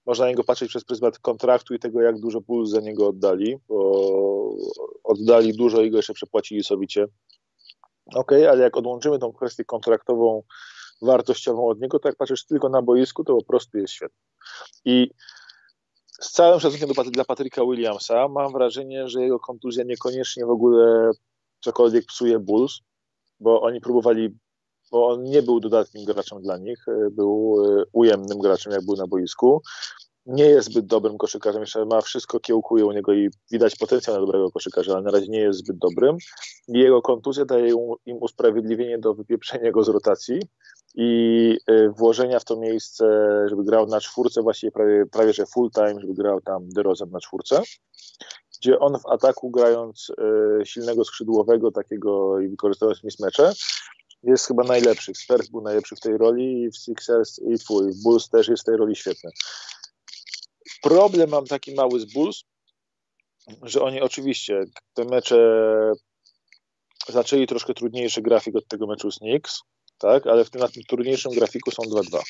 [0.09, 3.56] można na niego patrzeć przez pryzmat kontraktu i tego, jak dużo Bulls za niego oddali,
[3.68, 4.54] bo
[5.04, 7.06] oddali dużo i go jeszcze przepłacili sowicie.
[8.14, 10.42] Ok, ale jak odłączymy tą kwestię kontraktową,
[11.02, 14.18] wartościową od niego, to jak patrzysz tylko na boisku, to po prostu jest świetny.
[14.84, 15.11] I
[16.20, 21.11] z całym szacunkiem dla Patryka Williamsa mam wrażenie, że jego kontuzja niekoniecznie w ogóle
[21.61, 22.80] cokolwiek psuje Bulls,
[23.40, 24.38] bo oni próbowali,
[24.91, 29.07] bo on nie był dodatnim graczem dla nich, był e, ujemnym graczem, jak był na
[29.07, 29.62] boisku
[30.28, 34.20] nie jest zbyt dobrym koszykarzem, jeszcze ma wszystko kiełkuje u niego i widać potencjał na
[34.20, 36.16] dobrego koszykarza, ale na razie nie jest zbyt dobrym.
[36.68, 37.74] I jego kontuzja daje
[38.07, 40.41] im usprawiedliwienie do wypieprzenia go z rotacji
[40.95, 43.05] i y, włożenia w to miejsce,
[43.49, 47.20] żeby grał na czwórce, właściwie prawie, prawie że full time, żeby grał tam DeRozan na
[47.20, 47.62] czwórce,
[48.61, 50.12] gdzie on w ataku grając
[50.64, 53.53] silnego skrzydłowego takiego i wykorzystując mismecze,
[54.22, 55.12] jest chyba najlepszy.
[55.14, 58.62] Spurs był najlepszy w tej roli i w Sixers i twój, w Bulls też jest
[58.62, 59.30] w tej roli świetny.
[60.82, 62.42] Problem mam taki mały z Bulls,
[63.62, 64.64] że oni oczywiście
[64.94, 65.38] te mecze
[67.08, 69.60] zaczęli troszkę trudniejszy grafik od tego meczu z Knicks,
[69.98, 72.22] tak, ale w tym, na tym trudniejszym grafiku są 2-2.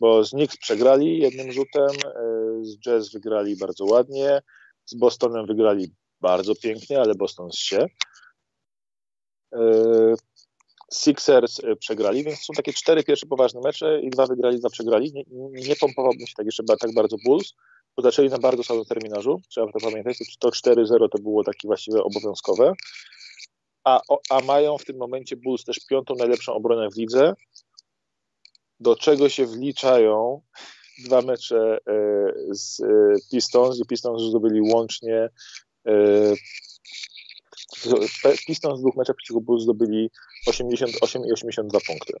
[0.00, 4.40] Bo z Knicks przegrali jednym rzutem, e, z Jazz wygrali bardzo ładnie,
[4.86, 7.86] z Bostonem wygrali bardzo pięknie, ale Boston z się.
[10.92, 15.12] Sixers e, przegrali, więc są takie cztery pierwsze poważne mecze i dwa wygrali, dwa przegrali.
[15.12, 15.24] Nie,
[15.68, 17.54] nie pompowałbym się tak jeszcze tak bardzo Bulls,
[17.96, 22.02] bo zaczęli na bardzo słabym terminarzu, trzeba to pamiętać, to 4-0 to było takie właściwie
[22.02, 22.72] obowiązkowe,
[23.84, 27.34] a, a mają w tym momencie Bulls też piątą najlepszą obronę w lidze,
[28.80, 30.40] do czego się wliczają
[31.04, 32.02] dwa mecze e,
[32.50, 32.86] z e,
[33.30, 35.28] Pistons, gdzie Pistons zdobyli łącznie
[38.46, 40.10] Pistons z dwóch meczach przeciwko Bulls zdobyli
[40.46, 42.12] 88 i 82 punkty.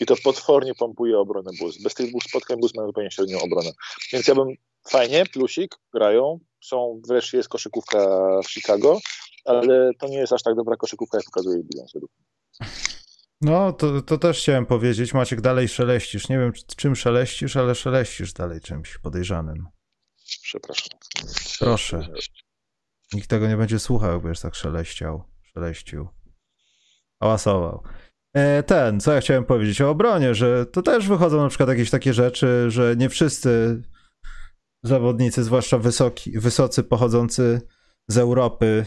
[0.00, 1.82] I to potwornie pompuje obronę Bulls.
[1.82, 3.70] Bez tych dwóch spotkań Bulls mają zupełnie średnią obronę.
[4.12, 4.48] Więc ja bym
[4.88, 7.98] fajnie, plusik, grają, są, wreszcie jest koszykówka
[8.44, 9.00] w Chicago,
[9.44, 12.12] ale to nie jest aż tak dobra koszykówka, jak pokazuje bilans według.
[13.40, 15.14] No, to, to też chciałem powiedzieć.
[15.14, 16.28] Maciek, dalej szeleścisz.
[16.28, 19.66] Nie wiem, czym szeleścisz, ale szeleścisz dalej czymś podejrzanym.
[20.42, 20.98] Przepraszam.
[21.58, 22.08] Proszę.
[23.12, 26.08] Nikt tego nie będzie słuchał, jakby tak szeleściał, szeleścił.
[27.22, 27.82] Hałasował.
[28.34, 31.90] E, ten, co ja chciałem powiedzieć o obronie, że to też wychodzą na przykład jakieś
[31.90, 33.82] takie rzeczy, że nie wszyscy
[34.82, 37.60] zawodnicy, zwłaszcza wysoki, wysocy pochodzący
[38.08, 38.86] z Europy,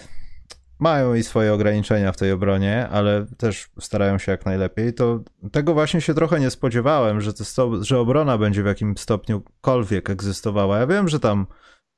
[0.82, 4.94] mają i swoje ograniczenia w tej obronie, ale też starają się jak najlepiej.
[4.94, 10.10] To tego właśnie się trochę nie spodziewałem, że, to, że obrona będzie w jakimś stopniukolwiek
[10.10, 10.80] egzystowała.
[10.80, 11.48] Ja wiem, że tam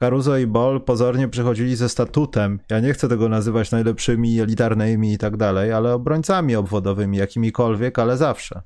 [0.04, 2.60] Caruso i Ball pozornie przychodzili ze statutem.
[2.70, 8.18] Ja nie chcę tego nazywać najlepszymi, elitarnymi i tak dalej, ale obrońcami obwodowymi, jakimikolwiek, ale
[8.18, 8.62] zawsze.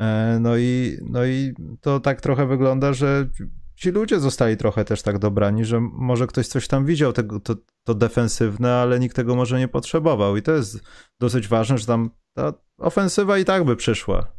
[0.00, 3.28] E, no i, no i to tak trochę wygląda, że
[3.74, 7.54] ci ludzie zostali trochę też tak dobrani, że może ktoś coś tam widział, tego, to,
[7.84, 10.36] to defensywne, ale nikt tego może nie potrzebował.
[10.36, 10.80] I to jest
[11.20, 14.32] dosyć ważne, że tam ta ofensywa i tak by przyszła.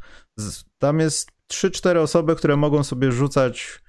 [0.78, 3.82] Tam jest 3-4 osoby, które mogą sobie rzucać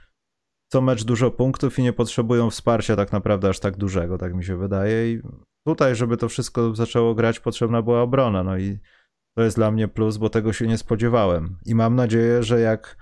[0.72, 4.44] co mecz dużo punktów i nie potrzebują wsparcia tak naprawdę aż tak dużego, tak mi
[4.44, 5.12] się wydaje.
[5.12, 5.22] I
[5.66, 8.42] tutaj, żeby to wszystko zaczęło grać, potrzebna była obrona.
[8.42, 8.78] No i
[9.36, 11.58] to jest dla mnie plus, bo tego się nie spodziewałem.
[11.66, 12.96] I mam nadzieję, że jak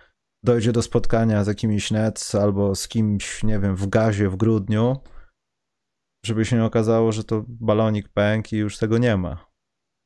[0.44, 4.96] dojdzie do spotkania z jakimiś Nets albo z kimś, nie wiem, w gazie w grudniu,
[6.26, 9.46] żeby się nie okazało, że to balonik pęk i już tego nie ma.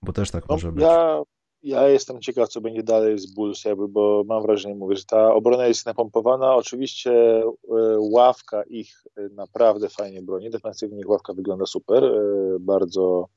[0.05, 0.83] Bo też tak no, może być.
[0.83, 1.23] Ja
[1.65, 5.35] ja jestem ciekaw, co będzie dalej z Bulls, jakby, bo mam wrażenie, mówię, że ta
[5.35, 6.55] obrona jest napompowana.
[6.55, 7.53] Oczywiście e,
[7.99, 10.51] ławka ich e, naprawdę fajnie broni.
[10.51, 12.05] Defensywnie ich ławka wygląda super.
[12.05, 12.21] E,
[12.61, 13.29] bardzo,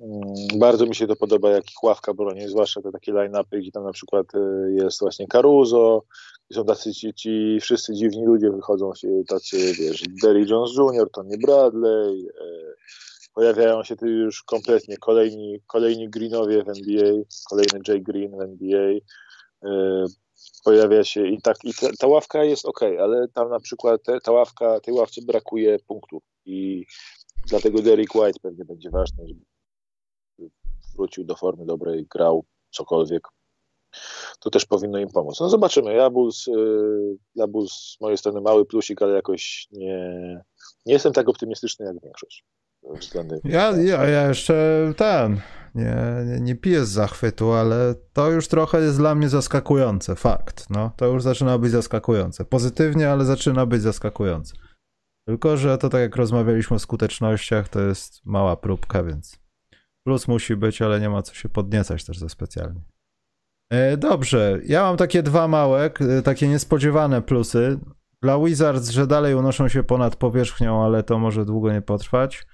[0.00, 0.20] mm,
[0.54, 3.84] bardzo mi się to podoba, jak ich ławka broni, zwłaszcza te takie line-upy, gdzie tam
[3.84, 4.26] na przykład
[4.68, 6.02] jest właśnie Caruso,
[6.50, 11.10] gdzie są tacy ci, ci wszyscy dziwni ludzie wychodzą się, tacy, wiesz, Derry Jones Jr.,
[11.10, 12.28] Tony Bradley,
[13.34, 17.12] pojawiają się tu już kompletnie kolejni, kolejni Greenowie w NBA,
[17.50, 18.90] kolejny Jay Green w NBA.
[19.64, 20.04] E,
[20.64, 24.20] pojawia się i tak, i ta, ta ławka jest ok, ale tam na przykład te,
[24.20, 26.86] ta ławka, tej ławce brakuje punktów i
[27.48, 29.40] dlatego Derek White pewnie będzie ważny, żeby
[30.96, 33.28] wrócił do formy dobrej, grał cokolwiek.
[34.40, 35.40] To też powinno im pomóc.
[35.40, 35.94] No zobaczymy.
[35.94, 36.52] Ja Bulls, y,
[37.34, 40.10] dla Bulls z mojej strony mały plusik, ale jakoś nie,
[40.86, 42.44] nie jestem tak optymistyczny jak większość
[42.82, 43.40] względem.
[43.44, 45.40] Ja, ja, ja jeszcze ten.
[45.74, 50.70] nie, nie, nie piję z zachwytu, ale to już trochę jest dla mnie zaskakujące, fakt.
[50.70, 52.44] No, to już zaczyna być zaskakujące.
[52.44, 54.54] Pozytywnie, ale zaczyna być zaskakujące.
[55.26, 59.38] Tylko, że to tak jak rozmawialiśmy o skutecznościach, to jest mała próbka, więc
[60.06, 62.80] plus musi być, ale nie ma co się podniecać też za specjalnie.
[63.70, 65.90] E, dobrze, ja mam takie dwa małe,
[66.24, 67.78] takie niespodziewane plusy.
[68.22, 72.46] Dla Wizards, że dalej unoszą się ponad powierzchnią, ale to może długo nie potrwać.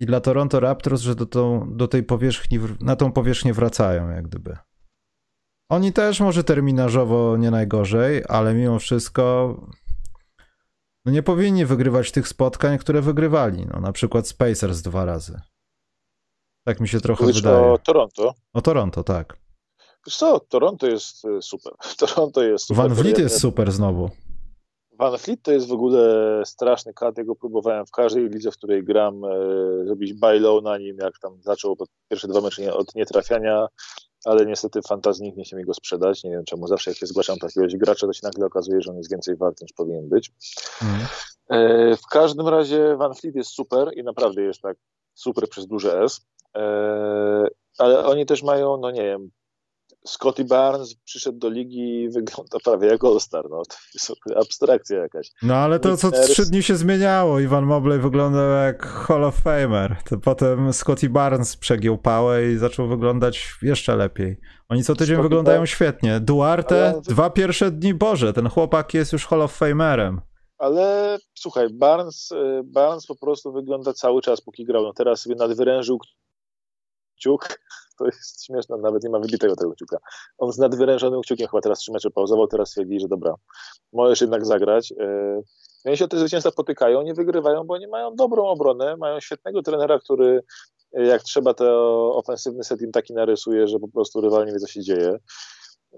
[0.00, 4.28] I dla Toronto Raptors, że do, tą, do tej powierzchni, na tą powierzchnię wracają, jak
[4.28, 4.56] gdyby.
[5.70, 9.54] Oni też może terminarzowo nie najgorzej, ale mimo wszystko
[11.04, 13.66] no nie powinni wygrywać tych spotkań, które wygrywali.
[13.66, 15.40] No, na przykład Spacers dwa razy.
[16.64, 17.66] Tak mi się trochę Mówisz wydaje.
[17.66, 18.34] o Toronto?
[18.52, 19.38] O Toronto, tak.
[20.06, 21.72] Wiesz co, Toronto jest y, super.
[21.98, 22.88] Toronto jest super.
[22.88, 24.10] Van Vliet jest super znowu.
[24.98, 27.18] Van Fleet to jest w ogóle straszny kat.
[27.18, 29.28] Ja go próbowałem w każdej lidze, w której gram, e,
[29.84, 31.76] zrobić buy low na nim, jak tam zaczął
[32.08, 33.66] pierwsze dwa mecze od nietrafiania,
[34.24, 36.24] ale niestety fantazji nikt nie chce mi go sprzedać.
[36.24, 36.66] Nie wiem czemu.
[36.66, 39.62] Zawsze jak się zgłaszam takiegoś gracza, to się nagle okazuje, że on jest więcej wart
[39.62, 40.32] niż powinien być.
[40.82, 41.06] Mhm.
[41.48, 44.76] E, w każdym razie Van Fleet jest super i naprawdę jest tak
[45.14, 46.20] super przez duże S.
[46.56, 47.46] E,
[47.78, 49.30] ale oni też mają, no nie wiem,
[50.06, 53.44] Scotty Barnes przyszedł do ligi i wygląda prawie jak All-Star.
[53.50, 55.30] No, to jest abstrakcja jakaś.
[55.42, 57.40] No ale to co trzy dni się zmieniało.
[57.40, 59.96] Iwan Mobley wyglądał jak Hall of Famer.
[60.08, 64.40] To potem Scotty Barnes przegiął pałę i zaczął wyglądać jeszcze lepiej.
[64.68, 65.70] Oni co tydzień Scotty wyglądają Barnes...
[65.70, 66.20] świetnie.
[66.20, 70.20] Duarte, dwa pierwsze dni, Boże, ten chłopak jest już Hall of Famerem.
[70.58, 74.82] Ale słuchaj, Barnes, y, Barnes po prostu wygląda cały czas, póki grał.
[74.82, 75.98] No teraz sobie nadwyrężył
[77.18, 77.58] kciuk
[77.98, 79.98] to jest śmieszne, nawet nie ma wybitego tego kciuka.
[80.38, 83.34] On z nadwyrężonym kciukiem chyba teraz trzy mecze pauzował, teraz stwierdzi, że dobra,
[83.92, 84.92] możesz jednak zagrać.
[85.00, 85.40] E,
[85.84, 89.62] no i się te zwycięstwa potykają, nie wygrywają, bo oni mają dobrą obronę, mają świetnego
[89.62, 90.42] trenera, który
[90.92, 91.66] e, jak trzeba to
[92.16, 95.18] ofensywny setting taki narysuje, że po prostu rywal nie wie, co się dzieje.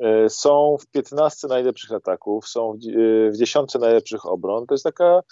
[0.01, 2.79] E, są w 15 najlepszych ataków, są
[3.33, 4.66] w 10 najlepszych obron.
[4.66, 5.23] To jest taka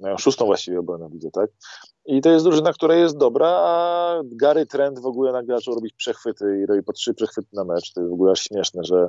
[0.00, 1.50] mają szóstą właściwie obronę, widzę, tak?
[2.06, 5.94] I to jest drużyna, która jest dobra, a Gary Trent w ogóle nagle zaczął robić
[5.96, 7.92] przechwyty i robi po trzy przechwyty na mecz.
[7.92, 9.08] To jest w ogóle aż śmieszne, że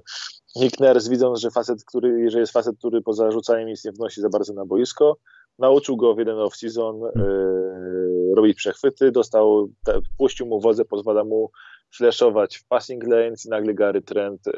[0.55, 4.21] Nick Nurse widząc, że facet, który, że jest facet, który poza rzucaniem nic nie wnosi
[4.21, 5.17] za bardzo na boisko,
[5.59, 11.51] nauczył go w jeden off-season yy, robić przechwyty, dostał, te, puścił mu wodze, pozwala mu
[11.97, 14.51] flashować w passing lanes i nagle Gary Trent y,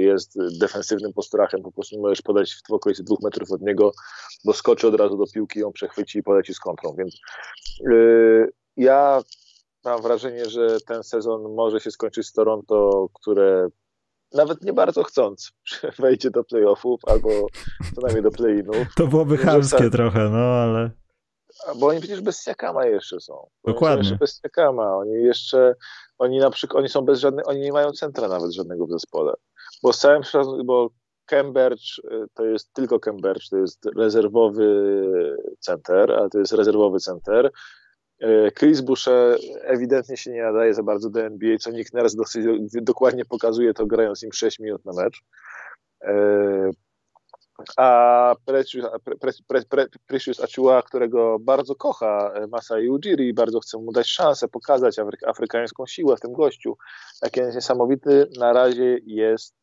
[0.00, 3.92] jest defensywnym postrachem, po prostu możesz podać w okolicy dwóch metrów od niego,
[4.44, 7.20] bo skoczy od razu do piłki, ją przechwyci i poleci z kontrą, więc
[7.90, 9.22] y, ja
[9.84, 13.68] mam wrażenie, że ten sezon może się skończyć z Toronto, które
[14.34, 15.52] nawet nie bardzo chcąc
[15.98, 17.28] wejdzie do playoffów albo
[17.94, 18.94] co najmniej do play-inów.
[18.96, 20.90] To byłoby chamskie trochę, no ale...
[21.76, 23.48] Bo oni przecież bez Siakama jeszcze są.
[23.64, 23.98] Dokładnie.
[23.98, 24.96] Jeszcze bez Siakama.
[24.96, 25.74] Oni jeszcze
[26.18, 29.34] oni na przykład, oni są bez żadnych, oni nie mają centra nawet żadnego w zespole.
[29.82, 30.22] Bo z całym
[30.64, 30.90] bo
[31.26, 34.66] Cambridge y, to jest tylko Cambridge, to jest rezerwowy
[35.60, 37.50] center, a to jest rezerwowy center.
[38.22, 42.44] Y, Chris Boucher ewidentnie się nie nadaje za bardzo do NBA, co nikt naraz dosyć
[42.82, 45.22] dokładnie pokazuje to grając im 6 minut na mecz.
[47.76, 48.34] A
[50.06, 54.96] Precious Achua, którego bardzo kocha Masai Ujiri, bardzo chce mu dać szansę pokazać
[55.26, 56.76] afrykańską siłę w tym gościu,
[57.22, 59.54] jaki jest niesamowity, na razie jest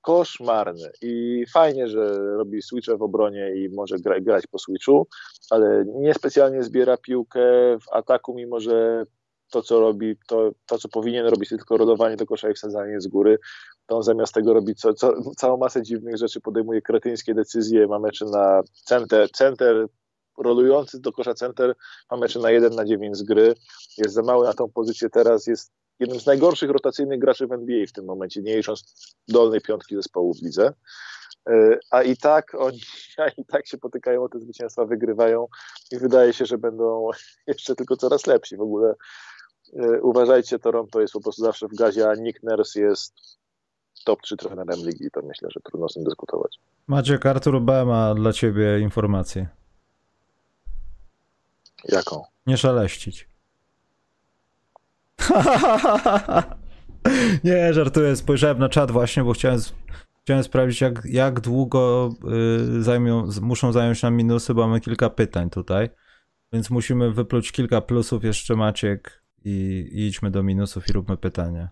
[0.00, 0.90] koszmarny.
[1.02, 5.06] I fajnie, że robi switche w obronie i może gra, grać po switchu,
[5.50, 7.40] ale niespecjalnie zbiera piłkę
[7.78, 9.06] w ataku, mimo że
[9.50, 13.06] to, co robi, to, to co powinien robić, tylko rodowanie do kosza i wsadzanie z
[13.06, 13.38] góry,
[13.86, 17.98] to on zamiast tego robi co, co, całą masę dziwnych rzeczy, podejmuje kretyńskie decyzje, ma
[17.98, 19.86] mecze na center, center
[20.38, 21.74] rolujący do kosza center,
[22.10, 23.54] ma mecze na 1 na 9 z gry,
[23.98, 27.86] jest za mały na tą pozycję teraz, jest jednym z najgorszych rotacyjnych graczy w NBA
[27.86, 28.84] w tym momencie, nie licząc
[29.28, 30.72] dolnej piątki zespołu w lidze.
[31.48, 32.80] E, a i tak oni
[33.18, 35.46] a i tak się potykają o te zwycięstwa, wygrywają
[35.92, 37.08] i wydaje się, że będą
[37.46, 38.56] jeszcze tylko coraz lepsi.
[38.56, 38.94] W ogóle
[40.02, 43.14] uważajcie, Toronto jest po prostu zawsze w gazie, a Nick Nurse jest
[44.04, 46.58] top 3 trenerem ligi, to myślę, że trudno z tym dyskutować.
[46.86, 47.84] Maciek, Artur B.
[47.84, 49.48] ma dla ciebie informację.
[51.84, 52.22] Jaką?
[52.46, 53.28] Nie szaleścić.
[57.44, 58.16] Nie, żartuję.
[58.16, 59.60] Spojrzałem na czat właśnie, bo chciałem,
[60.22, 62.10] chciałem sprawdzić, jak, jak długo
[62.78, 65.90] y, zajmią, muszą zająć nam minusy, bo mamy kilka pytań tutaj.
[66.52, 71.68] Więc musimy wypluć kilka plusów jeszcze, Maciek, i, i idźmy do minusów i róbmy pytania.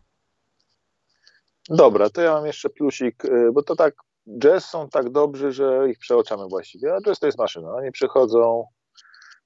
[1.68, 3.94] Dobra, to ja mam jeszcze plusik, y, bo to tak,
[4.38, 7.74] jazz są tak dobrzy, że ich przeoczamy właściwie, a jazz to jest maszyna.
[7.74, 8.66] Oni przychodzą,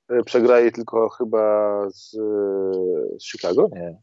[0.08, 2.10] E, przegrali tylko chyba z,
[3.18, 3.68] z Chicago?
[3.72, 3.98] Nie.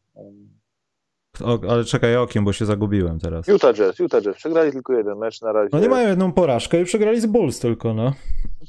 [1.43, 3.47] O, ale czekaj okiem, bo się zagubiłem teraz.
[3.47, 4.35] Utah Jazz, Utah Jazz.
[4.35, 5.69] Przegrali tylko jeden mecz na razie.
[5.73, 8.13] No nie mają jedną porażkę i przegrali z Bulls tylko, no.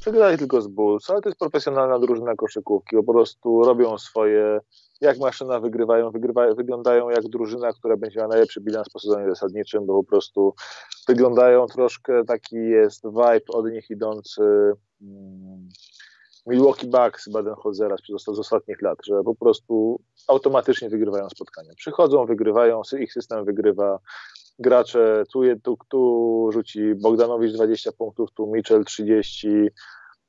[0.01, 2.97] Przegrali tylko z Bulls, ale to jest profesjonalna drużyna koszykówki.
[3.07, 4.61] Po prostu robią swoje,
[5.01, 9.87] jak maszyna wygrywają, wygrywają, wyglądają jak drużyna, która będzie miała najlepszy bilans po sezonie zasadniczym,
[9.87, 10.55] bo po prostu
[11.09, 14.43] wyglądają troszkę, taki jest vibe od nich idący
[15.01, 15.69] hmm,
[16.47, 21.71] Milwaukee Bucks Baden-Holzera z ostatnich lat, że po prostu automatycznie wygrywają spotkania.
[21.77, 23.99] Przychodzą, wygrywają, ich system wygrywa,
[24.59, 29.49] gracze tu, tu, tu rzuci Bogdanowicz 20 punktów, tu Mitchell 30,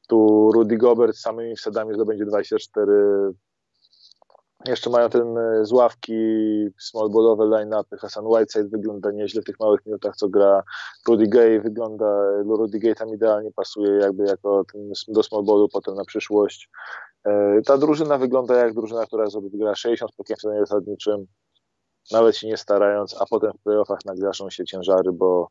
[0.08, 2.92] tu Rudy Gobert z samymi wsadami zdobędzie 24.
[4.66, 6.14] Jeszcze mają ten e, z ławki
[6.80, 7.98] smallballowe line-upy.
[7.98, 10.64] Hassan Whiteside wygląda nieźle w tych małych minutach, co gra.
[11.08, 16.06] Rudy Gay wygląda, Rudy Gay tam idealnie pasuje jakby jako ten do smallballu potem na
[16.06, 16.70] przyszłość.
[17.26, 21.28] E, ta drużyna wygląda jak drużyna, która sobie wygra 60 spotkań w sezonie zasadniczym
[22.12, 25.50] nawet się nie starając, a potem w playoffach naglaszą się ciężary, bo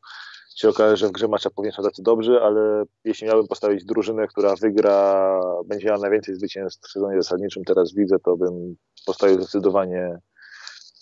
[0.57, 4.26] się okaże, że w grze macza powinien są tacy dobrzy, ale jeśli miałbym postawić drużynę,
[4.26, 8.76] która wygra, będzie miała najwięcej zwycięstw w sezonie zasadniczym, teraz widzę, to bym
[9.07, 10.18] postawił zdecydowanie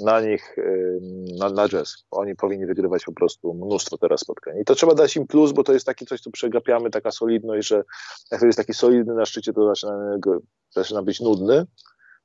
[0.01, 0.57] na nich,
[1.39, 2.05] na, na jazz.
[2.11, 4.59] Oni powinni wygrywać po prostu mnóstwo teraz spotkań.
[4.61, 7.69] I to trzeba dać im plus, bo to jest takie coś, co przegapiamy, taka solidność,
[7.69, 7.83] że
[8.31, 10.19] jak to jest taki solidny na szczycie, to zaczyna,
[10.71, 11.67] zaczyna być nudny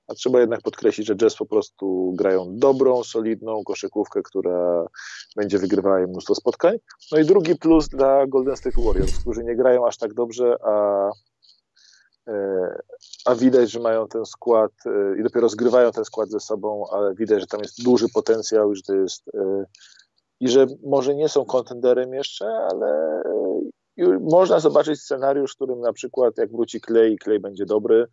[0.09, 4.85] a trzeba jednak podkreślić, że Jazz po prostu grają dobrą, solidną koszykówkę, która
[5.35, 6.77] będzie wygrywała im mnóstwo spotkań.
[7.11, 11.09] No i drugi plus dla Golden State Warriors, którzy nie grają aż tak dobrze, a,
[12.27, 12.81] e,
[13.25, 17.15] a widać, że mają ten skład e, i dopiero zgrywają ten skład ze sobą, ale
[17.15, 19.65] widać, że tam jest duży potencjał, że to jest e,
[20.39, 23.21] i że może nie są kontenderem jeszcze, ale
[24.19, 28.07] można zobaczyć scenariusz, w którym na przykład jak wróci Clay i Clay będzie dobry,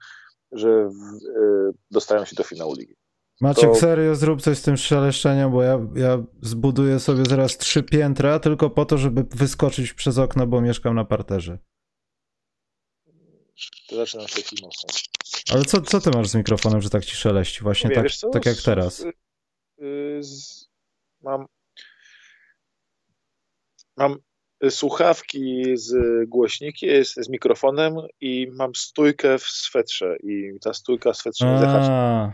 [0.52, 2.94] że w, y, dostają się do finału ligi.
[3.40, 3.74] Maciek, to...
[3.74, 8.70] serio zrób coś z tym szeleszczeniem, bo ja, ja zbuduję sobie zaraz trzy piętra tylko
[8.70, 11.58] po to, żeby wyskoczyć przez okno, bo mieszkam na parterze.
[13.88, 14.90] To zaczynam się mocno.
[15.52, 17.62] Ale co, co ty masz z mikrofonem, że tak ci szeleści?
[17.62, 19.04] Właśnie tak, tak jak teraz.
[19.82, 20.20] Y,
[21.22, 21.46] mam
[23.96, 24.16] mam
[24.70, 25.94] słuchawki z
[26.28, 31.58] głośnikiem, z, z, mikrofonem i mam stójkę w swetrze i ta stójka w swetrze mnie
[31.58, 32.32] zahacza.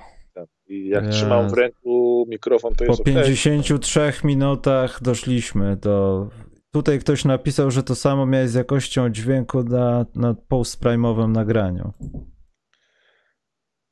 [0.69, 1.15] I jak yes.
[1.15, 4.13] trzymam w ręku mikrofon, to jest Po 53 okay.
[4.25, 6.29] minutach doszliśmy do...
[6.71, 11.93] Tutaj ktoś napisał, że to samo miałeś z jakością dźwięku na, na post-prime'owym nagraniu.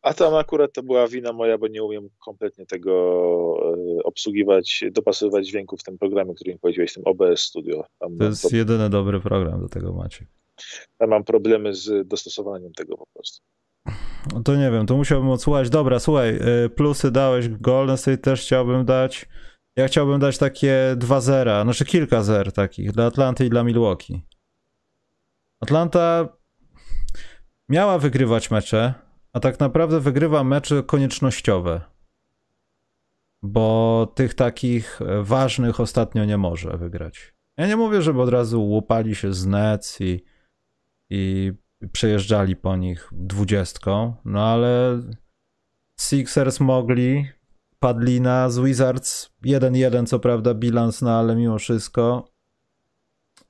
[0.03, 2.92] A tam akurat to była wina moja, bo nie umiem kompletnie tego
[3.98, 7.84] e, obsługiwać, dopasowywać dźwięków w tym programie, który mi powiedziałeś, tym OBS Studio.
[7.98, 10.26] Tam to jest jedyny dobry program do tego macie.
[11.01, 13.40] Ja mam problemy z dostosowaniem tego po prostu.
[14.34, 15.70] No to nie wiem, to musiałbym odsłuchać.
[15.70, 19.26] Dobra, słuchaj, e, plusy dałeś, Golden State też chciałbym dać.
[19.76, 24.22] Ja chciałbym dać takie dwa zera, znaczy kilka zer takich dla Atlanty i dla Milwaukee.
[25.61, 26.28] Atlanta
[27.68, 28.94] miała wygrywać mecze,
[29.33, 31.81] a tak naprawdę wygrywa mecze koniecznościowe.
[33.43, 37.35] Bo tych takich e, ważnych ostatnio nie może wygrać.
[37.57, 40.24] Ja nie mówię, żeby od razu łupali się z Nets i,
[41.11, 41.53] i
[41.93, 45.03] przejeżdżali po nich dwudziestką, no ale
[46.01, 47.28] Sixers mogli,
[47.78, 52.31] padli na z Wizards 1-1, co prawda bilans, no ale mimo wszystko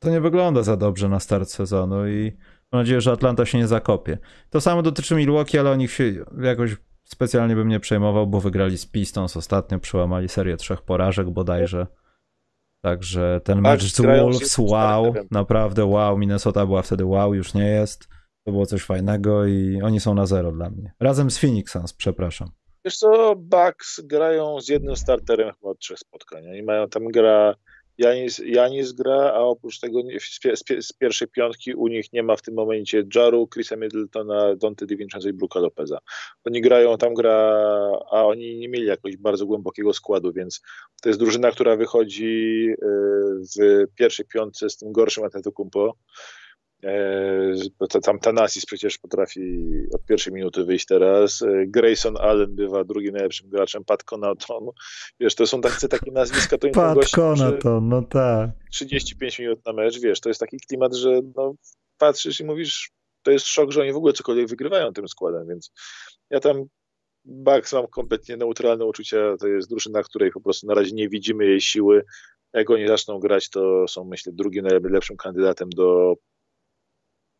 [0.01, 2.37] to nie wygląda za dobrze na start sezonu i
[2.73, 4.18] Mam nadzieję, że Atlanta się nie zakopie.
[4.51, 6.12] To samo dotyczy Milwaukee, ale o nich się
[6.43, 11.87] jakoś specjalnie bym nie przejmował, bo wygrali z Pistons ostatnio, przełamali serię trzech porażek bodajże.
[12.83, 16.18] Także ten tak, mecz z Wolves, wow, naprawdę wow.
[16.18, 18.09] Minnesota była wtedy wow, już nie jest.
[18.45, 20.93] To było coś fajnego i oni są na zero dla mnie.
[21.01, 22.51] Razem z Phoenix Suns, przepraszam.
[22.85, 26.49] Wiesz co, Bucks grają z jednym starterem chyba od trzech spotkań.
[26.49, 27.55] Oni mają tam gra
[28.01, 30.03] Janis, Janis gra, a oprócz tego
[30.80, 35.28] z, pierwszej piątki u nich nie ma w tym momencie Jaru, Chrisa Middletona, Dante DiVincenzo
[35.28, 35.98] i Bruka Lopeza.
[36.44, 37.62] Oni grają, tam gra,
[38.11, 40.62] a oni nie mieli jakoś bardzo głębokiego składu, więc
[41.03, 42.76] to jest drużyna, która wychodzi y,
[43.57, 45.24] w pierwszej piątce z tym gorszym
[45.55, 45.94] Kumpo.
[46.85, 51.43] E, tam Tanasis przecież potrafi od pierwszej minuty wyjść teraz.
[51.43, 53.85] E, Grayson Allen bywa drugim najlepszym graczem.
[53.85, 54.66] Pat Conaton.
[55.20, 56.59] Wiesz, to są takie, takie nazwiska.
[56.59, 58.51] To Pat gości, Conaton, no tak.
[58.72, 61.55] 35 minut na mecz, wiesz, to jest taki klimat, że no,
[61.99, 62.91] patrzysz i mówisz,
[63.22, 65.72] to jest szok, że oni w ogóle cokolwiek wygrywają tym składem, więc
[66.31, 66.64] ja tam
[67.24, 69.37] Bucks mam kompletnie neutralne uczucia.
[69.41, 72.05] To jest drużyna, której po prostu na razie nie widzimy jej siły.
[72.53, 76.14] Jak oni zaczną grać, to są, myślę, drugim najlepszym kandydatem do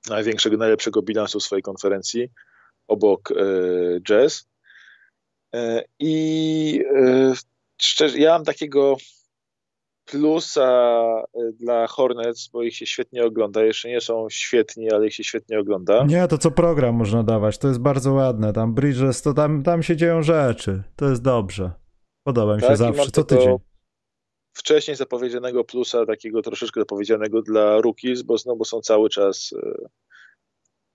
[0.09, 2.29] największego, najlepszego bilansu swojej konferencji.
[2.89, 3.33] obok
[4.03, 4.49] Jazz.
[5.99, 6.85] I
[7.83, 8.97] szczerze, ja mam takiego
[10.05, 11.03] plusa
[11.55, 13.65] dla Hornets, bo ich się świetnie ogląda.
[13.65, 16.05] Jeszcze nie są świetni, ale ich się świetnie ogląda.
[16.05, 18.53] Nie, to co program można dawać, to jest bardzo ładne.
[18.53, 20.83] Tam Bridges, to tam, tam się dzieją rzeczy.
[20.97, 21.71] To jest dobrze.
[22.27, 23.57] Podoba mi się tak, zawsze, co tydzień.
[24.61, 29.55] Wcześniej zapowiedzianego plusa, takiego troszeczkę zapowiedzianego dla rookies, bo znowu są cały czas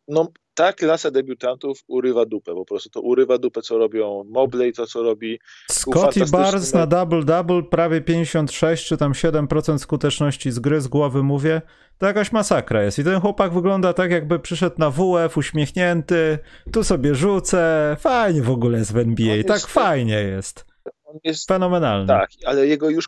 [0.07, 4.88] no ta klasa debiutantów urywa dupę, po prostu to urywa dupę, co robią Mobley, to
[4.88, 5.39] co robi.
[5.72, 11.61] Scotty Barnes na double-double, prawie 56 czy tam 7% skuteczności z gry, z głowy mówię,
[11.97, 12.99] to jakaś masakra jest.
[12.99, 16.39] I ten chłopak wygląda tak, jakby przyszedł na WF, uśmiechnięty,
[16.74, 20.66] tu sobie rzucę, fajnie w ogóle jest w NBA, tak fajnie jest.
[21.05, 22.07] On jest fenomenalny.
[22.07, 23.05] Tak, ale jego już,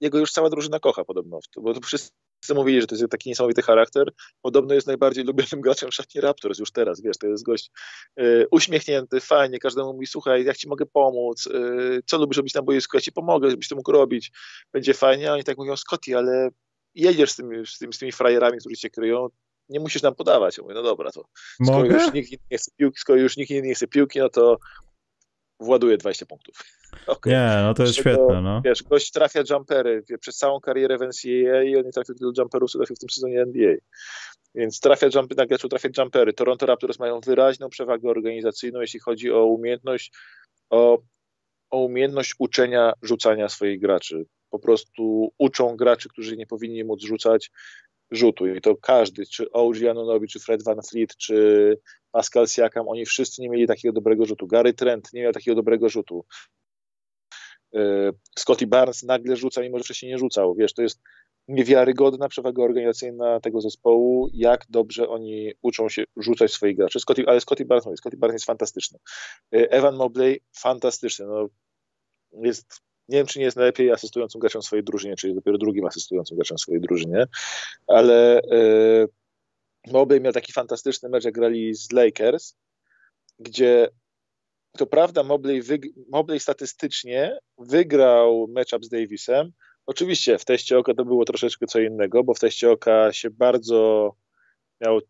[0.00, 2.10] jego już cała drużyna kocha podobno, bo to wszyscy
[2.54, 4.12] mówili, że to jest taki niesamowity charakter.
[4.42, 7.70] Podobno jest najbardziej lubionym graczem w szatni Raptors już teraz, wiesz, to jest gość
[8.20, 12.62] y, uśmiechnięty, fajnie, każdemu mówi, słuchaj, jak ci mogę pomóc, y, co lubisz robić na
[12.62, 14.32] boisku, ja ci pomogę, żebyś to mógł robić,
[14.72, 16.50] będzie fajnie, a oni tak mówią, Scotty, ale
[16.94, 19.28] jedziesz z tymi, z tymi, z tymi frajerami, którzy cię kryją,
[19.68, 20.58] nie musisz nam podawać.
[20.58, 21.24] Ja mówię, no dobra, to
[21.64, 21.94] skoro Mogę?
[21.94, 24.58] już nikt nie chce piłki, skoro już nikt nie chce piłki, no to
[25.60, 26.56] właduję 20 punktów.
[27.06, 27.32] Okay.
[27.32, 28.62] Nie, no to jest świetne, no.
[28.64, 32.32] Wiesz, gość trafia jumpery wie, przez całą karierę w NCAA i on nie trafił tylu
[32.38, 33.74] jumperów, co trafił w tym sezonie NBA.
[34.54, 36.32] Więc trafia jump, na graczu trafia jumpery.
[36.32, 40.12] Toronto Raptors mają wyraźną przewagę organizacyjną, jeśli chodzi o umiejętność,
[40.70, 40.98] o,
[41.70, 44.26] o umiejętność uczenia rzucania swoich graczy.
[44.50, 47.50] Po prostu uczą graczy, którzy nie powinni móc rzucać
[48.10, 48.46] rzutu.
[48.46, 51.78] I to każdy, czy OG Anunobi, czy Fred Van Fleet, czy
[52.12, 54.46] Pascal Siakam, oni wszyscy nie mieli takiego dobrego rzutu.
[54.46, 56.24] Gary Trent nie miał takiego dobrego rzutu.
[57.74, 60.54] E, Scotty Barnes nagle rzuca, mimo że wcześniej nie rzucał.
[60.54, 61.00] Wiesz, to jest
[61.48, 67.00] niewiarygodna przewaga organizacyjna tego zespołu, jak dobrze oni uczą się rzucać swoich graczy.
[67.00, 68.98] Scotty, ale Scotty Barnes, Scotty Barnes jest fantastyczny.
[69.54, 71.26] E, Evan Mobley, fantastyczny.
[71.26, 71.48] No,
[72.32, 76.36] jest, nie wiem, czy nie jest najlepiej asystującym graczem swojej drużynie, czyli dopiero drugim asystującym
[76.36, 77.26] graczem swojej drużynie,
[77.86, 78.40] ale
[79.86, 82.54] Mobley miał taki fantastyczny mecz, jak grali z Lakers,
[83.38, 83.88] gdzie
[84.78, 85.62] to prawda, Mobley,
[86.08, 89.52] Mobley statystycznie wygrał matchup z Davisem.
[89.86, 94.12] Oczywiście w teście oka to było troszeczkę co innego, bo w teście oka się bardzo
[94.80, 95.00] miał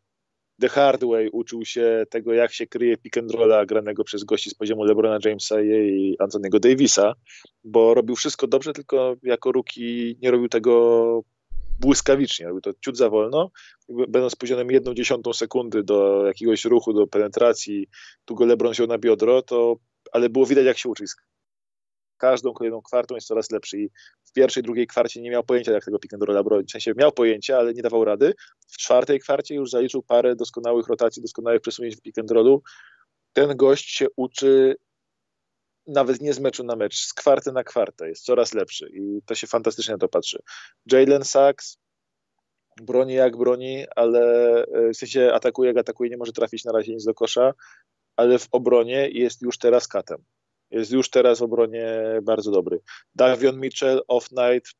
[0.60, 4.50] The Hard Way uczył się tego, jak się kryje pick and rolla granego przez gości
[4.50, 7.14] z poziomu LeBrona Jamesa i Anthony'ego Davisa,
[7.64, 11.22] bo robił wszystko dobrze, tylko jako ruki nie robił tego
[11.80, 13.50] błyskawicznie, robił to ciut za wolno,
[13.88, 17.88] będąc poziomem jedną dziesiątą sekundy do jakiegoś ruchu, do penetracji,
[18.24, 19.76] tu go LeBron wziął na biodro, to,
[20.12, 21.04] ale było widać jak się uczy.
[22.18, 23.90] Każdą kolejną kwartą jest coraz lepszy i
[24.24, 26.68] w pierwszej, drugiej kwarcie nie miał pojęcia jak tego pick and rolla bronić.
[26.68, 28.34] W sensie miał pojęcie, ale nie dawał rady.
[28.68, 32.62] W czwartej kwarcie już zaliczył parę doskonałych rotacji, doskonałych przesunięć w pick and rollu.
[33.32, 34.76] Ten gość się uczy
[35.86, 39.34] nawet nie z meczu na mecz, z kwarty na kwartę jest coraz lepszy i to
[39.34, 40.38] się fantastycznie na to patrzy.
[40.92, 41.78] Jalen Sachs
[42.80, 44.22] broni jak broni, ale
[44.64, 47.54] e, w sensie atakuje jak atakuje, nie może trafić na razie nic do kosza,
[48.16, 50.24] ale w obronie jest już teraz katem.
[50.70, 52.80] Jest już teraz w obronie bardzo dobry.
[53.14, 54.74] Davion Mitchell, off-night,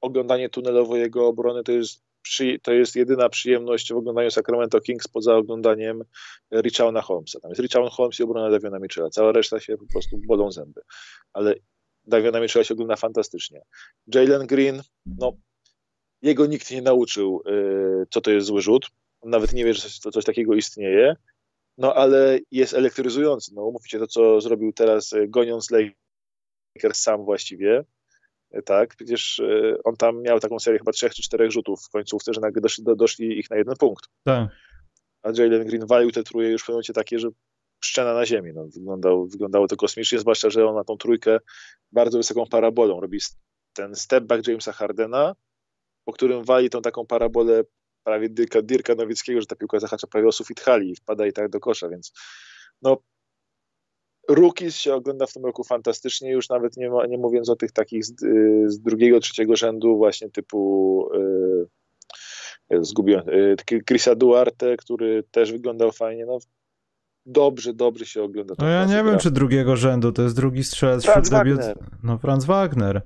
[0.00, 5.08] oglądanie tunelowo jego obrony to jest przy, to jest jedyna przyjemność w oglądaniu Sacramento Kings
[5.08, 6.04] poza oglądaniem
[6.52, 7.40] Richarda Holmesa.
[7.40, 9.10] Tam jest Richard Holmes i obrona Daviona Mitchella.
[9.10, 10.80] Cała reszta się po prostu bolą zęby.
[11.32, 11.54] Ale
[12.04, 13.62] Daviona Mitchella się ogląda fantastycznie.
[14.14, 15.32] Jalen Green, no
[16.22, 18.86] jego nikt nie nauczył, y, co to jest zły rzut.
[19.20, 21.16] On nawet nie wie, że coś, coś takiego istnieje.
[21.78, 23.54] No ale jest elektryzujący.
[23.54, 27.84] No umówcie to, co zrobił teraz, y, goniąc Lakers sam właściwie
[28.64, 28.96] tak?
[28.96, 32.40] Przecież e, on tam miał taką serię chyba trzech czy czterech rzutów w końcówce, że
[32.40, 34.04] nagle doszli, doszli ich na jeden punkt.
[34.24, 34.48] Tak.
[35.22, 37.28] A Jalen Green walił te truje już w pewnym momencie takie, że
[37.84, 38.52] szczena na ziemi.
[38.54, 41.38] No, wyglądał, wyglądało to kosmicznie, zwłaszcza, że on na tą trójkę
[41.92, 43.18] bardzo wysoką parabolą robi
[43.72, 45.34] ten step back Jamesa Hardena,
[46.04, 47.64] po którym wali tą taką parabolę
[48.08, 51.32] prawie Dirka, Dirka Nowickiego, że ta piłka zahacza prawie o sufit hali i wpada i
[51.32, 52.12] tak do kosza, więc
[52.82, 52.98] no
[54.28, 57.72] Rookies się ogląda w tym roku fantastycznie, już nawet nie, ma, nie mówiąc o tych
[57.72, 58.14] takich z,
[58.66, 61.10] z drugiego, trzeciego rzędu, właśnie typu
[62.70, 63.24] yy, zgubiłem,
[63.70, 66.26] yy, Chrisa Duarte, który też wyglądał fajnie.
[66.26, 66.38] No,
[67.26, 68.54] dobrze, dobrze się ogląda.
[68.58, 71.78] No ja nie wiem, czy drugiego rzędu, to jest drugi strzelec Franz Wagner.
[72.02, 73.02] No Franz Wagner.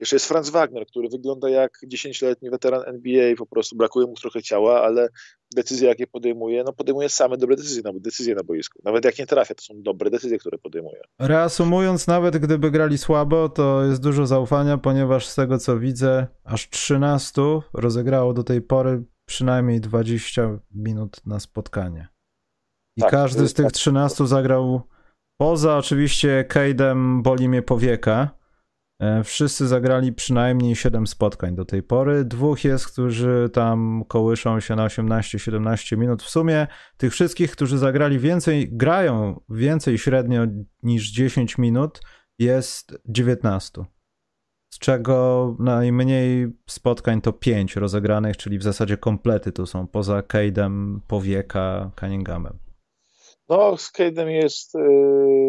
[0.00, 4.42] Jeszcze jest Franz Wagner, który wygląda jak 10-letni weteran NBA, po prostu brakuje mu trochę
[4.42, 5.08] ciała, ale
[5.54, 8.80] decyzje, jakie podejmuje, no podejmuje same dobre decyzje, no, decyzje na boisku.
[8.84, 11.00] Nawet jak nie trafia, to są dobre decyzje, które podejmuje.
[11.18, 16.70] Reasumując, nawet gdyby grali słabo, to jest dużo zaufania, ponieważ z tego co widzę, aż
[16.70, 17.42] 13
[17.74, 22.08] rozegrało do tej pory przynajmniej 20 minut na spotkanie.
[22.96, 24.82] I tak, każdy z tych 13 zagrał
[25.40, 28.39] poza oczywiście Cade'em boli mnie powieka.
[29.00, 32.24] E, wszyscy zagrali przynajmniej 7 spotkań do tej pory.
[32.24, 36.22] Dwóch jest, którzy tam kołyszą się na 18-17 minut.
[36.22, 40.42] W sumie tych wszystkich, którzy zagrali więcej, grają więcej średnio
[40.82, 42.00] niż 10 minut,
[42.38, 43.84] jest 19.
[44.72, 51.00] Z czego najmniej spotkań to 5 rozegranych, czyli w zasadzie komplety to są poza Cade'em,
[51.08, 52.58] Powieka, Cunninghamem.
[53.48, 54.78] No, z Cade'em jest, y,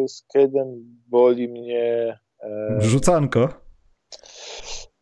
[0.07, 2.19] z Cade'em boli mnie
[2.79, 3.49] Rzucanko.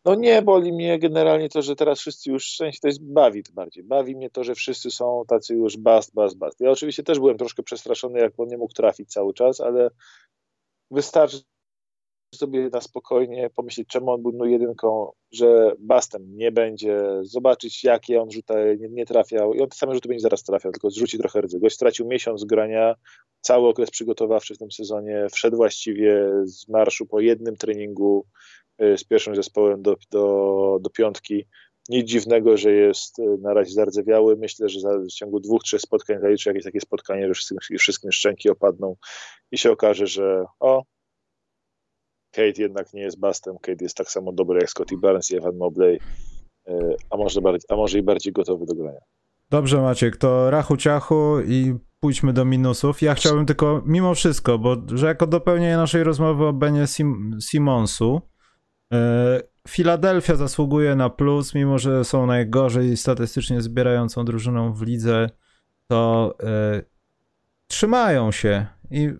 [0.04, 3.52] No nie, boli mnie generalnie to, że teraz wszyscy już, sensie to jest, bawi to
[3.52, 3.84] bardziej.
[3.84, 6.60] Bawi mnie to, że wszyscy są tacy już bast, bast, bast.
[6.60, 9.90] Ja oczywiście też byłem troszkę przestraszony, jak on nie mógł trafić cały czas, ale
[10.90, 11.40] wystarczy
[12.34, 18.30] sobie na spokojnie pomyśleć, czemu on był jedynką, że bastem nie będzie, zobaczyć jakie on
[18.30, 21.40] rzuta nie, nie trafiał i on te same rzuty będzie zaraz trafiał, tylko zrzuci trochę
[21.40, 21.60] rdzy.
[21.60, 22.94] Gość stracił miesiąc grania,
[23.40, 28.26] cały okres przygotowawczy w tym sezonie, wszedł właściwie z marszu po jednym treningu
[28.82, 31.46] y, z pierwszym zespołem do, do, do piątki.
[31.88, 34.36] Nic dziwnego, że jest y, na razie zardzewiały.
[34.36, 38.50] Myślę, że w ciągu dwóch, trzech spotkań zaliczy jakieś takie spotkanie, że wszystkim, wszystkim szczęki
[38.50, 38.96] opadną
[39.52, 40.82] i się okaże, że o,
[42.30, 43.58] Kate jednak nie jest bastem.
[43.58, 45.98] Kate jest tak samo dobry jak Scotty Barnes i Evan Mobley,
[46.68, 46.72] y,
[47.10, 49.00] a może, bardziej, a może i bardziej gotowy do grania.
[49.50, 53.02] Dobrze Maciek, to rachu ciachu i pójdźmy do minusów.
[53.02, 58.20] Ja chciałbym tylko, mimo wszystko, bo że jako dopełnienie naszej rozmowy o Benie Sim Simonsu,
[59.68, 65.30] Filadelfia zasługuje na plus, mimo że są najgorzej statystycznie zbierającą drużyną w lidze,
[65.86, 66.82] to e,
[67.66, 68.66] trzymają się.
[68.90, 69.10] I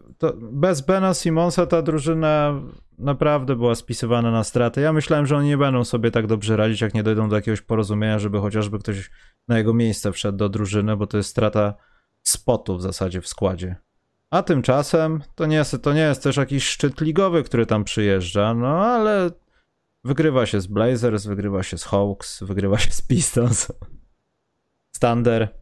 [0.41, 2.63] bez Bena Simonsa ta drużyna
[3.01, 4.81] naprawdę była spisywana na straty.
[4.81, 7.61] Ja myślałem, że oni nie będą sobie tak dobrze radzić, jak nie dojdą do jakiegoś
[7.61, 9.11] porozumienia, żeby chociażby ktoś
[9.49, 11.75] na jego miejsce wszedł do drużyny, bo to jest strata
[12.23, 13.77] spotu w zasadzie w składzie.
[14.31, 18.55] A tymczasem to nie jest, to nie jest też jakiś szczyt ligowy, który tam przyjeżdża,
[18.55, 19.31] no ale
[20.05, 23.73] wygrywa się z Blazers, wygrywa się z Hawks, wygrywa się z Pistons,
[25.01, 25.60] Thunder,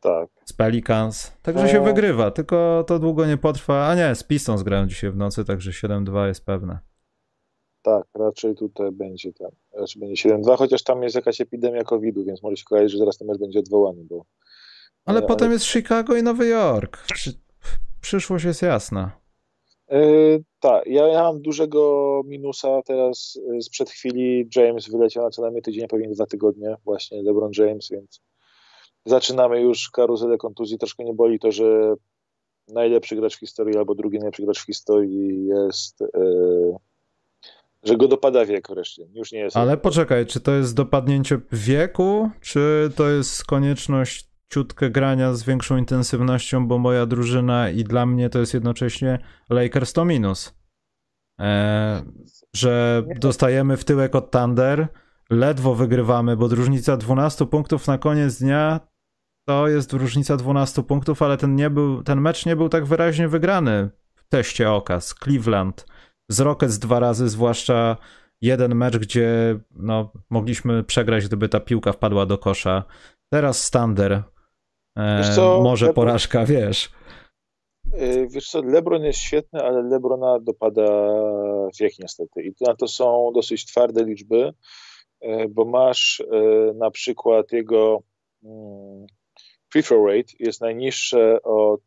[0.00, 0.28] tak.
[0.44, 1.32] z Pelicans.
[1.42, 3.86] Także się wygrywa, tylko to długo nie potrwa.
[3.86, 6.78] A nie, z Pistons grają dzisiaj w nocy, także 7-2 jest pewne.
[7.82, 12.42] Tak, raczej tutaj będzie tam, raczej będzie 7-2, chociaż tam jest jakaś epidemia COVID-u, więc
[12.42, 14.24] może się kojarzyć, że zaraz ten mecz będzie odwołany, bo
[15.04, 17.06] ale, ale potem jest Chicago i Nowy Jork.
[18.00, 19.20] Przyszłość jest jasna.
[19.90, 23.38] Yy, tak, ja, ja mam dużego minusa teraz.
[23.56, 27.88] E, sprzed chwili James wyleciał na co najmniej tydzień, pewnie dwa tygodnie, właśnie LeBron James,
[27.90, 28.20] więc
[29.06, 30.78] zaczynamy już karuzelę kontuzji.
[30.78, 31.94] Troszkę nie boli to, że
[32.68, 36.00] najlepszy gracz w historii albo drugi najlepszy gracz w historii jest.
[36.00, 36.76] Yy,
[37.84, 39.06] że go dopada wiek wreszcie.
[39.14, 39.56] Już nie jest.
[39.56, 45.76] Ale poczekaj, czy to jest dopadnięcie wieku, czy to jest konieczność ciutkę grania z większą
[45.76, 49.18] intensywnością, bo moja drużyna i dla mnie to jest jednocześnie
[49.50, 50.54] Lakers to minus.
[51.40, 52.02] E,
[52.54, 54.88] że dostajemy w tyłek od Thunder,
[55.30, 58.80] ledwo wygrywamy, bo różnica 12 punktów na koniec dnia
[59.48, 63.28] to jest różnica 12 punktów, ale ten, nie był, ten mecz nie był tak wyraźnie
[63.28, 65.86] wygrany w teście oka z Cleveland,
[66.30, 67.96] z Rockets dwa razy, zwłaszcza
[68.40, 72.84] jeden mecz, gdzie no, mogliśmy przegrać, gdyby ta piłka wpadła do kosza.
[73.32, 74.22] Teraz Thunder
[74.98, 75.22] E,
[75.62, 76.90] może Lebron, porażka, wiesz.
[77.92, 80.86] E, wiesz co, LeBron jest świetny, ale LeBrona dopada
[81.80, 82.42] wiek niestety.
[82.42, 84.52] I to są dosyć twarde liczby,
[85.48, 86.22] bo masz
[86.74, 88.02] na przykład jego
[88.44, 89.06] mm,
[89.72, 91.82] free throw rate jest najniższe od,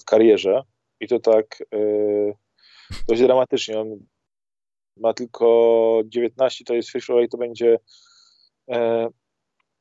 [0.00, 0.62] w karierze
[1.00, 1.62] i to tak
[3.08, 3.80] dość dramatycznie.
[3.80, 4.06] On
[4.96, 7.78] ma tylko 19, to jest free rate, to będzie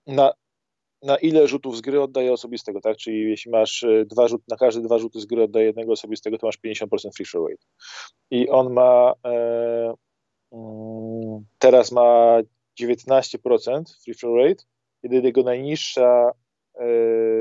[0.07, 0.33] na,
[1.01, 2.97] na ile rzutów z gry oddaje osobistego, tak?
[2.97, 6.37] Czyli jeśli masz e, dwa rzut, na każde dwa rzuty z gry oddaje jednego osobistego,
[6.37, 6.85] to masz 50%
[7.15, 7.63] free throw rate.
[8.31, 9.93] I on ma e,
[11.59, 12.39] teraz ma
[12.81, 14.63] 19% free throw rate,
[15.01, 16.31] kiedy jego najniższa
[16.75, 16.85] e,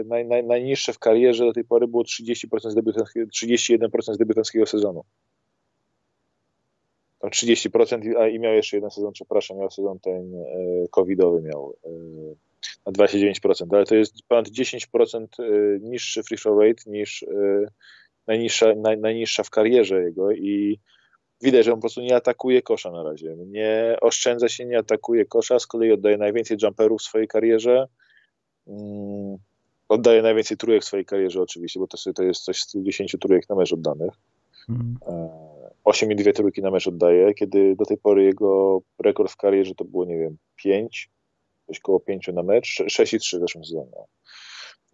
[0.05, 2.77] naj, naj, najniższe w karierze do tej pory było 30% z
[3.43, 5.05] 31% z debiutanckiego sezonu.
[7.19, 11.75] Tam 30%, a i miał jeszcze jeden sezon, przepraszam, miał sezon ten e, covidowy miał
[11.85, 11.91] e,
[12.87, 17.25] na 29%, ale to jest ponad 10% y, niższy free throw rate niż
[18.27, 20.79] najniższa, naj, najniższa w karierze jego i
[21.43, 23.37] widać, że on po prostu nie atakuje kosza na razie.
[23.37, 27.87] Nie oszczędza się, nie atakuje kosza, z kolei oddaje najwięcej jumperów w swojej karierze.
[28.67, 29.37] Mm,
[29.89, 33.49] oddaje najwięcej trójek w swojej karierze oczywiście, bo to, to jest coś z 10 trójek
[33.49, 34.15] na mecz oddanych.
[34.69, 34.97] Mm.
[35.85, 40.05] 8,2 trójki na mecz oddaje, kiedy do tej pory jego rekord w karierze to było,
[40.05, 41.11] nie wiem, 5
[41.67, 43.93] coś koło 5 na mecz, 6 i 3 w zeszłym sezonie.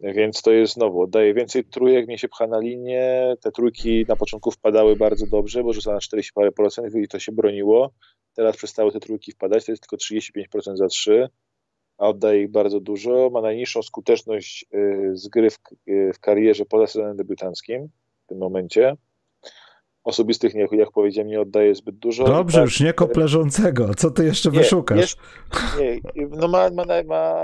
[0.03, 3.35] Więc to jest znowu, oddaje więcej trójek, mnie się pcha na linię.
[3.41, 7.19] Te trójki na początku wpadały bardzo dobrze, bo rzucała na 40 parę procent i to
[7.19, 7.93] się broniło.
[8.35, 11.29] Teraz przestały te trójki wpadać, to jest tylko 35% za 3,
[11.99, 13.31] a oddaje ich bardzo dużo.
[13.31, 17.89] Ma najniższą skuteczność y, z gry w, y, w karierze poza sezonem debiutanckim
[18.25, 18.97] w tym momencie.
[20.05, 22.25] Osobistych, nie, jak powiedziałem, nie oddaje zbyt dużo.
[22.25, 23.95] Dobrze, tak, już nie kopleżącego.
[23.95, 25.17] Co ty jeszcze nie, wyszukasz?
[25.79, 27.35] Nie, nie, no ma, ma, ma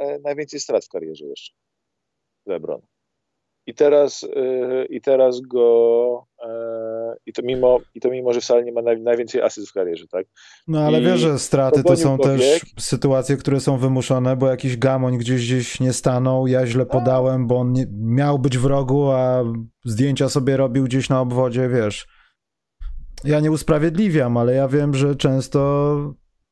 [0.00, 1.52] e, najwięcej strat w karierze jeszcze.
[2.46, 2.80] LeBron.
[3.68, 6.48] I teraz, yy, i teraz go yy,
[7.26, 10.06] i, to mimo, i to mimo, że wcale nie ma naj, najwięcej asyst w karierze,
[10.06, 10.26] tak?
[10.68, 14.76] No ale I wiesz, że straty to są też sytuacje, które są wymuszone, bo jakiś
[14.76, 19.10] gamoń gdzieś gdzieś nie stanął, ja źle podałem, bo on nie, miał być w rogu,
[19.10, 19.44] a
[19.84, 22.06] zdjęcia sobie robił gdzieś na obwodzie, wiesz.
[23.24, 25.96] Ja nie usprawiedliwiam, ale ja wiem, że często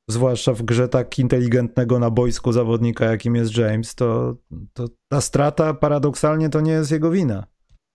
[0.08, 4.36] zwłaszcza w grze tak inteligentnego na boisku zawodnika, jakim jest James, to,
[4.72, 7.46] to ta strata paradoksalnie to nie jest jego wina.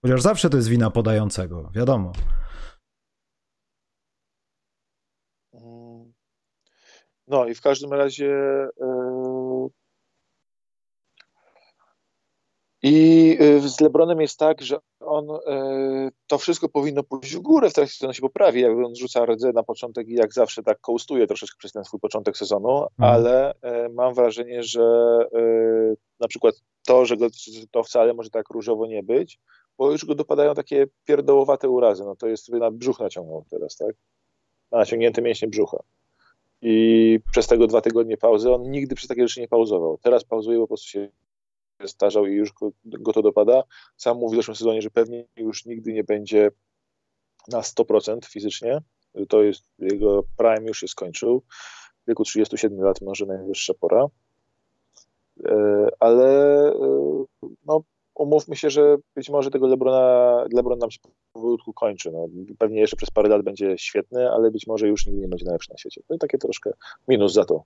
[0.02, 2.12] Chociaż zawsze to jest wina podającego, wiadomo.
[7.26, 8.26] No i w każdym razie
[8.80, 9.68] yy,
[12.82, 17.70] i y, z Lebronem jest tak, że on y, to wszystko powinno pójść w górę
[17.70, 18.60] w trakcie sezonu się poprawi.
[18.60, 22.00] Jak on rzuca rdze na początek i jak zawsze tak kołstuje troszeczkę przez ten swój
[22.00, 22.88] początek sezonu, mhm.
[22.98, 24.80] ale y, mam wrażenie, że
[26.20, 26.54] na przykład
[26.86, 27.26] to, że go,
[27.70, 29.38] to wcale może tak różowo nie być,
[29.78, 32.04] bo już go dopadają takie pierdołowate urazy.
[32.04, 33.94] No to jest sobie na brzuch naciągnął teraz, tak?
[34.70, 35.78] Na naciągnięte mięśnie brzucha.
[36.62, 39.98] I przez tego dwa tygodnie pauzy on nigdy przez takie rzeczy nie pauzował.
[40.02, 41.08] Teraz pauzuje, bo po prostu się
[41.88, 43.62] starzał i już go, go to dopada.
[43.96, 46.50] Sam mówił w zeszłym sezonie, że pewnie już nigdy nie będzie
[47.48, 48.78] na 100% fizycznie.
[49.28, 51.42] To jest jego prime już się skończył.
[52.04, 54.06] W wieku 37 lat może najwyższa pora.
[55.44, 56.28] E, ale
[56.68, 57.24] e,
[57.66, 57.82] no,
[58.14, 60.98] umówmy się, że być może tego Lebrona, Lebron nam się
[61.32, 62.10] powolutku kończy.
[62.10, 62.26] No,
[62.58, 65.70] pewnie jeszcze przez parę lat będzie świetny, ale być może już nigdy nie będzie najlepszy
[65.70, 66.02] na świecie.
[66.08, 66.72] To takie troszkę
[67.08, 67.64] minus za to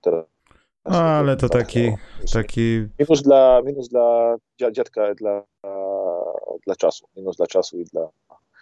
[0.00, 0.39] teraz.
[0.84, 1.92] No, ale to taki,
[2.32, 2.86] taki...
[2.98, 4.36] Minus dla, minus dla
[4.72, 5.42] dziadka, dla,
[6.66, 7.06] dla czasu.
[7.16, 8.08] Minus dla czasu i dla...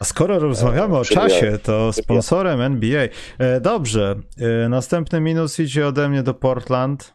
[0.00, 3.08] A skoro rozmawiamy o czasie, to sponsorem NBA.
[3.38, 4.14] E, dobrze,
[4.64, 7.14] e, następny minus idzie ode mnie do Portland.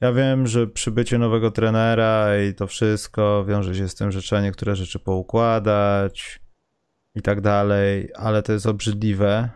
[0.00, 4.42] Ja wiem, że przybycie nowego trenera i to wszystko wiąże się z tym, że trzeba
[4.42, 6.40] niektóre rzeczy poukładać
[7.14, 9.48] i tak dalej, ale to jest obrzydliwe.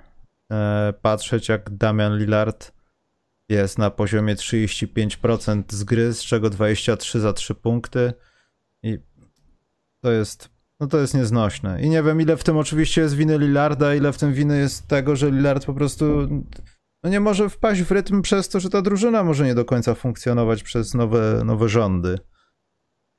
[0.53, 2.73] E, patrzeć jak Damian Lillard
[3.55, 8.13] jest na poziomie 35% z gry, z czego 23 za 3 punkty
[8.83, 8.99] i
[10.01, 10.49] to jest,
[10.81, 11.83] no to jest nieznośne.
[11.83, 14.89] I nie wiem ile w tym oczywiście jest winy Lillarda, ile w tym winy jest
[14.89, 16.29] tego, że Lillard po prostu
[17.03, 19.95] no nie może wpaść w rytm przez to, że ta drużyna może nie do końca
[19.95, 22.19] funkcjonować przez nowe, nowe rządy.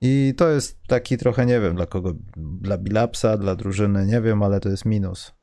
[0.01, 4.43] I to jest taki trochę, nie wiem dla kogo, dla Bilapsa, dla drużyny, nie wiem,
[4.43, 5.33] ale to jest minus.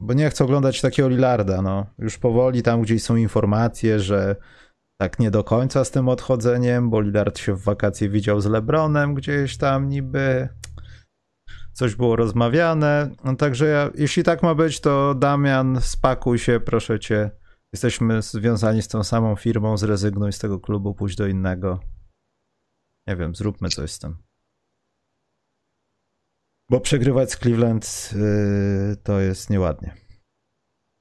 [0.00, 1.86] Bo nie chcę oglądać takiego Lillarda, no.
[1.98, 4.36] Już powoli tam gdzieś są informacje, że
[5.00, 9.14] tak nie do końca z tym odchodzeniem, bo Lillard się w wakacje widział z LeBronem
[9.14, 10.48] gdzieś tam niby.
[11.72, 13.10] Coś było rozmawiane.
[13.24, 17.30] No także ja, jeśli tak ma być, to Damian, spakuj się, proszę cię.
[17.72, 21.80] Jesteśmy związani z tą samą firmą, zrezygnuj z tego klubu, pójdź do innego.
[23.06, 24.29] Nie wiem, zróbmy coś z tym.
[26.70, 29.94] Bo przegrywać z Cleveland yy, to jest nieładnie.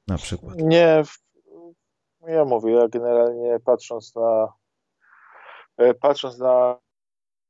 [0.08, 0.56] Na przykład.
[0.58, 1.04] Nie,
[2.28, 4.54] ja mówię, ja generalnie patrząc na
[5.78, 6.80] e, patrząc na,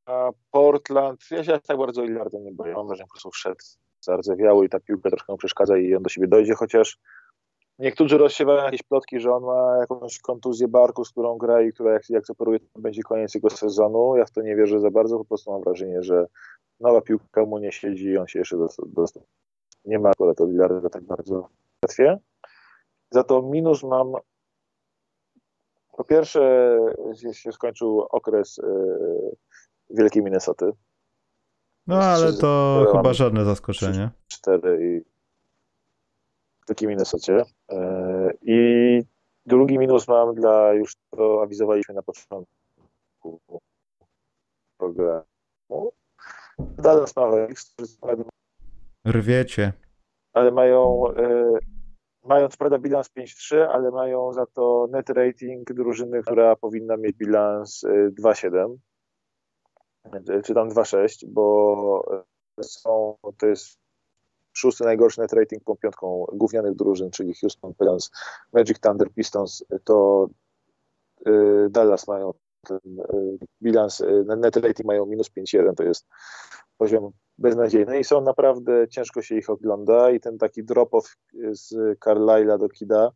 [0.08, 2.74] na Portland, ja się tak bardzo Lillarda nie boję.
[2.74, 3.60] Mam wrażenie, że po prostu wszedł
[4.02, 6.98] zardzewiały i ta piłka troszkę mu przeszkadza i on do siebie dojdzie, chociaż
[7.80, 11.94] niektórzy rozsiewają jakieś plotki, że on ma jakąś kontuzję barku, z którą gra i która
[11.94, 14.16] jak, jak operuje, to będzie koniec jego sezonu.
[14.18, 16.26] Ja w to nie wierzę za bardzo, po prostu mam wrażenie, że
[16.80, 19.24] nowa piłka mu nie siedzi i on się jeszcze dostał.
[19.86, 21.50] Nie ma akurat od Lillarda tak bardzo
[21.84, 22.16] łatwiej.
[23.12, 24.14] Za to minus mam
[26.00, 26.78] po pierwsze
[27.32, 29.36] się skończył okres yy,
[29.90, 30.72] Wielkiej Minnesoty.
[31.88, 34.10] No ale to chyba żadne zaskoczenie.
[34.28, 35.02] Cztery i
[36.64, 37.44] w Wielkiej Minnesocie.
[37.72, 39.02] Yy, I
[39.46, 43.40] drugi minus mam dla, już to awizowaliśmy na początku
[44.78, 45.92] programu,
[46.78, 47.76] Dallas Mavericks,
[49.06, 49.74] Rwiecie.
[50.34, 51.58] Ale mają, e,
[52.24, 57.18] mają co prawda bilans 5-3, ale mają za to net rating drużyny, która powinna mieć
[57.18, 58.76] bilans e, 2-7,
[60.14, 62.26] e, czy tam 2-6, bo
[62.60, 63.80] e, są, to jest
[64.54, 68.12] szósty najgorszy net rating po piątką gównianych drużyn, czyli Houston Pelicans,
[68.54, 70.28] Magic Thunder, Pistons, to
[71.26, 71.32] e,
[71.70, 72.34] Dallas mają
[73.62, 74.04] bilans,
[74.38, 76.08] net rating mają minus 5,1, to jest
[76.78, 81.18] poziom beznadziejny i są naprawdę, ciężko się ich ogląda i ten taki drop-off
[81.52, 83.12] z Carlyle'a do Kida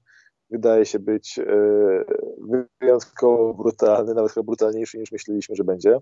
[0.50, 1.40] wydaje się być
[2.82, 6.00] wyjątkowo brutalny, nawet chyba brutalniejszy niż myśleliśmy, że będzie.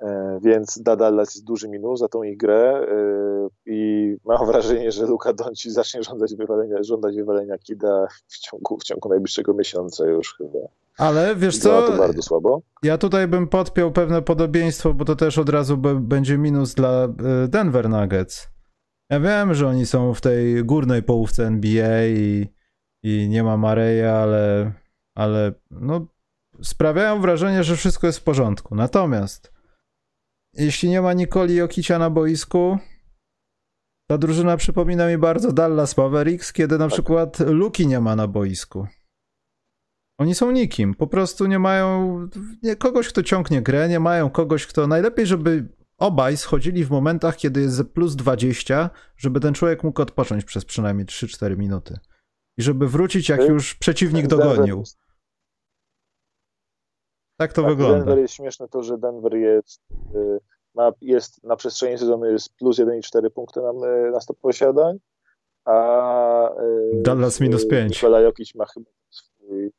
[0.00, 2.86] E, więc da Dallas jest duży minus za tą ich grę
[3.66, 8.84] i mam wrażenie, że Luka Donci zacznie żądać wywalenia, żądać wywalenia Kida w ciągu, w
[8.84, 10.58] ciągu najbliższego miesiąca już chyba.
[10.98, 12.62] Ale wiesz co, to bardzo słabo.
[12.82, 17.48] ja tutaj bym podpiął pewne podobieństwo, bo to też od razu będzie minus dla e,
[17.48, 18.48] Denver Nuggets.
[19.10, 22.46] Ja wiem, że oni są w tej górnej połówce NBA i,
[23.02, 24.72] i nie ma Mareja, ale,
[25.14, 26.06] ale no,
[26.62, 28.74] sprawiają wrażenie, że wszystko jest w porządku.
[28.74, 29.52] Natomiast
[30.54, 32.78] jeśli nie ma Nikoli Jokicia na boisku,
[34.10, 36.92] ta drużyna przypomina mi bardzo Dallas Mavericks, kiedy na tak.
[36.92, 38.86] przykład Luki nie ma na boisku.
[40.18, 42.18] Oni są nikim, po prostu nie mają
[42.62, 45.68] nie, kogoś, kto ciągnie grę, nie mają kogoś, kto najlepiej, żeby
[45.98, 51.06] obaj schodzili w momentach, kiedy jest plus 20, żeby ten człowiek mógł odpocząć przez przynajmniej
[51.06, 51.98] 3-4 minuty.
[52.56, 54.82] I żeby wrócić, jak już przeciwnik dogonił.
[57.36, 57.98] Tak to tak, wygląda.
[57.98, 59.80] Denver jest śmieszne to, że Denver jest,
[60.14, 60.38] y,
[60.74, 64.98] ma, jest na przestrzeni sezonu jest plus 1,4 punkty na, y, na 100 posiadań,
[65.64, 66.50] a
[66.94, 67.94] y, Dallas minus 5.
[67.96, 69.72] Nikola Jokic ma chyba swój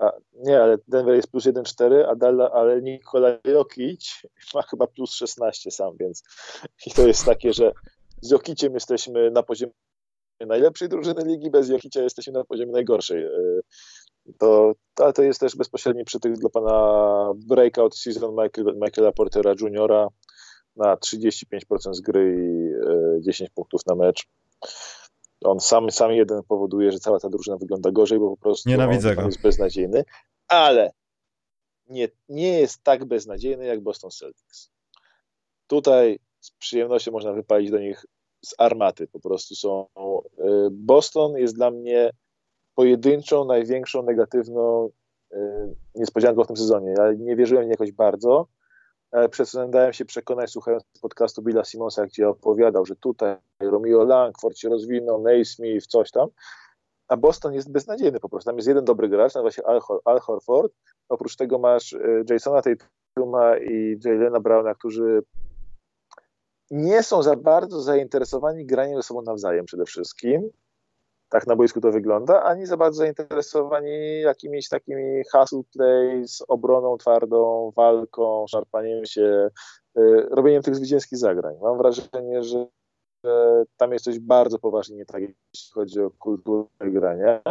[0.00, 4.22] a, nie, ale Denver jest plus 1,4, a Dalla, ale Nikola Jokic
[4.54, 6.22] ma chyba plus 16 sam, więc
[6.86, 7.72] i to jest takie, że
[8.20, 9.72] z Jokiciem jesteśmy na poziomie
[10.40, 13.26] najlepszej drużyny ligi, bez Jokicia jesteśmy na poziomie najgorszej
[14.38, 20.08] to, ale to jest też bezpośredni przytyk dla pana breakout season Michael, Michaela Portera Juniora
[20.76, 22.36] na 35% z gry
[23.18, 24.26] i 10 e, punktów na mecz.
[25.44, 29.16] On sam, sam jeden powoduje, że cała ta drużyna wygląda gorzej, bo po prostu Nienawidzę
[29.16, 29.22] go.
[29.22, 30.04] jest beznadziejny,
[30.48, 30.92] ale
[31.88, 34.70] nie, nie jest tak beznadziejny jak Boston Celtics.
[35.66, 38.06] Tutaj z przyjemnością można wypalić do nich
[38.44, 39.06] z armaty.
[39.08, 39.86] Po prostu są.
[39.96, 42.10] E, Boston jest dla mnie
[42.74, 44.90] pojedynczą, największą negatywną
[45.32, 45.36] y,
[45.94, 46.94] niespodzianką w tym sezonie.
[46.98, 48.46] Ja nie wierzyłem jakoś bardzo,
[49.46, 54.68] co dałem się przekonać, słuchając podcastu Billa Simonsa, gdzie opowiadał, że tutaj Romeo Langford się
[54.68, 56.28] rozwinął, Naismith, coś tam,
[57.08, 58.50] a Boston jest beznadziejny po prostu.
[58.50, 59.62] Tam jest jeden dobry gracz, nazywa się
[60.04, 60.72] Al, Horford.
[61.08, 65.22] Oprócz tego masz y, Jasona Tatuma i Jalena Browna, którzy
[66.70, 70.50] nie są za bardzo zainteresowani graniem ze sobą nawzajem przede wszystkim
[71.30, 76.98] tak na boisku to wygląda, ani za bardzo zainteresowani jakimiś takimi hustle play z obroną
[76.98, 79.50] twardą, walką, szarpaniem się,
[79.98, 81.56] y, robieniem tych zwycięskich zagrań.
[81.62, 82.66] Mam wrażenie, że
[83.76, 87.42] tam jest coś bardzo poważnie nie tak, jeśli chodzi o kulturę grania.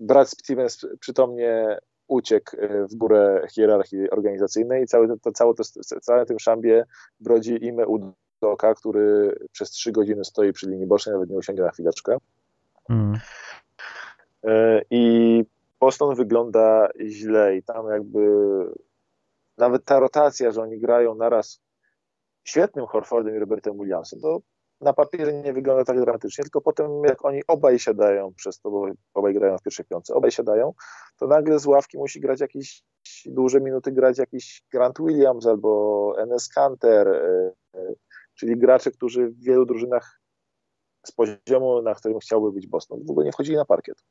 [0.00, 1.78] Brad Stevens przytomnie
[2.08, 5.64] uciekł y, w górę hierarchii organizacyjnej i cały, to, cały, to,
[6.00, 6.84] cały tym szambie
[7.20, 11.70] brodzi Ime Udoka, który przez trzy godziny stoi przy linii bocznej, nawet nie usiądzie na
[11.70, 12.18] chwileczkę.
[12.88, 13.14] Mm.
[14.44, 15.44] E, I
[15.80, 18.20] Boston wygląda źle i tam jakby
[19.58, 21.60] nawet ta rotacja, że oni grają naraz
[22.44, 24.40] świetnym Horfordem i Robertem Williamsem, to
[24.80, 28.86] na papierze nie wygląda tak dramatycznie, tylko potem jak oni obaj siadają przez to, bo
[29.14, 30.72] obaj grają w pierwszej piątce, obaj siadają,
[31.18, 32.82] to nagle z ławki musi grać jakieś
[33.26, 37.94] duże minuty, grać jakiś Grant Williams albo Enes Kanter, e, e,
[38.34, 40.21] czyli gracze, którzy w wielu drużynach
[41.06, 43.04] z poziomu, na którym chciałby być Boston.
[43.04, 44.02] W ogóle nie wchodzili na parkiet.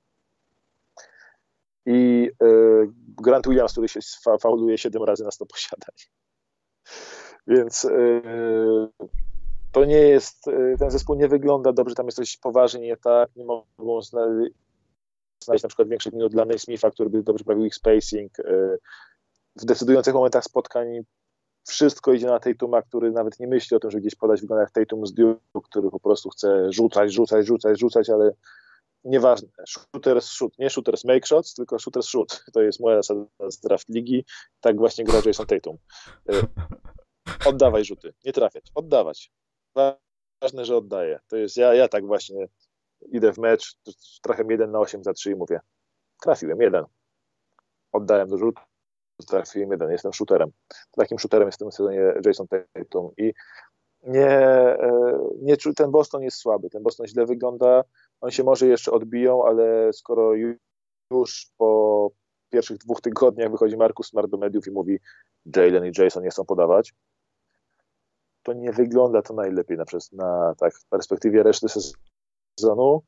[1.85, 2.87] I y,
[3.21, 3.99] Grant Williams, który się
[4.41, 5.95] fauluje 7 razy na 100 posiadań.
[7.47, 8.21] Więc y,
[9.71, 13.35] to nie jest, y, ten zespół nie wygląda dobrze, tam jest coś poważnie nie tak,
[13.35, 14.53] nie mogą znaleźć,
[15.43, 18.31] znaleźć na przykład większych minut dla Naismitha, który by dobrze prawił ich spacing.
[19.55, 20.87] W decydujących momentach spotkań
[21.67, 24.71] wszystko idzie na Tatuma, który nawet nie myśli o tym, że gdzieś podać wygląda jak
[24.71, 28.31] Tatum z Duke, który po prostu chce rzucać, rzucać, rzucać, rzucać, ale
[29.03, 29.49] nieważne.
[29.67, 32.43] Shooters shoot, nie shooters make shots, tylko shooters shoot.
[32.53, 34.25] To jest moja zasada z draft ligi.
[34.59, 35.77] Tak właśnie gra Jason Tatum.
[36.29, 36.41] E,
[37.45, 39.31] oddawaj rzuty, nie trafiać, oddawać.
[40.41, 41.19] Ważne, że oddaję.
[41.27, 42.47] To jest, ja, ja tak właśnie
[43.11, 43.77] idę w mecz,
[44.21, 45.59] trochę 1 na 8 za 3 i mówię,
[46.21, 46.85] trafiłem, jeden.
[47.91, 48.61] Oddałem do rzutu,
[49.25, 50.51] trafiłem jeden, jestem shooterem.
[50.91, 53.33] Takim shooterem jest w tym sezonie Jason Tatum i
[54.03, 57.83] nie, e, nie, ten Boston jest słaby, ten Boston źle wygląda,
[58.21, 60.33] on się może jeszcze odbiją, ale skoro
[61.11, 62.11] już po
[62.49, 64.99] pierwszych dwóch tygodniach wychodzi Markus Smart do mediów i mówi
[65.55, 66.93] Jalen i Jason nie chcą podawać,
[68.43, 71.67] to nie wygląda to najlepiej na, na tak, w perspektywie reszty
[72.59, 73.03] sezonu,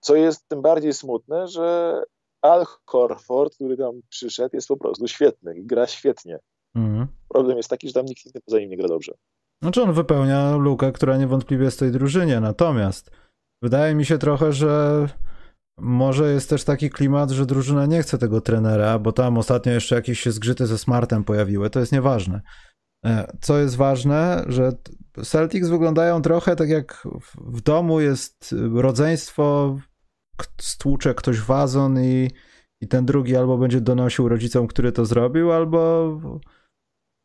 [0.00, 2.02] co jest tym bardziej smutne, że
[2.44, 6.38] Al Horford, który tam przyszedł, jest po prostu świetny i gra świetnie.
[6.74, 7.06] Mhm.
[7.28, 9.12] Problem jest taki, że tam nikt poza nim nie gra dobrze.
[9.62, 13.10] Znaczy on wypełnia lukę, która niewątpliwie jest w tej drużynie, natomiast
[13.62, 15.06] wydaje mi się trochę, że
[15.78, 19.94] może jest też taki klimat, że drużyna nie chce tego trenera, bo tam ostatnio jeszcze
[19.94, 22.40] jakieś się zgrzyty ze Smartem pojawiły, to jest nieważne.
[23.04, 24.72] E, co jest ważne, że
[25.24, 29.76] Celtics wyglądają trochę tak jak w domu jest rodzeństwo,
[30.60, 32.30] stłucze ktoś wazon i,
[32.80, 36.08] i ten drugi albo będzie donosił rodzicom, który to zrobił, albo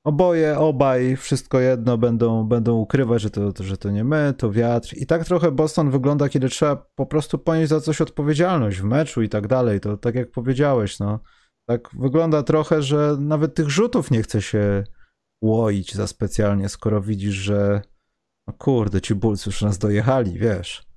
[0.03, 4.97] oboje, obaj, wszystko jedno będą, będą ukrywać, że to, że to nie my, to wiatr.
[4.97, 9.21] I tak trochę Boston wygląda, kiedy trzeba po prostu ponieść za coś odpowiedzialność w meczu
[9.21, 9.79] i tak dalej.
[9.79, 11.19] To tak jak powiedziałeś, no.
[11.69, 14.83] Tak wygląda trochę, że nawet tych rzutów nie chce się
[15.43, 17.81] łoić za specjalnie, skoro widzisz, że
[18.47, 20.88] no kurde, ci Bulls już nas dojechali, wiesz.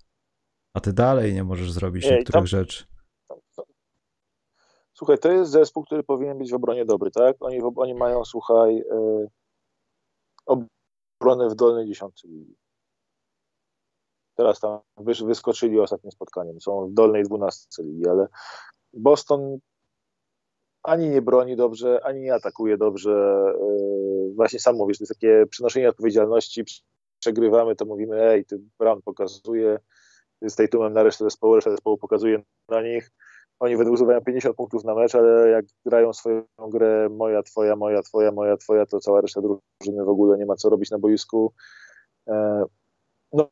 [0.74, 2.84] A ty dalej nie możesz zrobić nie, niektórych tam, rzeczy.
[4.94, 7.36] Słuchaj, to jest zespół, który powinien być w obronie dobry, tak?
[7.40, 9.28] Oni, oni mają, słuchaj, yy,
[10.46, 12.56] obronę w dolnej dziesiątce ligi.
[14.34, 14.80] Teraz tam
[15.20, 16.60] wyskoczyli ostatnim spotkaniem.
[16.60, 18.28] Są w dolnej dwunastce ligi, ale
[18.92, 19.58] Boston
[20.82, 23.44] ani nie broni dobrze, ani nie atakuje dobrze.
[23.60, 26.64] Yy, właśnie sam mówisz, to jest takie przenoszenie odpowiedzialności.
[27.18, 29.78] Przegrywamy, to mówimy, ej, ty Brown pokazuje,
[30.50, 33.10] z tej tumem na resztę zespołu, reszta zespołu pokazuje na nich
[33.62, 38.02] oni według zdobywają 50 punktów na mecz, ale jak grają swoją grę moja, twoja, moja,
[38.02, 41.52] twoja, moja, twoja, to cała reszta drużyny w ogóle nie ma co robić na boisku.
[42.28, 42.64] E,
[43.32, 43.50] no,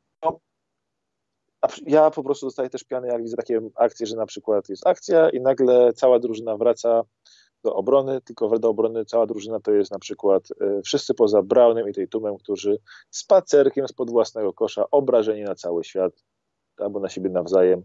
[1.86, 5.30] ja po prostu dostaję też piany, jak widzę takie akcje, że na przykład jest akcja
[5.30, 7.02] i nagle cała drużyna wraca
[7.64, 11.88] do obrony, tylko do obrony cała drużyna to jest na przykład e, wszyscy poza Brownem
[11.88, 12.78] i Tatumem, którzy
[13.10, 16.12] spacerkiem spod własnego kosza, obrażeni na cały świat
[16.80, 17.82] albo na siebie nawzajem,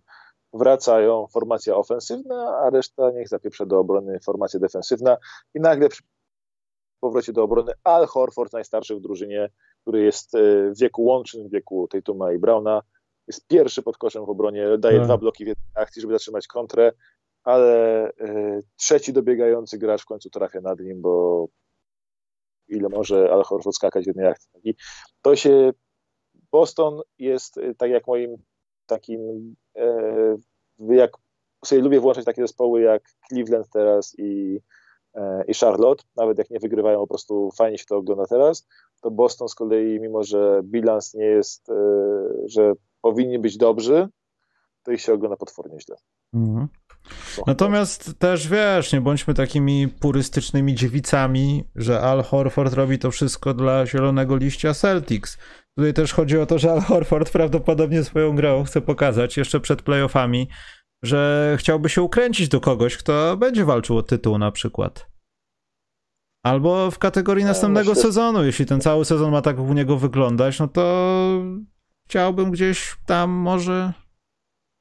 [0.54, 5.18] wracają, formacja ofensywna, a reszta niech zapieprze do obrony, formacja defensywna
[5.54, 6.04] i nagle przy
[7.00, 9.50] powrocie do obrony Al Horford, najstarszy w drużynie,
[9.82, 10.40] który jest e,
[10.72, 12.82] w wieku łącznym, w wieku Tatuma i Browna,
[13.28, 15.06] jest pierwszy pod koszem w obronie, daje tak.
[15.06, 16.92] dwa bloki w jednej akcji, żeby zatrzymać kontrę,
[17.44, 21.48] ale y, trzeci dobiegający gracz w końcu trafia nad nim, bo
[22.68, 24.50] ile może Al Horford skakać w jednej akcji.
[24.64, 24.76] I
[25.22, 25.72] to się
[26.52, 28.38] Boston jest, e, tak jak moim
[28.86, 30.38] takim, e,
[30.90, 31.12] jak
[31.66, 34.60] sobie lubię włączać takie zespoły jak Cleveland teraz i,
[35.14, 38.68] e, i Charlotte, nawet jak nie wygrywają, po prostu fajnie się to ogląda teraz,
[39.02, 41.74] to Boston z kolei, mimo że bilans nie jest, e,
[42.46, 44.08] że powinni być dobrzy,
[44.84, 45.96] to ich się ogląda potwornie źle.
[46.34, 46.68] Mhm.
[47.48, 53.86] Natomiast też wiesz, nie bądźmy takimi purystycznymi dziewicami, że Al Horford robi to wszystko dla
[53.86, 55.38] zielonego liścia Celtics.
[55.78, 59.82] Tutaj też chodzi o to, że Al Horford prawdopodobnie swoją grą chce pokazać jeszcze przed
[59.82, 60.50] playoffami,
[61.04, 65.10] że chciałby się ukręcić do kogoś, kto będzie walczył o tytuł na przykład.
[66.46, 68.04] Albo w kategorii następnego myślę...
[68.04, 71.44] sezonu, jeśli ten cały sezon ma tak u niego wyglądać, no to
[72.08, 73.94] chciałbym gdzieś tam może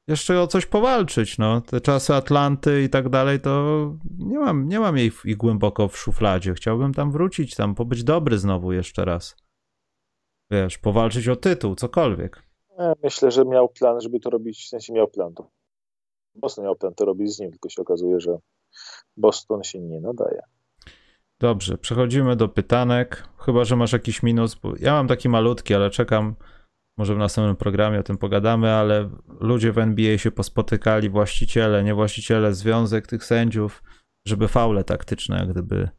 [0.07, 1.61] jeszcze o coś powalczyć, no.
[1.61, 5.97] Te czasy Atlanty i tak dalej, to nie mam, nie mam jej ich głęboko w
[5.97, 6.53] szufladzie.
[6.53, 9.44] Chciałbym tam wrócić, tam pobyć dobry znowu jeszcze raz
[10.51, 12.43] wiesz, powalczyć o tytuł, cokolwiek.
[13.03, 15.33] Myślę, że miał plan, żeby to robić, w sensie miał plan.
[15.33, 15.49] To
[16.35, 18.37] Boston miał plan to robić z nim, tylko się okazuje, że
[19.17, 20.41] Boston się nie nadaje.
[21.39, 23.29] Dobrze, przechodzimy do pytanek.
[23.37, 26.35] Chyba, że masz jakiś minus, bo ja mam taki malutki, ale czekam.
[26.97, 29.09] Może w następnym programie o tym pogadamy, ale
[29.39, 33.83] ludzie w NBA się pospotykali, właściciele, nie właściciele, związek tych sędziów,
[34.27, 35.89] żeby faule taktyczne jak gdyby e,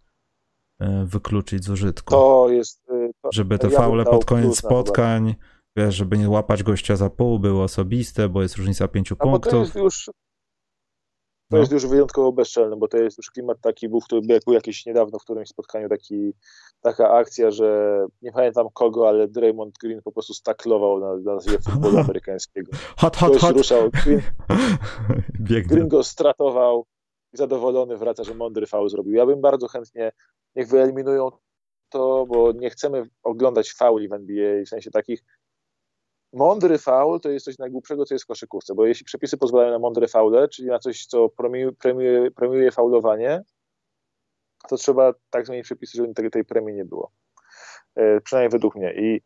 [1.05, 2.11] wykluczyć z użytku.
[2.11, 2.87] To jest
[3.33, 5.35] żeby te ja faule pod koniec spotkań,
[5.77, 9.53] wiesz, żeby nie łapać gościa za pół, były osobiste, bo jest różnica pięciu no, punktów.
[9.53, 11.59] To jest już, to no.
[11.59, 15.19] jest już wyjątkowo bezczelne, bo to jest już klimat taki, był, który był jakiś niedawno
[15.19, 16.33] w którymś spotkaniu taki,
[16.81, 21.59] taka akcja, że nie pamiętam kogo, ale Draymond Green po prostu staklował na, na nazwie
[21.59, 22.73] futbolu amerykańskiego.
[22.97, 23.57] Hot, hot, hot.
[23.57, 26.87] ruszał, Green, Green go stratował
[27.33, 29.15] i zadowolony wraca, że mądry faul zrobił.
[29.15, 30.13] Ja bym bardzo chętnie,
[30.57, 31.31] niech wyeliminują
[31.89, 35.25] to, bo nie chcemy oglądać fauli w NBA, w sensie takich
[36.33, 39.79] mądry faul to jest coś najgłupszego, co jest w koszykówce, bo jeśli przepisy pozwalają na
[39.79, 41.73] mądre faule, czyli na coś, co premiuje,
[42.37, 43.43] premiuje, faulowanie,
[44.69, 47.11] to trzeba tak zmienić przepisy, żeby tej, tej premii nie było.
[47.95, 48.95] E, przynajmniej według mnie.
[48.95, 49.23] I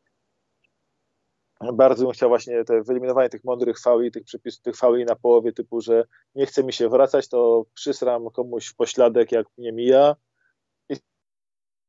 [1.73, 5.53] bardzo bym chciał właśnie te wyeliminowanie tych mądrych fauli, tych przepisów, tych fauli na połowie
[5.53, 6.05] typu, że
[6.35, 10.17] nie chce mi się wracać, to przysram komuś w pośladek, jak mnie mija,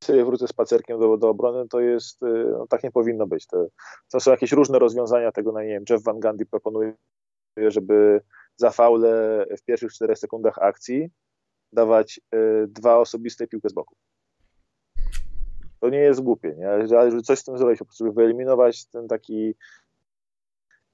[0.04, 3.46] sobie wrócę spacerkiem do, do obrony, to jest, y, no, tak nie powinno być.
[3.46, 3.66] To,
[4.10, 6.94] to są jakieś różne rozwiązania tego, no nie wiem, Jeff Van Gundy proponuje,
[7.56, 8.20] żeby
[8.56, 11.10] za faule w pierwszych 4 sekundach akcji
[11.72, 13.94] dawać y, dwa osobiste piłkę z boku.
[15.80, 16.70] To nie jest głupie, nie?
[16.70, 19.54] Ale żeby coś z tym zrobić, po prostu wyeliminować ten taki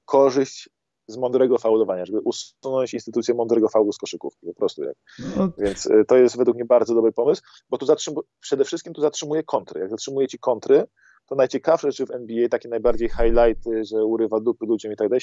[0.04, 0.70] korzyść
[1.08, 4.82] z mądrego faulowania, żeby usunąć instytucję mądrego faulu z koszykówki, po prostu.
[4.82, 4.96] Jak.
[5.36, 5.50] No.
[5.58, 9.00] Więc y, to jest według mnie bardzo dobry pomysł, bo tu zatrzymu- przede wszystkim tu
[9.00, 9.80] zatrzymuje kontry.
[9.80, 10.84] Jak zatrzymuje ci kontry,
[11.28, 15.20] to najciekawsze rzeczy w NBA, takie najbardziej highlighty, że urywa dupy ludziom i tak dalej,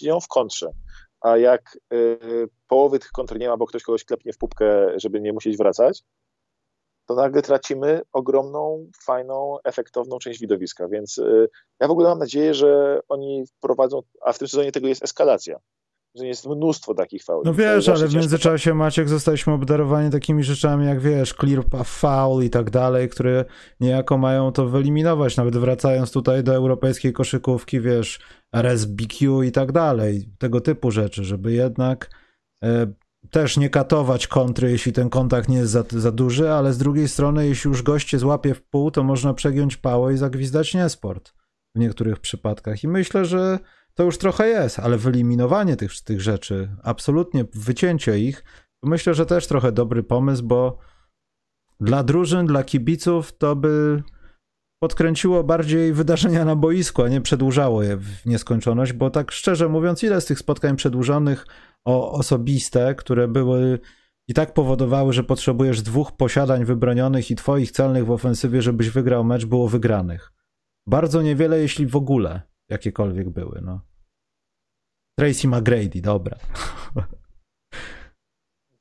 [0.00, 0.70] siedzą w kontrze.
[1.20, 2.18] A jak y,
[2.68, 6.02] połowy tych kontr nie ma, bo ktoś kogoś klepnie w pupkę, żeby nie musieć wracać,
[7.06, 10.88] to nagle tracimy ogromną, fajną, efektowną część widowiska.
[10.88, 11.48] Więc y,
[11.80, 15.60] ja w ogóle mam nadzieję, że oni wprowadzą, a w tym sezonie tego jest eskalacja
[16.16, 17.46] że jest mnóstwo takich fauli.
[17.46, 22.50] No wiesz, ale w międzyczasie Maciek zostaliśmy obdarowani takimi rzeczami jak wiesz, clear foul i
[22.50, 23.44] tak dalej, które
[23.80, 28.20] niejako mają to wyeliminować, nawet wracając tutaj do europejskiej koszykówki, wiesz,
[28.52, 32.10] RSBQ i tak dalej, tego typu rzeczy, żeby jednak
[32.64, 32.86] e,
[33.30, 37.08] też nie katować kontry, jeśli ten kontakt nie jest za, za duży, ale z drugiej
[37.08, 41.32] strony, jeśli już goście złapie w pół, to można przegiąć pałę i zagwizdać niesport
[41.74, 42.84] w niektórych przypadkach.
[42.84, 43.58] I myślę, że
[43.94, 48.44] to już trochę jest, ale wyeliminowanie tych, tych rzeczy, absolutnie wycięcie ich,
[48.82, 50.78] myślę, że też trochę dobry pomysł, bo
[51.80, 54.02] dla drużyn, dla kibiców to by
[54.82, 60.02] podkręciło bardziej wydarzenia na boisku, a nie przedłużało je w nieskończoność, bo tak szczerze mówiąc,
[60.02, 61.46] ile z tych spotkań przedłużonych
[61.86, 63.78] o osobiste, które były
[64.28, 69.24] i tak powodowały, że potrzebujesz dwóch posiadań wybronionych i twoich celnych w ofensywie, żebyś wygrał
[69.24, 70.32] mecz, było wygranych.
[70.86, 73.80] Bardzo niewiele, jeśli w ogóle jakiekolwiek były, no.
[75.18, 76.36] Tracy McGrady, dobra.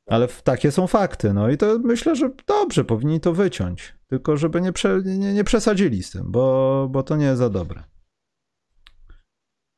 [0.09, 3.95] Ale takie są fakty, no i to myślę, że dobrze, powinni to wyciąć.
[4.07, 7.49] Tylko żeby nie, prze, nie, nie przesadzili z tym, bo, bo to nie jest za
[7.49, 7.83] dobre.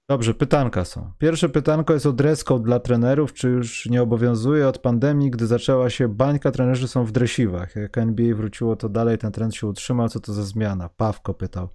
[0.10, 1.12] Dobrze, pytanka są.
[1.18, 3.34] Pierwsze pytanko jest o dress code dla trenerów.
[3.34, 7.76] Czy już nie obowiązuje od pandemii, gdy zaczęła się bańka, trenerzy są w dresivach.
[7.76, 10.10] Jak NBA wróciło, to dalej ten trend się utrzyma.
[10.10, 10.90] Co to za zmiana?
[10.90, 11.70] Pawko pytał.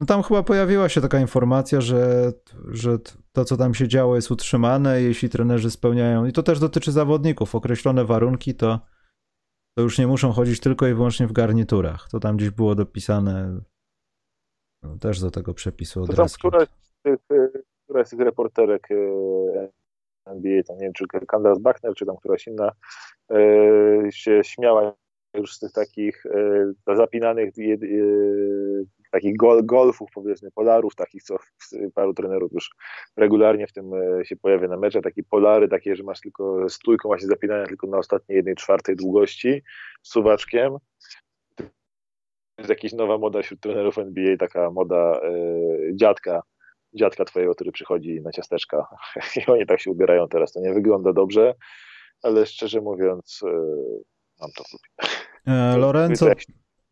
[0.00, 2.32] No tam chyba pojawiła się taka informacja, że,
[2.68, 2.98] że
[3.32, 7.54] to, co tam się działo, jest utrzymane, jeśli trenerzy spełniają, i to też dotyczy zawodników,
[7.54, 8.80] określone warunki, to,
[9.76, 12.08] to już nie muszą chodzić tylko i wyłącznie w garniturach.
[12.10, 13.60] To tam gdzieś było dopisane
[14.82, 16.02] no, też do tego przepisu.
[16.02, 16.38] Któraś z
[17.28, 17.50] tych,
[17.84, 18.94] któraś z tych reporterek e,
[20.26, 22.72] NBA, to nie wiem, czy Candace Buckner, czy tam któraś inna,
[23.30, 23.36] e,
[24.12, 24.94] się śmiała
[25.34, 26.24] już z tych takich
[26.96, 27.54] zapinanych
[29.10, 31.36] takich gol, golfów, powiedzmy, polarów, takich, co
[31.94, 32.70] paru trenerów już
[33.16, 33.90] regularnie w tym
[34.24, 37.98] się pojawia na mecze, takie polary, takie, że masz tylko stójką właśnie zapinania tylko na
[37.98, 39.62] ostatniej jednej czwartej długości
[40.02, 40.76] suwaczkiem.
[41.54, 41.64] To
[42.58, 45.30] jest jakaś nowa moda wśród trenerów NBA, taka moda e,
[45.94, 46.42] dziadka,
[46.94, 48.86] dziadka twojego, który przychodzi na ciasteczka
[49.36, 50.52] i oni tak się ubierają teraz.
[50.52, 51.54] To nie wygląda dobrze,
[52.22, 53.50] ale szczerze mówiąc, e,
[54.40, 54.76] mam to w.
[55.50, 56.26] E, Lorenzo,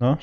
[0.01, 0.16] no?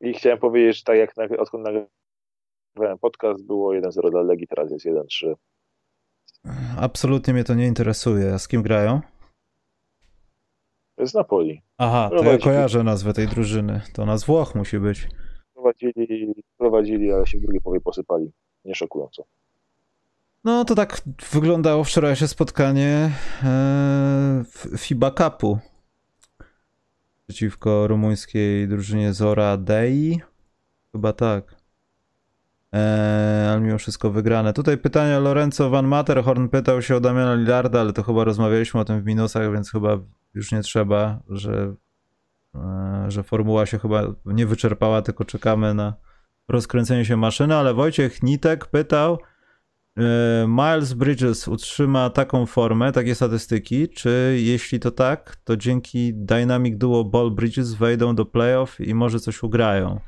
[0.00, 4.70] I chciałem powiedzieć, że tak jak na, odkąd nagrywałem podcast, było 1-0 dla Legii, teraz
[4.70, 5.34] jest 1-3.
[6.78, 8.34] Absolutnie mnie to nie interesuje.
[8.34, 9.00] A z kim grają?
[10.98, 11.62] Z Napoli.
[11.78, 13.80] Aha, to ja kojarzę nazwę tej drużyny.
[13.92, 15.08] To na Włoch musi być.
[15.68, 18.32] Prowadzili, prowadzili, ale się w drugiej połowie posypali.
[18.64, 19.24] Nie szokująco.
[20.44, 23.10] No to tak wyglądało wczorajsze spotkanie
[23.44, 24.44] e,
[24.78, 25.58] FIBA Cupu
[27.26, 30.20] przeciwko rumuńskiej drużynie Zora Dei.
[30.92, 31.56] Chyba tak.
[32.72, 34.52] Eee, ale mimo wszystko wygrane.
[34.52, 38.84] Tutaj pytanie Lorenzo Van Matterhorn pytał się o Damiana Lillarda, ale to chyba rozmawialiśmy o
[38.84, 39.98] tym w minusach, więc chyba
[40.34, 41.74] już nie trzeba, że, e,
[43.08, 45.94] że formuła się chyba nie wyczerpała, tylko czekamy na
[46.48, 49.18] rozkręcenie się maszyny, ale Wojciech Nitek pytał,
[49.98, 56.78] E, Miles Bridges utrzyma taką formę, takie statystyki, czy jeśli to tak, to dzięki Dynamic
[56.78, 60.00] Duo Ball Bridges wejdą do playoff i może coś ugrają?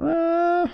[0.00, 0.68] Eee...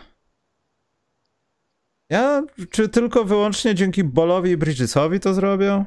[2.10, 5.84] Ja, czy tylko wyłącznie dzięki Ballowi i Bridgesowi to zrobią?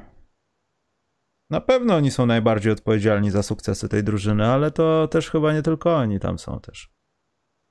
[1.50, 5.62] Na pewno oni są najbardziej odpowiedzialni za sukcesy tej drużyny, ale to też chyba nie
[5.62, 6.90] tylko oni tam są też.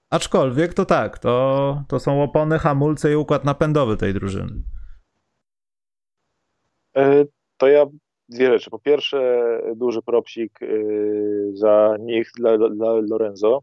[0.10, 4.64] Aczkolwiek to tak, to, to są opony, hamulce i układ napędowy tej drużyny.
[6.97, 7.26] E,
[7.57, 7.85] to ja
[8.30, 8.69] dwie rzeczy.
[8.69, 9.41] Po pierwsze,
[9.76, 10.68] duży propsik e,
[11.53, 13.61] za nich dla, dla Lorenzo.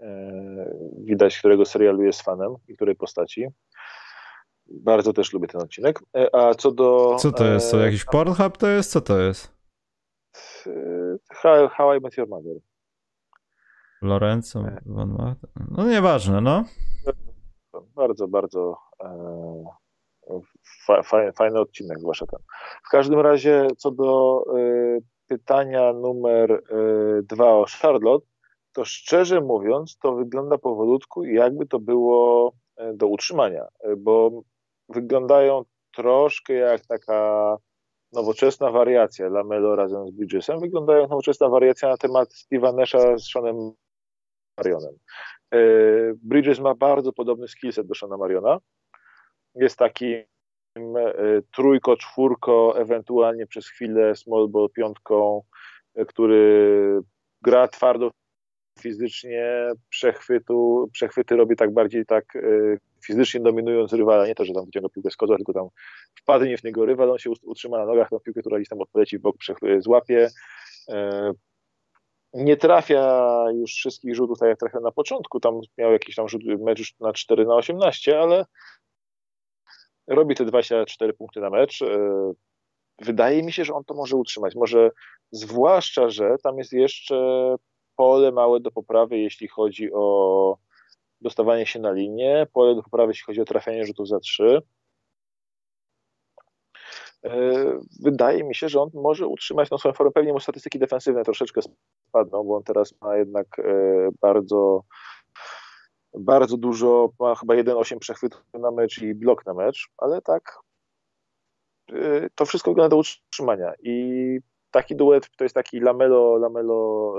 [0.00, 3.46] E, widać, którego serialu jest fanem i której postaci.
[4.68, 6.00] Bardzo też lubię ten odcinek.
[6.32, 7.16] A co do.
[7.18, 7.70] Co to jest?
[7.70, 8.90] To jakiś Pornhub to jest?
[8.90, 9.56] Co to jest?
[11.30, 12.56] How, how I Met Your Mother.
[14.02, 14.80] Lorenzo e.
[14.86, 15.46] Van Macht.
[15.70, 16.64] No nieważne, no.
[17.94, 19.70] Bardzo, bardzo e,
[20.86, 22.40] fa, fa, fajny odcinek, zwłaszcza ten.
[22.86, 28.26] W każdym razie, co do y, pytania numer y, dwa o Charlotte,
[28.72, 32.52] to szczerze mówiąc, to wygląda powolutku, jakby to było
[32.94, 33.66] do utrzymania,
[33.98, 34.42] bo
[34.88, 35.64] wyglądają
[35.94, 37.56] troszkę jak taka
[38.12, 43.30] nowoczesna wariacja Lamelo razem z Bridgesem, wyglądają jak nowoczesna wariacja na temat Steve'a Nasha z
[43.32, 43.72] Seanem
[44.58, 44.94] Marionem.
[45.54, 48.58] Y, Bridges ma bardzo podobny skillset do Seana Mariona.
[49.54, 50.14] Jest taki
[51.54, 55.42] trójko, czwórko, ewentualnie przez chwilę small ball piątką,
[56.08, 57.00] który
[57.42, 58.10] gra twardo
[58.80, 62.38] fizycznie, przechwytu, przechwyty robi tak bardziej tak
[63.06, 65.68] fizycznie dominując rywala, nie to, że tam wyciąga piłkę z kozła, tylko tam
[66.14, 69.18] wpadnie w niego rywal, on się utrzyma na nogach, tą piłkę, która gdzieś tam odleci
[69.18, 69.36] w bok,
[69.78, 70.30] złapie.
[70.88, 71.32] E,
[72.34, 76.42] nie trafia już wszystkich rzutów, tak jak trafiał na początku, tam miał jakiś tam rzut
[76.44, 78.44] mecz na 4 na 18, ale
[80.06, 81.82] robi te 24 punkty na mecz.
[81.82, 82.32] E,
[83.00, 84.54] wydaje mi się, że on to może utrzymać.
[84.54, 84.90] Może
[85.30, 87.16] zwłaszcza, że tam jest jeszcze
[87.96, 90.58] pole małe do poprawy, jeśli chodzi o
[91.20, 94.62] dostawanie się na linię, pole do poprawy, jeśli chodzi o trafianie rzutów za trzy.
[97.24, 97.64] E,
[98.02, 100.12] wydaje mi się, że on może utrzymać tą swoją formę.
[100.12, 101.60] Pewnie mu statystyki defensywne troszeczkę
[102.08, 104.82] spadną, bo on teraz ma jednak e, bardzo
[106.18, 110.58] bardzo dużo, ma chyba 1,8 przechwytów na mecz i blok na mecz, ale tak
[111.92, 114.38] e, to wszystko wygląda do utrzymania i
[114.70, 117.14] taki duet to jest taki Lamelo, Lamelo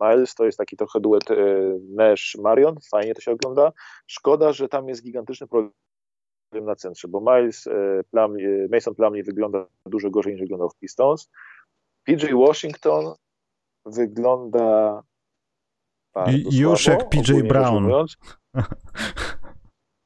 [0.00, 1.36] Miles, to jest taki trochę duet e,
[1.90, 3.72] Nash Marion, fajnie to się ogląda.
[4.06, 5.72] Szkoda, że tam jest gigantyczny problem
[6.52, 11.30] na centrze, bo Miles e, Plumlee, Mason Plumlee wygląda dużo gorzej niż wyglądał w Pistons.
[12.04, 13.14] PJ Washington
[13.86, 15.02] wygląda
[16.50, 17.90] Już jak PJ Brown.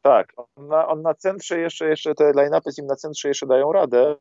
[0.02, 3.46] tak, on na, on na centrze jeszcze, jeszcze te line-upy z nim na centrze jeszcze
[3.46, 4.16] dają radę,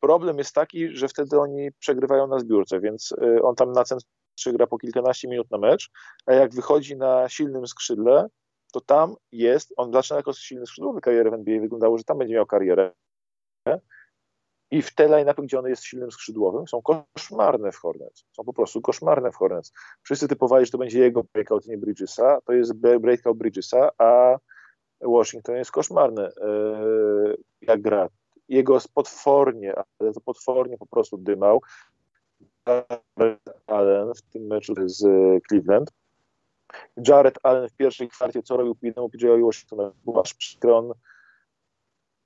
[0.00, 4.52] Problem jest taki, że wtedy oni przegrywają na zbiórce, więc y, on tam na centrze
[4.52, 5.90] gra po kilkanaście minut na mecz,
[6.26, 8.28] a jak wychodzi na silnym skrzydle,
[8.72, 12.34] to tam jest, on zaczyna jako silny skrzydłowy karierę w NBA, wyglądało, że tam będzie
[12.34, 12.92] miał karierę.
[14.70, 18.24] I w te line gdzie on jest silnym skrzydłowym, są koszmarne w Hornets.
[18.36, 19.72] Są po prostu koszmarne w Hornets.
[20.02, 22.38] Wszyscy typowali, że to będzie jego breakout, nie Bridgesa.
[22.44, 24.38] To jest breakout Bridgesa, a
[25.00, 26.32] Washington jest koszmarny, y,
[27.60, 28.08] jak gra
[28.50, 31.62] jego potwornie, ale to potwornie po prostu dymał.
[33.66, 35.02] Allen w tym meczu z
[35.48, 35.90] Cleveland.
[37.08, 40.70] Jared Allen w pierwszej kwarcie, co robił innemu PJ Washington, był aż przykry.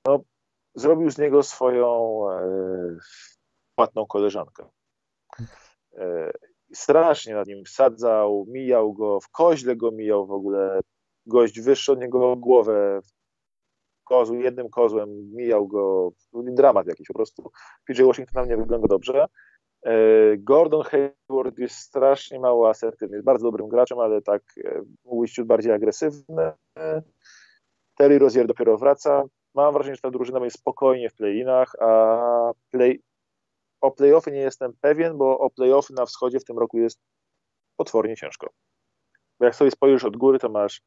[0.06, 0.20] No,
[0.74, 2.98] zrobił z niego swoją e,
[3.74, 4.68] płatną koleżankę.
[5.96, 6.32] E,
[6.74, 10.80] strasznie nad nim sadzał, mijał go, w koźle go mijał w ogóle.
[11.26, 13.00] Gość wyższy od niego głowę
[14.04, 17.50] kozł, jednym kozłem mijał go, dramat jakiś po prostu.
[17.86, 19.26] PJ Washington na mnie wygląda dobrze.
[19.84, 19.92] E,
[20.36, 25.46] Gordon Hayward jest strasznie mało asertywny, jest bardzo dobrym graczem, ale tak e, mógł ciut
[25.46, 26.52] bardziej agresywny.
[27.96, 29.24] Terry Rozier dopiero wraca.
[29.54, 33.02] Mam wrażenie, że ta drużyna jest spokojnie w play-inach, a play...
[33.80, 37.00] o play-offy nie jestem pewien, bo o play-offy na wschodzie w tym roku jest
[37.76, 38.50] potwornie ciężko.
[39.38, 40.82] Bo jak sobie spojrzysz od góry, to masz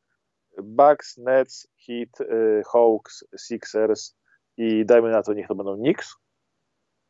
[0.63, 4.15] Bucks, Nets, Heat, y, Hawks, Sixers
[4.57, 6.15] i dajmy na to, niech to będą Knicks.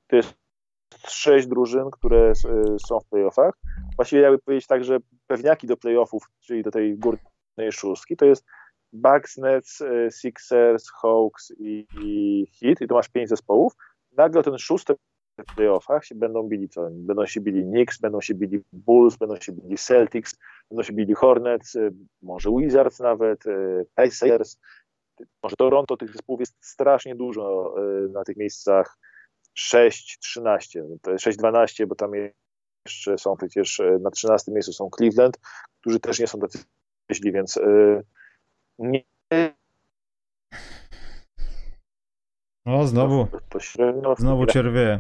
[0.07, 0.33] To jest
[1.07, 2.33] sześć drużyn, które y,
[2.87, 3.53] są w playoffach.
[3.95, 4.97] Właściwie jakby powiedzieć tak, że
[5.27, 8.45] pewniaki do playoffów, czyli do tej górnej szóstki, to jest
[8.93, 11.87] Bucks, Nets, y, Sixers, Hawks i,
[12.59, 13.73] Heat i tu masz pięć zespołów.
[14.11, 14.95] Nagle ten szósty
[15.43, 16.88] w playoffach się będą bili co?
[16.91, 20.38] Będą się bili Knicks, będą się bili Bulls, będą się bili Celtics,
[20.69, 24.59] będą się bili Hornets, y, może Wizards nawet, y, Pacers,
[25.43, 28.97] może Toronto, tych zespołów jest strasznie dużo y, na tych miejscach
[29.57, 30.81] 6-13,
[31.18, 32.11] 6-12, bo tam
[32.85, 35.38] jeszcze są przecież na 13 miejscu są Cleveland,
[35.81, 36.59] którzy też nie są tacy
[37.11, 37.59] źli, więc
[38.80, 39.03] nie
[42.65, 43.27] no, znowu.
[43.59, 44.99] Średnio znowu czerwie.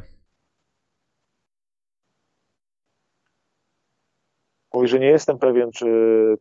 [4.77, 5.85] Mówi, że nie jestem pewien, czy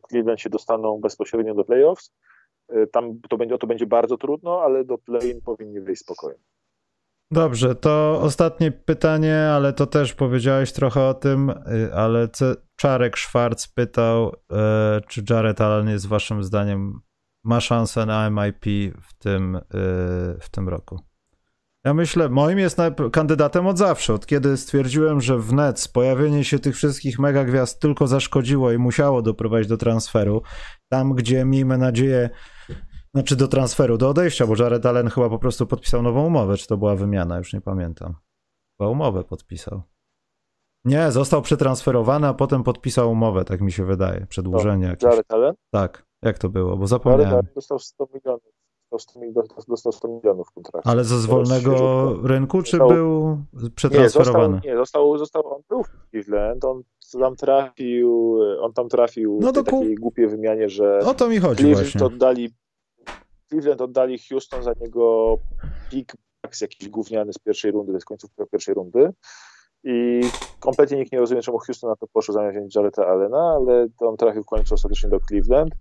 [0.09, 2.13] Cleveland się dostaną bezpośrednio do playoffs.
[2.71, 6.39] Y, tam to będzie, to będzie bardzo trudno, ale do play-in powinni wyjść spokojnie.
[7.31, 12.27] Dobrze, to ostatnie pytanie, ale to też powiedziałeś trochę o tym, y, ale
[12.75, 14.33] Czarek Szwarc pytał, y,
[15.07, 16.99] czy Jared Allen jest waszym zdaniem
[17.43, 18.65] ma szansę na MIP
[19.01, 19.59] w tym,
[20.41, 21.06] w tym roku?
[21.85, 22.77] Ja myślę, moim jest
[23.11, 24.13] kandydatem od zawsze.
[24.13, 28.77] Od kiedy stwierdziłem, że w Nets pojawienie się tych wszystkich mega gwiazd tylko zaszkodziło i
[28.77, 30.41] musiało doprowadzić do transferu.
[30.89, 32.29] Tam, gdzie miejmy nadzieję
[33.17, 36.67] Znaczy do transferu, do odejścia, bo Jared Allen chyba po prostu podpisał nową umowę, czy
[36.67, 38.15] to była wymiana, już nie pamiętam.
[38.77, 39.81] Chyba umowę podpisał.
[40.85, 45.03] Nie, został przetransferowany, a potem podpisał umowę, tak mi się wydaje, przedłużenie jakieś.
[45.03, 45.55] Jared Allen?
[45.71, 47.33] Tak, jak to było, bo Jared zapomniałem.
[47.33, 48.53] Allen dostał 100 milionów.
[48.91, 50.89] Dostał 100, mil- dostał 100 milionów kontraktu.
[50.89, 54.61] Ale ze zwolnego rynku, czy Został- był Nie, został, przetransferowany?
[54.63, 56.83] nie został, został, on był w Cleveland, on
[57.21, 61.29] tam trafił, on tam trafił No w tej ku- takiej głupiej wymianie, że O to
[61.29, 62.05] mi chodzi Cleveland właśnie.
[62.07, 62.49] oddali,
[63.49, 65.37] Cleveland oddali Houston za niego
[65.91, 66.13] pick
[66.51, 69.13] z jakiś gówniany z pierwszej rundy, to jest końcówka pierwszej rundy.
[69.83, 70.21] I
[70.59, 74.17] kompletnie nikt nie rozumie, czemu Houston na to poszło zamiast wziąć Jareta Allena, ale on
[74.17, 75.73] trafił w końcu ostatecznie do Cleveland.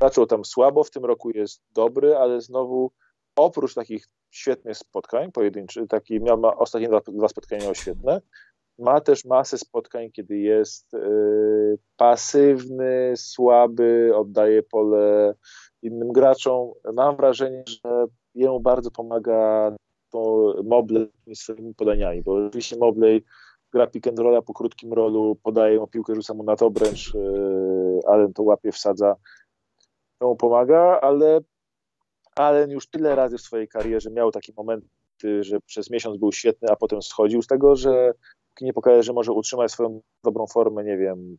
[0.00, 2.92] Zaczął tam słabo, w tym roku jest dobry, ale znowu
[3.36, 8.20] oprócz takich świetnych spotkań pojedynczych, taki miał ma ostatnie dwa, dwa spotkania świetne,
[8.78, 15.34] ma też masę spotkań, kiedy jest yy, pasywny, słaby, oddaje pole
[15.82, 16.72] innym graczom.
[16.94, 19.70] Mam wrażenie, że jemu bardzo pomaga
[20.10, 23.24] to Mobley swoimi podaniami, bo oczywiście Mobley
[23.72, 27.14] gra pick and rolla po krótkim rolu, podaje mu piłkę, rzuca mu na to obręcz,
[27.14, 29.16] yy, Allen to łapie, wsadza,
[30.18, 31.40] to mu pomaga, ale
[32.36, 36.68] Allen już tyle razy w swojej karierze miał takie momenty, że przez miesiąc był świetny,
[36.70, 38.12] a potem schodził z tego, że
[38.60, 41.38] nie pokaże, że może utrzymać swoją dobrą formę, nie wiem,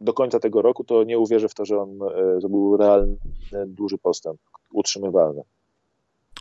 [0.00, 3.16] do końca tego roku, to nie uwierzę w to, że on e, zrobił realny,
[3.66, 4.40] duży postęp,
[4.72, 5.42] utrzymywalny.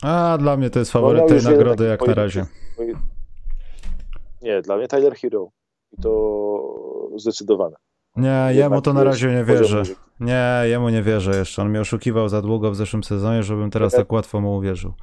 [0.01, 2.45] A, dla mnie to jest Bo faworyt tej nagrody jak na razie.
[4.41, 5.49] Nie, dla mnie Tyler Hero.
[5.91, 7.75] I to zdecydowane.
[8.15, 9.83] Nie, jemu to na razie nie wierzę.
[10.19, 11.61] Nie, jemu nie wierzę jeszcze.
[11.61, 14.01] On mnie oszukiwał za długo w zeszłym sezonie, żebym teraz Tak.
[14.01, 14.93] tak łatwo mu uwierzył.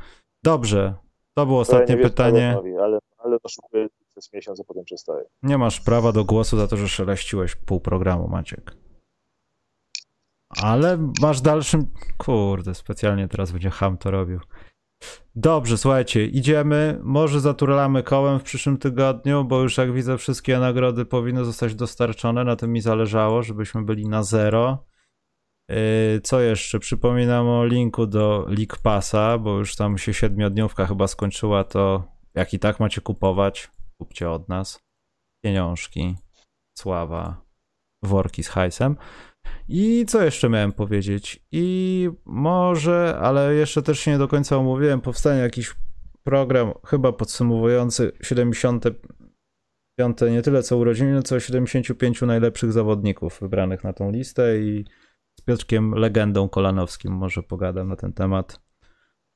[0.44, 0.94] Dobrze,
[1.34, 2.56] to było ja ostatnie pytanie.
[2.82, 5.24] Ale, ale oszukuje przez miesiąc, a potem przestaje.
[5.42, 8.76] Nie masz prawa do głosu za to, że szeleściłeś pół programu, Maciek.
[10.62, 11.86] Ale masz dalszym...
[12.18, 14.40] Kurde, specjalnie teraz będzie ham to robił.
[15.34, 16.98] Dobrze, słuchajcie, idziemy.
[17.02, 22.44] Może zaturlamy kołem w przyszłym tygodniu, bo już jak widzę, wszystkie nagrody powinny zostać dostarczone.
[22.44, 24.84] Na tym mi zależało, żebyśmy byli na zero.
[25.68, 26.78] Yy, Co jeszcze?
[26.78, 32.04] Przypominam o linku do League Passa, bo już tam się siedmiodniówka chyba skończyła, to
[32.34, 34.80] jak i tak macie kupować, kupcie od nas.
[35.44, 36.16] Pieniążki,
[36.78, 37.44] sława,
[38.02, 38.96] worki z hajsem.
[39.68, 41.44] I co jeszcze miałem powiedzieć?
[41.52, 45.74] I może, ale jeszcze też się nie do końca omówiłem, powstanie jakiś
[46.24, 54.10] program, chyba podsumowujący 75 nie tyle co urodziny, co 75 najlepszych zawodników wybranych na tą
[54.10, 54.84] listę i
[55.38, 58.60] z Piotrkiem Legendą Kolanowskim może pogadam na ten temat.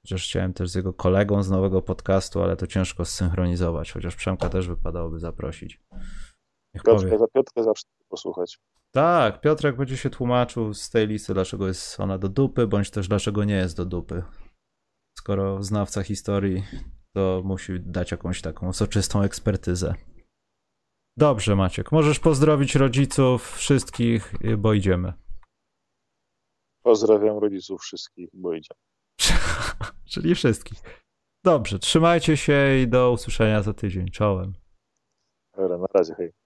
[0.03, 4.49] Chociaż chciałem też z jego kolegą z nowego podcastu, ale to ciężko zsynchronizować, chociaż Przemka
[4.49, 5.81] też wypadałoby zaprosić.
[6.75, 7.19] Niech powie.
[7.19, 8.59] Za Piotrkę zawsze posłuchać.
[8.97, 13.09] Tak, Piotrek będzie się tłumaczył z tej listy, dlaczego jest ona do dupy, bądź też
[13.09, 14.23] dlaczego nie jest do dupy.
[15.19, 16.65] Skoro znawca historii,
[17.15, 19.95] to musi dać jakąś taką soczystą ekspertyzę.
[21.17, 21.93] Dobrze, Maciek.
[21.93, 25.13] Możesz pozdrowić rodziców wszystkich, bo idziemy.
[26.83, 28.75] Pozdrawiam rodziców wszystkich, bo idzie.
[30.13, 30.79] Czyli wszystkich.
[31.45, 34.09] Dobrze, trzymajcie się i do usłyszenia za tydzień.
[34.09, 34.53] Czołem.
[35.57, 36.46] Dobra, na razie, hej.